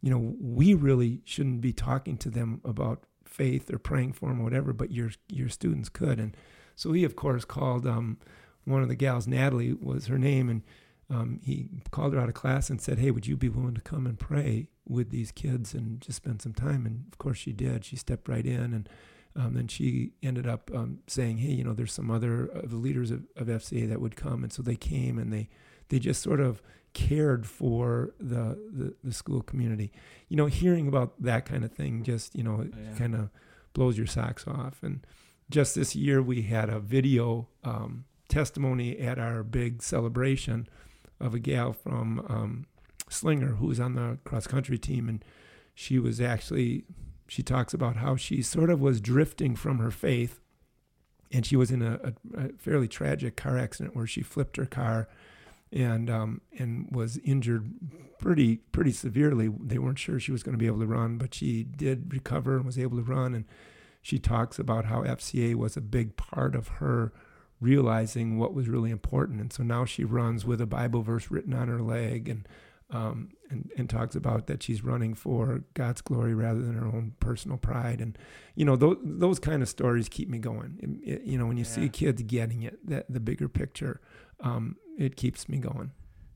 you 0.00 0.10
know, 0.10 0.36
we 0.40 0.74
really 0.74 1.22
shouldn't 1.24 1.60
be 1.60 1.72
talking 1.72 2.16
to 2.18 2.30
them 2.30 2.60
about 2.64 3.02
faith 3.24 3.68
or 3.72 3.78
praying 3.80 4.12
for 4.12 4.28
them 4.28 4.40
or 4.40 4.44
whatever, 4.44 4.72
but 4.72 4.92
your 4.92 5.10
your 5.28 5.48
students 5.48 5.88
could." 5.88 6.20
And 6.20 6.36
so 6.76 6.92
he 6.92 7.02
of 7.04 7.16
course 7.16 7.44
called 7.44 7.84
um, 7.86 8.18
one 8.64 8.82
of 8.82 8.88
the 8.88 8.94
gals, 8.94 9.26
Natalie 9.26 9.72
was 9.72 10.06
her 10.06 10.18
name, 10.18 10.48
and 10.50 10.62
um, 11.10 11.40
he 11.42 11.68
called 11.90 12.12
her 12.12 12.20
out 12.20 12.28
of 12.28 12.34
class 12.34 12.68
and 12.70 12.80
said, 12.80 12.98
"Hey, 12.98 13.10
would 13.10 13.26
you 13.26 13.36
be 13.36 13.48
willing 13.48 13.74
to 13.74 13.80
come 13.80 14.06
and 14.06 14.18
pray 14.18 14.68
with 14.88 15.10
these 15.10 15.30
kids 15.32 15.74
and 15.74 16.00
just 16.00 16.16
spend 16.16 16.42
some 16.42 16.54
time?" 16.54 16.86
And 16.86 17.04
of 17.12 17.18
course, 17.18 17.38
she 17.38 17.52
did. 17.52 17.84
She 17.84 17.96
stepped 17.96 18.28
right 18.28 18.44
in, 18.46 18.72
and 18.74 18.88
um, 19.36 19.54
then 19.54 19.68
she 19.68 20.12
ended 20.22 20.46
up 20.46 20.70
um, 20.74 20.98
saying, 21.06 21.38
"Hey, 21.38 21.52
you 21.52 21.64
know, 21.64 21.72
there's 21.74 21.92
some 21.92 22.10
other 22.10 22.50
the 22.64 22.76
leaders 22.76 23.10
of, 23.10 23.24
of 23.36 23.46
FCA 23.48 23.88
that 23.88 24.00
would 24.00 24.16
come," 24.16 24.42
and 24.42 24.52
so 24.52 24.62
they 24.62 24.76
came 24.76 25.18
and 25.18 25.32
they 25.32 25.48
they 25.88 25.98
just 25.98 26.22
sort 26.22 26.40
of 26.40 26.60
cared 26.94 27.46
for 27.46 28.14
the, 28.18 28.58
the 28.72 28.94
the 29.04 29.12
school 29.12 29.42
community. 29.42 29.92
You 30.28 30.36
know, 30.36 30.46
hearing 30.46 30.88
about 30.88 31.20
that 31.22 31.44
kind 31.44 31.64
of 31.64 31.72
thing 31.72 32.02
just 32.02 32.34
you 32.34 32.42
know 32.42 32.62
Yeah. 32.64 32.94
kind 32.96 33.14
of 33.14 33.30
blows 33.74 33.96
your 33.98 34.06
socks 34.06 34.46
off. 34.48 34.82
And 34.82 35.06
just 35.50 35.74
this 35.74 35.94
year, 35.94 36.20
we 36.20 36.42
had 36.42 36.68
a 36.68 36.80
video 36.80 37.46
um, 37.62 38.04
testimony 38.28 38.98
at 38.98 39.18
our 39.18 39.42
big 39.44 39.82
celebration 39.82 40.66
of 41.20 41.34
a 41.34 41.38
gal 41.38 41.72
from 41.72 42.20
um, 42.28 42.66
Slinger 43.10 43.56
who 43.56 43.66
was 43.66 43.80
on 43.80 43.94
the 43.94 44.18
cross 44.24 44.46
country 44.46 44.78
team, 44.78 45.08
and 45.08 45.24
she 45.74 45.98
was 45.98 46.20
actually 46.20 46.84
she 47.28 47.42
talks 47.42 47.74
about 47.74 47.96
how 47.96 48.16
she 48.16 48.40
sort 48.42 48.70
of 48.70 48.80
was 48.80 49.00
drifting 49.00 49.54
from 49.54 49.78
her 49.78 49.90
faith, 49.90 50.40
and 51.30 51.44
she 51.44 51.56
was 51.56 51.70
in 51.70 51.82
a, 51.82 52.00
a, 52.02 52.46
a 52.46 52.48
fairly 52.58 52.88
tragic 52.88 53.36
car 53.36 53.58
accident 53.58 53.94
where 53.94 54.06
she 54.06 54.22
flipped 54.22 54.56
her 54.56 54.66
car, 54.66 55.08
and 55.72 56.08
um, 56.08 56.40
and 56.58 56.88
was 56.90 57.18
injured 57.18 57.70
pretty 58.18 58.56
pretty 58.72 58.92
severely. 58.92 59.48
They 59.48 59.78
weren't 59.78 59.98
sure 59.98 60.18
she 60.18 60.32
was 60.32 60.42
going 60.42 60.54
to 60.54 60.58
be 60.58 60.66
able 60.66 60.80
to 60.80 60.86
run, 60.86 61.18
but 61.18 61.34
she 61.34 61.64
did 61.64 62.12
recover 62.12 62.56
and 62.56 62.64
was 62.64 62.78
able 62.78 62.96
to 62.96 63.02
run. 63.02 63.34
And 63.34 63.44
she 64.00 64.18
talks 64.18 64.58
about 64.58 64.86
how 64.86 65.02
FCA 65.02 65.54
was 65.54 65.76
a 65.76 65.82
big 65.82 66.16
part 66.16 66.54
of 66.54 66.68
her 66.68 67.12
realizing 67.60 68.38
what 68.38 68.54
was 68.54 68.68
really 68.68 68.90
important. 68.90 69.40
And 69.40 69.52
so 69.52 69.62
now 69.62 69.84
she 69.84 70.04
runs 70.04 70.44
with 70.44 70.60
a 70.60 70.66
Bible 70.66 71.02
verse 71.02 71.30
written 71.30 71.52
on 71.52 71.68
her 71.68 71.82
leg 71.82 72.28
and 72.28 72.46
um, 72.90 73.30
and, 73.50 73.70
and 73.76 73.90
talks 73.90 74.14
about 74.16 74.46
that 74.46 74.62
she's 74.62 74.82
running 74.82 75.14
for 75.14 75.62
God's 75.74 76.00
glory 76.00 76.34
rather 76.34 76.60
than 76.62 76.74
her 76.74 76.86
own 76.86 77.12
personal 77.20 77.58
pride. 77.58 78.00
And, 78.00 78.16
you 78.54 78.64
know, 78.64 78.76
those, 78.76 78.96
those 79.02 79.38
kind 79.38 79.62
of 79.62 79.68
stories 79.68 80.08
keep 80.08 80.28
me 80.28 80.38
going. 80.38 80.78
It- 81.04 81.08
it- 81.12 81.22
you 81.24 81.36
know, 81.38 81.46
when 81.46 81.56
you 81.58 81.64
see 81.64 81.88
kids 81.88 82.22
getting 82.22 82.62
it, 82.62 82.78
that 82.88 83.06
the 83.12 83.20
bigger 83.20 83.48
picture, 83.48 84.00
um, 84.40 84.76
it 84.96 85.16
keeps 85.16 85.48
me 85.48 85.58
going. 85.58 85.90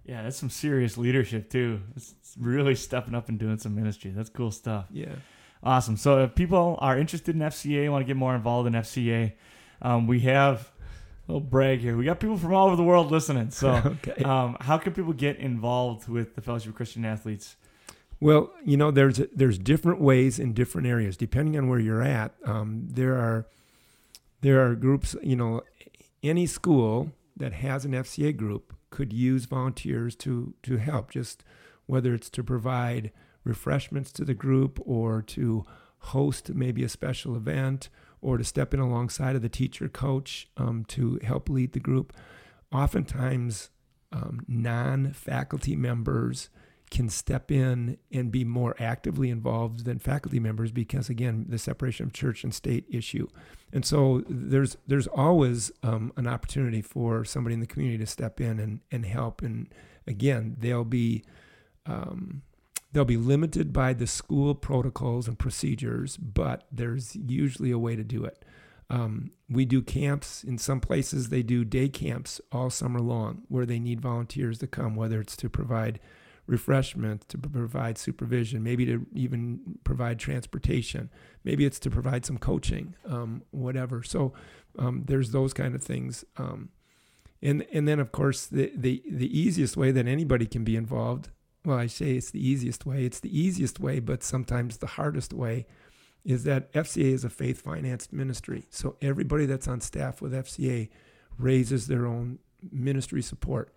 Yeah, 0.04 0.22
that's 0.24 0.36
some 0.36 0.50
serious 0.50 0.98
leadership 0.98 1.48
too. 1.48 1.80
It's 1.96 2.14
really 2.38 2.74
stepping 2.74 3.14
up 3.14 3.28
and 3.28 3.38
doing 3.38 3.58
some 3.58 3.74
ministry. 3.74 4.10
That's 4.10 4.28
cool 4.30 4.50
stuff. 4.50 4.86
Yeah. 4.90 5.14
Awesome. 5.62 5.96
So 5.96 6.24
if 6.24 6.34
people 6.34 6.76
are 6.80 6.98
interested 6.98 7.36
in 7.36 7.40
FCA, 7.42 7.88
want 7.88 8.02
to 8.02 8.06
get 8.06 8.16
more 8.16 8.34
involved 8.34 8.66
in 8.66 8.72
FCA, 8.74 9.34
um, 9.80 10.08
we 10.08 10.20
have 10.20 10.71
little 11.32 11.48
brag 11.48 11.80
here. 11.80 11.96
We 11.96 12.04
got 12.04 12.20
people 12.20 12.36
from 12.36 12.52
all 12.54 12.66
over 12.66 12.76
the 12.76 12.82
world 12.82 13.10
listening. 13.10 13.50
So 13.50 13.70
okay. 14.08 14.22
um, 14.24 14.56
how 14.60 14.78
can 14.78 14.92
people 14.92 15.12
get 15.12 15.38
involved 15.38 16.08
with 16.08 16.34
the 16.34 16.42
Fellowship 16.42 16.70
of 16.70 16.74
Christian 16.74 17.04
Athletes? 17.04 17.56
Well, 18.20 18.52
you 18.64 18.76
know, 18.76 18.90
there's 18.90 19.20
there's 19.34 19.58
different 19.58 20.00
ways 20.00 20.38
in 20.38 20.52
different 20.52 20.86
areas 20.86 21.16
depending 21.16 21.56
on 21.58 21.68
where 21.68 21.80
you're 21.80 22.02
at. 22.02 22.34
Um, 22.44 22.86
there 22.88 23.14
are 23.14 23.46
there 24.42 24.64
are 24.64 24.74
groups. 24.74 25.16
You 25.22 25.36
know, 25.36 25.62
any 26.22 26.46
school 26.46 27.12
that 27.36 27.52
has 27.54 27.84
an 27.84 27.92
FCA 27.92 28.36
group 28.36 28.74
could 28.90 29.12
use 29.12 29.46
volunteers 29.46 30.14
to 30.16 30.54
to 30.62 30.76
help. 30.76 31.10
Just 31.10 31.42
whether 31.86 32.14
it's 32.14 32.30
to 32.30 32.44
provide 32.44 33.10
refreshments 33.42 34.12
to 34.12 34.24
the 34.24 34.34
group 34.34 34.80
or 34.84 35.20
to 35.22 35.64
host 35.98 36.54
maybe 36.54 36.84
a 36.84 36.88
special 36.88 37.34
event 37.34 37.88
or 38.22 38.38
to 38.38 38.44
step 38.44 38.72
in 38.72 38.80
alongside 38.80 39.36
of 39.36 39.42
the 39.42 39.48
teacher 39.48 39.88
coach 39.88 40.48
um, 40.56 40.84
to 40.86 41.18
help 41.22 41.48
lead 41.48 41.72
the 41.72 41.80
group. 41.80 42.12
Oftentimes, 42.72 43.68
um, 44.12 44.40
non 44.48 45.12
faculty 45.12 45.76
members 45.76 46.48
can 46.90 47.08
step 47.08 47.50
in 47.50 47.96
and 48.12 48.30
be 48.30 48.44
more 48.44 48.76
actively 48.78 49.30
involved 49.30 49.86
than 49.86 49.98
faculty 49.98 50.38
members 50.38 50.70
because 50.70 51.08
again 51.08 51.46
the 51.48 51.56
separation 51.56 52.04
of 52.04 52.12
church 52.12 52.44
and 52.44 52.52
state 52.52 52.84
issue 52.90 53.26
and 53.72 53.82
so 53.86 54.22
there's 54.28 54.76
there's 54.86 55.06
always 55.06 55.72
um, 55.82 56.12
an 56.18 56.26
opportunity 56.26 56.82
for 56.82 57.24
somebody 57.24 57.54
in 57.54 57.60
the 57.60 57.66
community 57.66 57.96
to 57.96 58.06
step 58.06 58.42
in 58.42 58.60
and, 58.60 58.80
and 58.90 59.06
help 59.06 59.40
and 59.40 59.72
again 60.06 60.54
they'll 60.60 60.84
be 60.84 61.24
um, 61.86 62.42
they'll 62.92 63.04
be 63.04 63.16
limited 63.16 63.72
by 63.72 63.92
the 63.92 64.06
school 64.06 64.54
protocols 64.54 65.28
and 65.28 65.38
procedures 65.38 66.16
but 66.16 66.66
there's 66.70 67.16
usually 67.16 67.70
a 67.70 67.78
way 67.78 67.96
to 67.96 68.04
do 68.04 68.24
it 68.24 68.44
um, 68.90 69.30
we 69.48 69.64
do 69.64 69.80
camps 69.80 70.44
in 70.44 70.58
some 70.58 70.80
places 70.80 71.28
they 71.28 71.42
do 71.42 71.64
day 71.64 71.88
camps 71.88 72.40
all 72.50 72.70
summer 72.70 73.00
long 73.00 73.42
where 73.48 73.66
they 73.66 73.78
need 73.78 74.00
volunteers 74.00 74.58
to 74.58 74.66
come 74.66 74.94
whether 74.94 75.20
it's 75.20 75.36
to 75.36 75.48
provide 75.48 76.00
refreshment, 76.46 77.28
to 77.28 77.38
provide 77.38 77.96
supervision, 77.98 78.62
maybe 78.62 78.84
to 78.86 79.06
even 79.14 79.60
provide 79.84 80.18
transportation. 80.18 81.10
Maybe 81.44 81.64
it's 81.64 81.78
to 81.80 81.90
provide 81.90 82.24
some 82.24 82.38
coaching, 82.38 82.94
um, 83.06 83.42
whatever. 83.50 84.02
So 84.02 84.32
um, 84.78 85.04
there's 85.06 85.30
those 85.30 85.52
kind 85.52 85.74
of 85.74 85.82
things. 85.82 86.24
Um, 86.36 86.70
and 87.40 87.66
and 87.72 87.88
then 87.88 87.98
of 87.98 88.12
course 88.12 88.46
the, 88.46 88.72
the 88.76 89.02
the 89.10 89.36
easiest 89.36 89.76
way 89.76 89.90
that 89.90 90.06
anybody 90.06 90.46
can 90.46 90.64
be 90.64 90.76
involved. 90.76 91.30
Well, 91.64 91.78
I 91.78 91.86
say 91.86 92.12
it's 92.12 92.30
the 92.30 92.46
easiest 92.46 92.86
way. 92.86 93.04
It's 93.04 93.20
the 93.20 93.38
easiest 93.38 93.78
way, 93.78 94.00
but 94.00 94.22
sometimes 94.22 94.78
the 94.78 94.86
hardest 94.86 95.32
way 95.32 95.66
is 96.24 96.44
that 96.44 96.72
FCA 96.72 97.12
is 97.12 97.24
a 97.24 97.30
faith 97.30 97.60
financed 97.60 98.12
ministry. 98.12 98.66
So 98.70 98.96
everybody 99.00 99.46
that's 99.46 99.68
on 99.68 99.80
staff 99.80 100.20
with 100.20 100.32
FCA 100.32 100.88
raises 101.38 101.86
their 101.86 102.06
own 102.06 102.38
ministry 102.70 103.22
support 103.22 103.72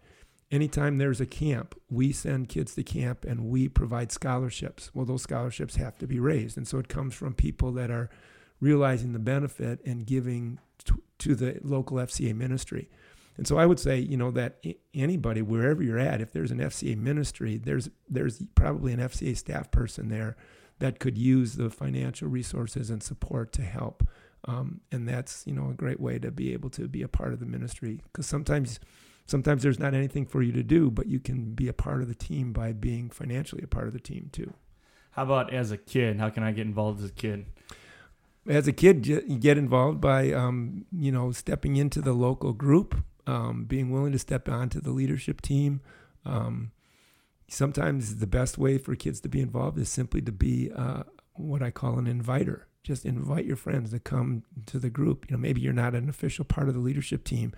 anytime 0.52 0.98
there's 0.98 1.22
a 1.22 1.26
camp, 1.26 1.80
we 1.90 2.12
send 2.12 2.50
kids 2.50 2.76
to 2.76 2.84
camp 2.84 3.26
and 3.26 3.50
we 3.50 3.68
provide 3.68 4.12
scholarships. 4.12 4.92
Well, 4.94 5.06
those 5.06 5.24
scholarships 5.24 5.76
have 5.76 5.98
to 6.00 6.08
be 6.08 6.20
raised. 6.20 6.58
And 6.58 6.68
so 6.68 6.78
it 6.78 6.88
comes 6.88 7.14
from 7.14 7.34
people 7.34 7.72
that 7.74 7.92
are 7.92 8.10
realizing 8.60 9.14
the 9.14 9.20
benefit 9.20 9.80
and 9.86 10.06
giving 10.06 10.60
to, 10.86 11.02
to 11.20 11.36
the 11.36 11.60
local 11.62 11.98
FCA 11.98 12.36
ministry. 12.36 12.90
And 13.38 13.48
so 13.48 13.58
I 13.58 13.66
would 13.66 13.80
say, 13.80 14.00
you 14.00 14.18
know, 14.18 14.32
that 14.32 14.64
anybody, 14.94 15.42
wherever 15.42 15.84
you're 15.84 16.00
at, 16.00 16.22
if 16.22 16.32
there's 16.32 16.52
an 16.52 16.60
FCA 16.60 16.98
ministry, 16.98 17.58
there's 17.58 17.90
there's 18.08 18.42
probably 18.56 18.94
an 18.94 19.00
FCA 19.00 19.36
staff 19.36 19.72
person 19.72 20.10
there 20.10 20.38
that 20.80 21.00
could 21.00 21.18
use 21.18 21.56
the 21.56 21.70
financial 21.70 22.28
resources 22.28 22.90
and 22.90 23.02
support 23.02 23.52
to 23.54 23.62
help. 23.62 24.08
Um, 24.48 24.82
and 24.92 25.08
that's, 25.08 25.44
you 25.48 25.54
know, 25.54 25.70
a 25.70 25.74
great 25.74 26.00
way 26.00 26.20
to 26.20 26.32
be 26.32 26.54
able 26.54 26.70
to 26.72 26.88
be 26.88 27.02
a 27.02 27.08
part 27.08 27.34
of 27.34 27.40
the 27.40 27.46
ministry. 27.46 28.02
Because 28.04 28.28
sometimes 28.28 28.80
sometimes 29.26 29.64
there's 29.64 29.80
not 29.80 29.94
anything 29.94 30.26
for 30.26 30.42
you 30.42 30.52
to 30.52 30.64
do, 30.64 30.92
but 30.92 31.08
you 31.08 31.20
can 31.20 31.54
be 31.54 31.68
a 31.68 31.74
part 31.74 32.02
of 32.02 32.08
the 32.08 32.16
team 32.16 32.54
by 32.54 32.72
being 32.72 33.10
financially 33.10 33.64
a 33.64 33.68
part 33.68 33.88
of 33.88 33.94
the 33.94 34.00
team 34.00 34.30
too. 34.32 34.54
How 35.12 35.24
about 35.24 35.54
as 35.54 35.72
a 35.72 35.78
kid? 35.78 36.20
How 36.20 36.30
can 36.30 36.44
I 36.44 36.52
get 36.52 36.68
involved 36.68 37.02
as 37.04 37.10
a 37.10 37.14
kid? 37.14 37.46
As 38.48 38.68
a 38.68 38.74
kid, 38.74 39.08
you 39.08 39.40
get 39.40 39.58
involved 39.58 40.00
by, 40.00 40.32
um, 40.32 40.86
you 40.92 41.12
know, 41.12 41.32
stepping 41.32 41.78
into 41.78 42.00
the 42.00 42.14
local 42.14 42.54
group, 42.54 43.04
um, 43.28 43.66
being 43.66 43.92
willing 43.92 44.12
to 44.12 44.20
step 44.20 44.48
onto 44.50 44.80
the 44.80 44.92
leadership 44.92 45.42
team. 45.42 45.82
Um, 46.26 46.72
sometimes 47.48 48.18
the 48.18 48.28
best 48.28 48.58
way 48.58 48.78
for 48.78 48.96
kids 48.96 49.20
to 49.22 49.30
be 49.30 49.42
involved 49.42 49.78
is 49.78 49.90
simply 49.90 50.22
to 50.22 50.32
be 50.32 50.72
uh, 50.76 51.04
what 51.34 51.62
I 51.62 51.72
call 51.72 51.98
an 51.98 52.08
inviter. 52.08 52.68
Just 52.84 53.06
invite 53.06 53.46
your 53.46 53.56
friends 53.56 53.92
to 53.92 54.00
come 54.00 54.44
to 54.68 54.78
the 54.78 54.90
group. 54.90 55.26
You 55.30 55.36
know, 55.36 55.42
maybe 55.42 55.62
you're 55.62 55.74
not 55.74 55.96
an 55.96 56.08
official 56.08 56.46
part 56.46 56.68
of 56.68 56.76
the 56.76 56.80
leadership 56.80 57.24
team, 57.24 57.54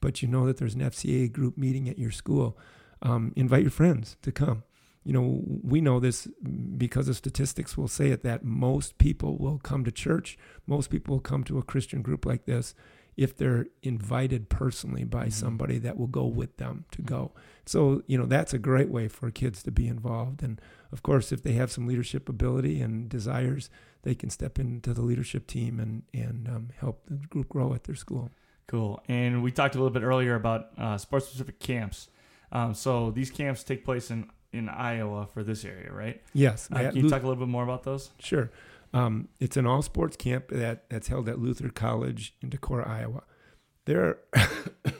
but 0.00 0.22
you 0.22 0.28
know 0.28 0.46
that 0.46 0.56
there's 0.56 0.74
an 0.74 0.80
FCA 0.80 1.30
group 1.30 1.56
meeting 1.56 1.88
at 1.88 1.98
your 1.98 2.10
school, 2.10 2.58
um, 3.00 3.32
invite 3.36 3.62
your 3.62 3.70
friends 3.70 4.16
to 4.22 4.32
come. 4.32 4.64
You 5.04 5.12
know, 5.12 5.42
we 5.44 5.80
know 5.80 5.98
this 5.98 6.28
because 6.76 7.08
of 7.08 7.16
statistics 7.16 7.76
will 7.76 7.88
say 7.88 8.10
it 8.10 8.22
that 8.22 8.44
most 8.44 8.98
people 8.98 9.36
will 9.36 9.58
come 9.58 9.84
to 9.84 9.90
church, 9.90 10.38
most 10.66 10.90
people 10.90 11.16
will 11.16 11.20
come 11.20 11.42
to 11.44 11.58
a 11.58 11.62
Christian 11.62 12.02
group 12.02 12.24
like 12.24 12.44
this 12.44 12.74
if 13.16 13.36
they're 13.36 13.66
invited 13.82 14.48
personally 14.48 15.04
by 15.04 15.22
mm-hmm. 15.22 15.30
somebody 15.30 15.78
that 15.78 15.98
will 15.98 16.06
go 16.06 16.24
with 16.24 16.56
them 16.56 16.84
to 16.92 17.02
go. 17.02 17.32
So, 17.66 18.02
you 18.06 18.18
know, 18.18 18.26
that's 18.26 18.54
a 18.54 18.58
great 18.58 18.88
way 18.88 19.08
for 19.08 19.30
kids 19.30 19.62
to 19.64 19.70
be 19.70 19.86
involved. 19.86 20.42
And 20.42 20.60
of 20.90 21.02
course, 21.02 21.32
if 21.32 21.42
they 21.42 21.52
have 21.52 21.70
some 21.70 21.86
leadership 21.86 22.28
ability 22.28 22.80
and 22.80 23.08
desires, 23.08 23.70
they 24.02 24.14
can 24.14 24.30
step 24.30 24.58
into 24.58 24.92
the 24.94 25.02
leadership 25.02 25.46
team 25.46 25.78
and, 25.78 26.02
and 26.12 26.48
um, 26.48 26.68
help 26.78 27.02
the 27.06 27.26
group 27.26 27.48
grow 27.48 27.72
at 27.74 27.84
their 27.84 27.94
school. 27.94 28.30
Cool. 28.66 29.02
And 29.08 29.42
we 29.42 29.52
talked 29.52 29.74
a 29.74 29.78
little 29.78 29.92
bit 29.92 30.02
earlier 30.02 30.34
about 30.34 30.68
uh, 30.78 30.98
sports 30.98 31.26
specific 31.26 31.60
camps. 31.60 32.08
Um, 32.50 32.74
so 32.74 33.10
these 33.10 33.30
camps 33.30 33.62
take 33.62 33.84
place 33.84 34.10
in, 34.10 34.30
in 34.52 34.68
Iowa 34.68 35.26
for 35.26 35.42
this 35.42 35.64
area, 35.64 35.92
right? 35.92 36.20
Yes. 36.32 36.68
Uh, 36.72 36.78
can 36.78 36.96
you 36.96 37.08
talk 37.08 37.22
a 37.22 37.26
little 37.26 37.40
bit 37.40 37.48
more 37.50 37.64
about 37.64 37.84
those? 37.84 38.10
Sure. 38.18 38.50
Um, 38.92 39.28
it's 39.40 39.56
an 39.56 39.66
all 39.66 39.82
sports 39.82 40.16
camp 40.16 40.48
that, 40.48 40.88
that's 40.90 41.08
held 41.08 41.28
at 41.28 41.38
Luther 41.38 41.70
College 41.70 42.34
in 42.42 42.50
Decorah, 42.50 42.86
Iowa. 42.86 43.22
There 43.86 44.18
are, 44.34 44.48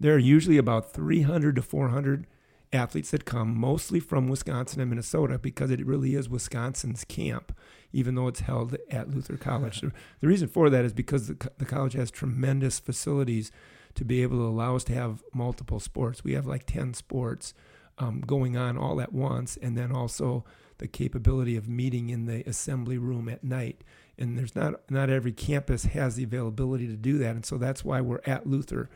there 0.00 0.14
are 0.14 0.18
usually 0.18 0.56
about 0.56 0.92
300 0.92 1.56
to 1.56 1.62
400 1.62 2.26
athletes 2.72 3.10
that 3.10 3.24
come, 3.24 3.56
mostly 3.56 4.00
from 4.00 4.28
Wisconsin 4.28 4.80
and 4.80 4.90
Minnesota, 4.90 5.38
because 5.38 5.70
it 5.70 5.84
really 5.84 6.14
is 6.14 6.28
Wisconsin's 6.28 7.04
camp 7.04 7.52
even 7.96 8.14
though 8.14 8.28
it's 8.28 8.40
held 8.40 8.76
at 8.90 9.08
Luther 9.08 9.38
College. 9.38 9.80
the 9.80 10.28
reason 10.28 10.48
for 10.48 10.68
that 10.68 10.84
is 10.84 10.92
because 10.92 11.28
the, 11.28 11.50
the 11.56 11.64
college 11.64 11.94
has 11.94 12.10
tremendous 12.10 12.78
facilities 12.78 13.50
to 13.94 14.04
be 14.04 14.22
able 14.22 14.36
to 14.36 14.44
allow 14.44 14.76
us 14.76 14.84
to 14.84 14.92
have 14.92 15.22
multiple 15.32 15.80
sports. 15.80 16.22
We 16.22 16.34
have 16.34 16.46
like 16.46 16.66
10 16.66 16.92
sports 16.92 17.54
um, 17.98 18.20
going 18.20 18.54
on 18.54 18.76
all 18.76 19.00
at 19.00 19.14
once, 19.14 19.56
and 19.56 19.78
then 19.78 19.92
also 19.92 20.44
the 20.78 20.88
capability 20.88 21.56
of 21.56 21.68
meeting 21.68 22.10
in 22.10 22.26
the 22.26 22.48
assembly 22.48 22.98
room 22.98 23.28
at 23.28 23.42
night. 23.42 23.82
And 24.18 24.38
there's 24.38 24.56
not 24.56 24.90
not 24.90 25.10
every 25.10 25.32
campus 25.32 25.84
has 25.84 26.16
the 26.16 26.24
availability 26.24 26.86
to 26.86 26.96
do 26.96 27.18
that, 27.18 27.34
and 27.34 27.44
so 27.44 27.58
that's 27.58 27.84
why 27.84 28.00
we're 28.00 28.22
at 28.24 28.46
Luther. 28.46 28.88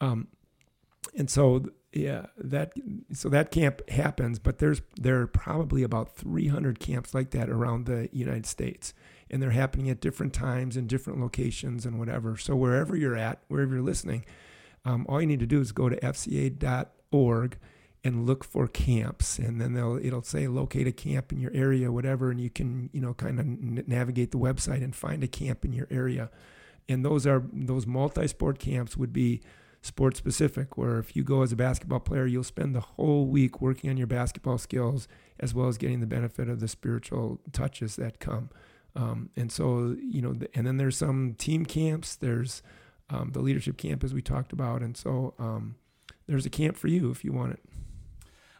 Um, 0.00 0.28
and 1.16 1.30
so 1.30 1.64
yeah, 1.92 2.26
that 2.36 2.72
so 3.12 3.28
that 3.30 3.50
camp 3.50 3.88
happens, 3.88 4.38
but 4.38 4.58
there's 4.58 4.82
there 4.96 5.20
are 5.20 5.26
probably 5.26 5.82
about 5.82 6.14
300 6.14 6.78
camps 6.78 7.14
like 7.14 7.30
that 7.30 7.48
around 7.48 7.86
the 7.86 8.08
United 8.12 8.44
States, 8.46 8.92
and 9.30 9.42
they're 9.42 9.50
happening 9.50 9.88
at 9.88 10.00
different 10.00 10.34
times 10.34 10.76
in 10.76 10.86
different 10.86 11.20
locations 11.20 11.86
and 11.86 11.98
whatever. 11.98 12.36
So 12.36 12.54
wherever 12.54 12.96
you're 12.96 13.16
at, 13.16 13.40
wherever 13.48 13.74
you're 13.74 13.84
listening, 13.84 14.26
um, 14.84 15.06
all 15.08 15.20
you 15.20 15.26
need 15.26 15.40
to 15.40 15.46
do 15.46 15.60
is 15.60 15.72
go 15.72 15.88
to 15.88 15.96
fca.org 15.96 17.56
and 18.06 18.26
look 18.26 18.44
for 18.44 18.68
camps, 18.68 19.38
and 19.38 19.60
then 19.60 19.74
they'll 19.74 19.98
it'll 20.02 20.22
say 20.22 20.46
locate 20.46 20.86
a 20.86 20.92
camp 20.92 21.32
in 21.32 21.40
your 21.40 21.52
area, 21.52 21.90
whatever, 21.90 22.30
and 22.30 22.40
you 22.40 22.50
can 22.50 22.88
you 22.92 23.00
know 23.00 23.14
kind 23.14 23.40
of 23.40 23.46
n- 23.46 23.84
navigate 23.86 24.30
the 24.30 24.38
website 24.38 24.82
and 24.84 24.94
find 24.94 25.24
a 25.24 25.28
camp 25.28 25.64
in 25.64 25.72
your 25.72 25.88
area, 25.90 26.30
and 26.88 27.04
those 27.04 27.26
are 27.26 27.42
those 27.52 27.86
multi-sport 27.86 28.58
camps 28.58 28.96
would 28.96 29.12
be 29.12 29.40
sports 29.82 30.18
specific, 30.18 30.76
where 30.78 30.98
if 30.98 31.16
you 31.16 31.22
go 31.22 31.42
as 31.42 31.52
a 31.52 31.56
basketball 31.56 32.00
player, 32.00 32.26
you'll 32.26 32.44
spend 32.44 32.74
the 32.74 32.80
whole 32.80 33.26
week 33.26 33.60
working 33.60 33.90
on 33.90 33.96
your 33.96 34.06
basketball 34.06 34.58
skills 34.58 35.08
as 35.38 35.54
well 35.54 35.68
as 35.68 35.78
getting 35.78 36.00
the 36.00 36.06
benefit 36.06 36.48
of 36.48 36.60
the 36.60 36.68
spiritual 36.68 37.40
touches 37.52 37.96
that 37.96 38.18
come. 38.20 38.50
Um, 38.94 39.30
and 39.36 39.52
so, 39.52 39.94
you 40.00 40.22
know, 40.22 40.34
and 40.54 40.66
then 40.66 40.78
there's 40.78 40.96
some 40.96 41.34
team 41.34 41.66
camps, 41.66 42.16
there's 42.16 42.62
um, 43.10 43.30
the 43.32 43.40
leadership 43.40 43.76
camp, 43.76 44.02
as 44.02 44.14
we 44.14 44.22
talked 44.22 44.52
about. 44.52 44.80
And 44.82 44.96
so 44.96 45.34
um, 45.38 45.76
there's 46.26 46.46
a 46.46 46.50
camp 46.50 46.76
for 46.76 46.88
you 46.88 47.10
if 47.10 47.24
you 47.24 47.32
want 47.32 47.52
it. 47.52 47.60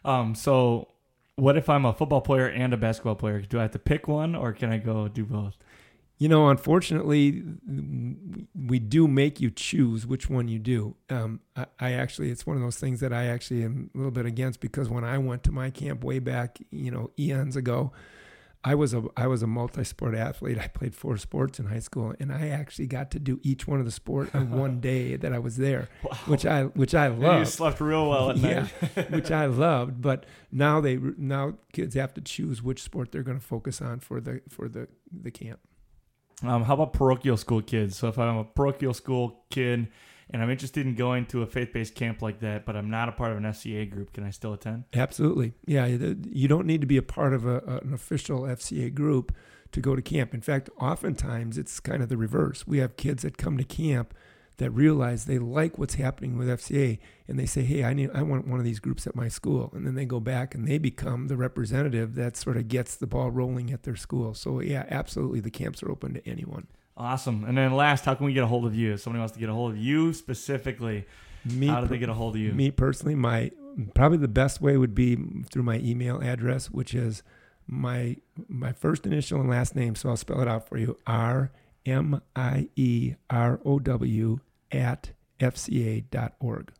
Um, 0.07 0.33
so, 0.33 0.87
what 1.35 1.55
if 1.57 1.69
I'm 1.69 1.85
a 1.85 1.93
football 1.93 2.21
player 2.21 2.47
and 2.47 2.73
a 2.73 2.77
basketball 2.77 3.15
player? 3.15 3.41
Do 3.41 3.59
I 3.59 3.63
have 3.63 3.71
to 3.71 3.79
pick 3.79 4.07
one 4.07 4.35
or 4.35 4.53
can 4.53 4.71
I 4.71 4.77
go 4.77 5.07
do 5.07 5.23
both? 5.25 5.57
you 6.19 6.27
know, 6.27 6.49
unfortunately, 6.49 7.43
we 8.55 8.79
do 8.79 9.07
make 9.07 9.39
you 9.39 9.51
choose 9.51 10.07
which 10.07 10.29
one 10.29 10.47
you 10.47 10.57
do. 10.57 10.95
Um, 11.09 11.41
I, 11.55 11.65
I, 11.79 11.91
actually, 11.93 12.31
it's 12.31 12.45
one 12.45 12.55
of 12.55 12.63
those 12.63 12.77
things 12.77 13.01
that 13.01 13.13
I 13.13 13.25
actually 13.25 13.63
am 13.63 13.91
a 13.93 13.97
little 13.97 14.11
bit 14.11 14.25
against 14.25 14.59
because 14.59 14.89
when 14.89 15.03
I 15.03 15.19
went 15.19 15.43
to 15.43 15.51
my 15.51 15.69
camp 15.69 16.03
way 16.03 16.17
back, 16.17 16.57
you 16.71 16.89
know, 16.89 17.11
eons 17.19 17.55
ago, 17.55 17.91
I 18.71 18.75
was 18.75 18.93
a 18.93 19.01
I 19.15 19.27
was 19.27 19.41
a 19.43 19.47
multi-sport 19.47 20.13
athlete. 20.15 20.57
I 20.59 20.67
played 20.67 20.93
four 21.03 21.15
sports 21.17 21.59
in 21.59 21.65
high 21.67 21.79
school, 21.89 22.13
and 22.19 22.31
I 22.31 22.49
actually 22.49 22.87
got 22.87 23.11
to 23.11 23.19
do 23.19 23.39
each 23.43 23.67
one 23.67 23.79
of 23.79 23.85
the 23.85 23.91
sport 24.01 24.33
on 24.35 24.51
one 24.51 24.79
day 24.91 25.15
that 25.15 25.31
I 25.31 25.39
was 25.39 25.55
there, 25.57 25.87
Wow. 26.03 26.17
which 26.25 26.45
I 26.45 26.63
which 26.81 26.93
I 26.93 27.05
And 27.07 27.19
loved. 27.21 27.39
You 27.39 27.45
slept 27.45 27.79
real 27.79 28.09
well 28.09 28.29
at 28.31 28.37
night, 28.37 28.69
Yeah, 28.95 29.03
which 29.17 29.31
I 29.31 29.45
loved. 29.45 30.01
But 30.01 30.25
now 30.51 30.81
they 30.81 30.97
now 31.17 31.53
kids 31.71 31.95
have 31.95 32.13
to 32.15 32.21
choose 32.21 32.61
which 32.61 32.81
sport 32.83 33.11
they're 33.11 33.23
going 33.29 33.39
to 33.39 33.45
focus 33.55 33.81
on 33.81 33.99
for 33.99 34.19
the 34.19 34.41
for 34.49 34.67
the 34.67 34.87
the 35.11 35.31
camp. 35.31 35.59
Um, 36.43 36.63
how 36.65 36.73
about 36.75 36.93
parochial 36.93 37.37
school 37.37 37.61
kids? 37.61 37.95
So 37.97 38.09
if 38.09 38.17
I'm 38.19 38.37
a 38.37 38.43
parochial 38.43 38.93
school 38.93 39.45
kid 39.49 39.87
and 40.29 40.41
I'm 40.41 40.49
interested 40.49 40.85
in 40.85 40.95
going 40.95 41.25
to 41.27 41.41
a 41.41 41.45
faith-based 41.45 41.95
camp 41.95 42.21
like 42.21 42.39
that, 42.41 42.65
but 42.65 42.75
I'm 42.75 42.89
not 42.89 43.09
a 43.09 43.11
part 43.11 43.31
of 43.31 43.37
an 43.37 43.43
FCA 43.43 43.89
group, 43.89 44.13
can 44.13 44.23
I 44.23 44.31
still 44.31 44.53
attend? 44.53 44.85
Absolutely, 44.93 45.53
yeah. 45.65 45.85
You 45.85 46.47
don't 46.47 46.65
need 46.65 46.81
to 46.81 46.87
be 46.87 46.97
a 46.97 47.01
part 47.01 47.33
of 47.33 47.45
a, 47.45 47.79
an 47.83 47.93
official 47.93 48.41
FCA 48.41 48.93
group 48.93 49.33
to 49.71 49.81
go 49.81 49.95
to 49.95 50.01
camp. 50.01 50.33
In 50.33 50.41
fact, 50.41 50.69
oftentimes 50.79 51.57
it's 51.57 51.79
kind 51.79 52.01
of 52.01 52.09
the 52.09 52.17
reverse. 52.17 52.65
We 52.67 52.79
have 52.79 52.97
kids 52.97 53.23
that 53.23 53.37
come 53.37 53.57
to 53.57 53.63
camp 53.63 54.13
that 54.57 54.71
realize 54.71 55.25
they 55.25 55.37
like 55.37 55.77
what's 55.77 55.95
happening 55.95 56.37
with 56.37 56.47
FCA, 56.47 56.97
and 57.27 57.37
they 57.37 57.45
say, 57.45 57.61
"Hey, 57.61 57.83
I 57.83 57.93
need, 57.93 58.09
I 58.13 58.23
want 58.23 58.47
one 58.47 58.59
of 58.59 58.65
these 58.65 58.79
groups 58.79 59.05
at 59.05 59.15
my 59.15 59.27
school," 59.27 59.71
and 59.73 59.85
then 59.85 59.93
they 59.93 60.05
go 60.05 60.19
back 60.19 60.55
and 60.55 60.67
they 60.67 60.79
become 60.79 61.27
the 61.27 61.37
representative 61.37 62.15
that 62.15 62.35
sort 62.35 62.57
of 62.57 62.67
gets 62.67 62.95
the 62.95 63.07
ball 63.07 63.29
rolling 63.29 63.71
at 63.71 63.83
their 63.83 63.95
school. 63.95 64.33
So 64.33 64.59
yeah, 64.59 64.85
absolutely, 64.89 65.41
the 65.41 65.51
camps 65.51 65.83
are 65.83 65.91
open 65.91 66.15
to 66.15 66.27
anyone. 66.27 66.67
Awesome. 66.97 67.43
And 67.43 67.57
then 67.57 67.75
last, 67.75 68.05
how 68.05 68.15
can 68.15 68.25
we 68.25 68.33
get 68.33 68.43
a 68.43 68.47
hold 68.47 68.65
of 68.65 68.73
you? 68.75 68.93
If 68.93 69.01
somebody 69.01 69.19
wants 69.19 69.33
to 69.35 69.39
get 69.39 69.49
a 69.49 69.53
hold 69.53 69.71
of 69.73 69.77
you 69.77 70.13
specifically, 70.13 71.05
Me, 71.45 71.67
how 71.67 71.81
do 71.81 71.87
they 71.87 71.99
get 71.99 72.09
a 72.09 72.13
hold 72.13 72.35
of 72.35 72.41
you? 72.41 72.51
me 72.53 72.71
personally, 72.71 73.13
my 73.15 73.51
probably 73.93 74.17
the 74.17 74.27
best 74.27 74.59
way 74.61 74.75
would 74.77 74.95
be 74.95 75.15
through 75.51 75.61
my 75.63 75.77
email 75.77 76.19
address, 76.21 76.71
which 76.71 76.95
is 76.95 77.21
my 77.67 78.17
my 78.47 78.71
first 78.73 79.05
initial 79.05 79.39
and 79.39 79.49
last 79.49 79.75
name. 79.75 79.93
So 79.95 80.09
I'll 80.09 80.17
spell 80.17 80.41
it 80.41 80.47
out 80.47 80.67
for 80.67 80.77
you: 80.77 80.97
R 81.05 81.51
M 81.85 82.21
I 82.35 82.69
E 82.75 83.13
R 83.29 83.59
O 83.63 83.77
W 83.79 84.39
at 84.71 85.11
fca.org. 85.39 86.71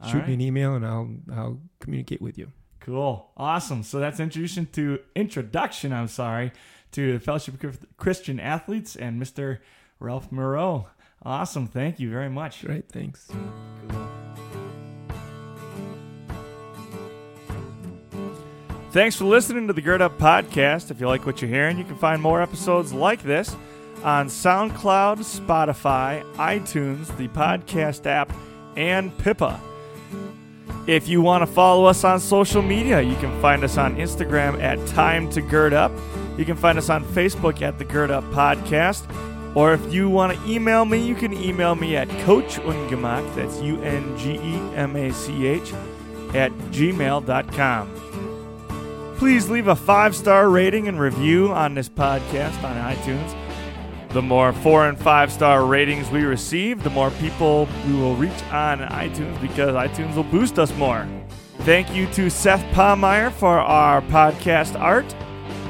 All 0.00 0.08
Shoot 0.08 0.18
right. 0.18 0.28
me 0.28 0.34
an 0.34 0.40
email 0.40 0.74
and 0.74 0.86
I'll 0.86 1.10
I'll 1.32 1.60
communicate 1.80 2.20
with 2.22 2.38
you. 2.38 2.50
Cool. 2.80 3.30
Awesome. 3.36 3.82
So 3.84 4.00
that's 4.00 4.18
introduction 4.18 4.66
to 4.72 4.98
introduction, 5.14 5.92
I'm 5.92 6.08
sorry, 6.08 6.50
to 6.92 7.12
the 7.12 7.20
Fellowship 7.20 7.62
of 7.64 7.78
Christian 7.96 8.38
Athletes 8.40 8.96
and 8.96 9.20
Mr. 9.20 9.58
Ralph 9.98 10.30
Mierow. 10.30 10.86
Awesome. 11.24 11.66
Thank 11.66 12.00
you 12.00 12.10
very 12.10 12.28
much. 12.28 12.64
Great, 12.64 12.88
thanks. 12.88 13.30
Thanks 18.92 19.16
for 19.16 19.24
listening 19.24 19.68
to 19.68 19.72
the 19.72 19.80
Gird 19.80 20.02
Up 20.02 20.18
Podcast. 20.18 20.90
If 20.90 21.00
you 21.00 21.08
like 21.08 21.24
what 21.24 21.40
you're 21.40 21.48
hearing, 21.48 21.78
you 21.78 21.84
can 21.84 21.96
find 21.96 22.20
more 22.20 22.42
episodes 22.42 22.92
like 22.92 23.22
this 23.22 23.56
on 24.04 24.26
SoundCloud, 24.26 25.18
Spotify, 25.18 26.22
iTunes, 26.34 27.16
the 27.16 27.28
podcast 27.28 28.04
app, 28.04 28.30
and 28.76 29.16
Pippa. 29.16 29.60
If 30.86 31.08
you 31.08 31.22
want 31.22 31.42
to 31.42 31.46
follow 31.46 31.86
us 31.86 32.04
on 32.04 32.18
social 32.20 32.60
media, 32.60 33.00
you 33.00 33.14
can 33.16 33.40
find 33.40 33.62
us 33.62 33.78
on 33.78 33.96
Instagram 33.96 34.60
at 34.60 34.84
Time 34.88 35.30
to 35.30 35.40
Gird 35.40 35.72
Up. 35.72 35.92
You 36.36 36.44
can 36.44 36.56
find 36.56 36.78
us 36.78 36.88
on 36.88 37.04
Facebook 37.04 37.60
at 37.62 37.78
the 37.78 37.84
Gird 37.84 38.10
Up 38.10 38.24
Podcast. 38.32 39.04
Or 39.54 39.74
if 39.74 39.92
you 39.92 40.08
want 40.08 40.36
to 40.38 40.50
email 40.50 40.84
me, 40.86 41.06
you 41.06 41.14
can 41.14 41.32
email 41.34 41.74
me 41.74 41.94
at 41.96 42.08
Coach 42.24 42.56
Ungemach, 42.56 43.34
that's 43.34 43.60
U 43.60 43.80
N 43.82 44.16
G 44.16 44.32
E 44.32 44.54
M 44.74 44.96
A 44.96 45.12
C 45.12 45.46
H, 45.46 45.72
at 46.34 46.50
gmail.com. 46.70 47.94
Please 49.18 49.50
leave 49.50 49.68
a 49.68 49.76
five 49.76 50.16
star 50.16 50.48
rating 50.48 50.88
and 50.88 50.98
review 50.98 51.52
on 51.52 51.74
this 51.74 51.88
podcast 51.88 52.62
on 52.64 52.76
iTunes. 52.96 53.36
The 54.12 54.22
more 54.22 54.52
four 54.52 54.88
and 54.88 54.98
five 54.98 55.30
star 55.30 55.64
ratings 55.64 56.10
we 56.10 56.24
receive, 56.24 56.82
the 56.82 56.90
more 56.90 57.10
people 57.12 57.68
we 57.86 57.94
will 57.94 58.16
reach 58.16 58.42
on 58.50 58.80
iTunes 58.80 59.40
because 59.40 59.74
iTunes 59.74 60.16
will 60.16 60.24
boost 60.24 60.58
us 60.58 60.74
more. 60.76 61.06
Thank 61.60 61.94
you 61.94 62.06
to 62.14 62.30
Seth 62.30 62.64
Palmeyer 62.74 63.30
for 63.30 63.58
our 63.58 64.00
podcast 64.02 64.78
art. 64.80 65.14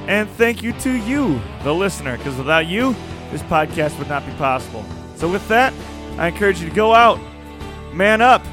And 0.09 0.29
thank 0.31 0.63
you 0.63 0.73
to 0.81 0.93
you, 0.93 1.41
the 1.63 1.73
listener, 1.73 2.17
because 2.17 2.37
without 2.37 2.67
you, 2.67 2.95
this 3.31 3.43
podcast 3.43 3.99
would 3.99 4.09
not 4.09 4.27
be 4.27 4.33
possible. 4.33 4.85
So, 5.17 5.29
with 5.29 5.47
that, 5.49 5.73
I 6.19 6.29
encourage 6.29 6.61
you 6.61 6.69
to 6.69 6.75
go 6.75 6.95
out, 6.95 7.21
man 7.95 8.21
up, 8.21 8.45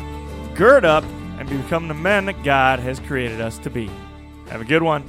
gird 0.56 0.86
up, 0.86 1.04
and 1.40 1.50
become 1.50 1.88
the 1.88 1.94
men 1.94 2.26
that 2.26 2.44
God 2.44 2.80
has 2.80 3.00
created 3.00 3.42
us 3.42 3.58
to 3.60 3.70
be. 3.70 3.90
Have 4.50 4.62
a 4.62 4.66
good 4.66 4.84
one. 4.84 5.04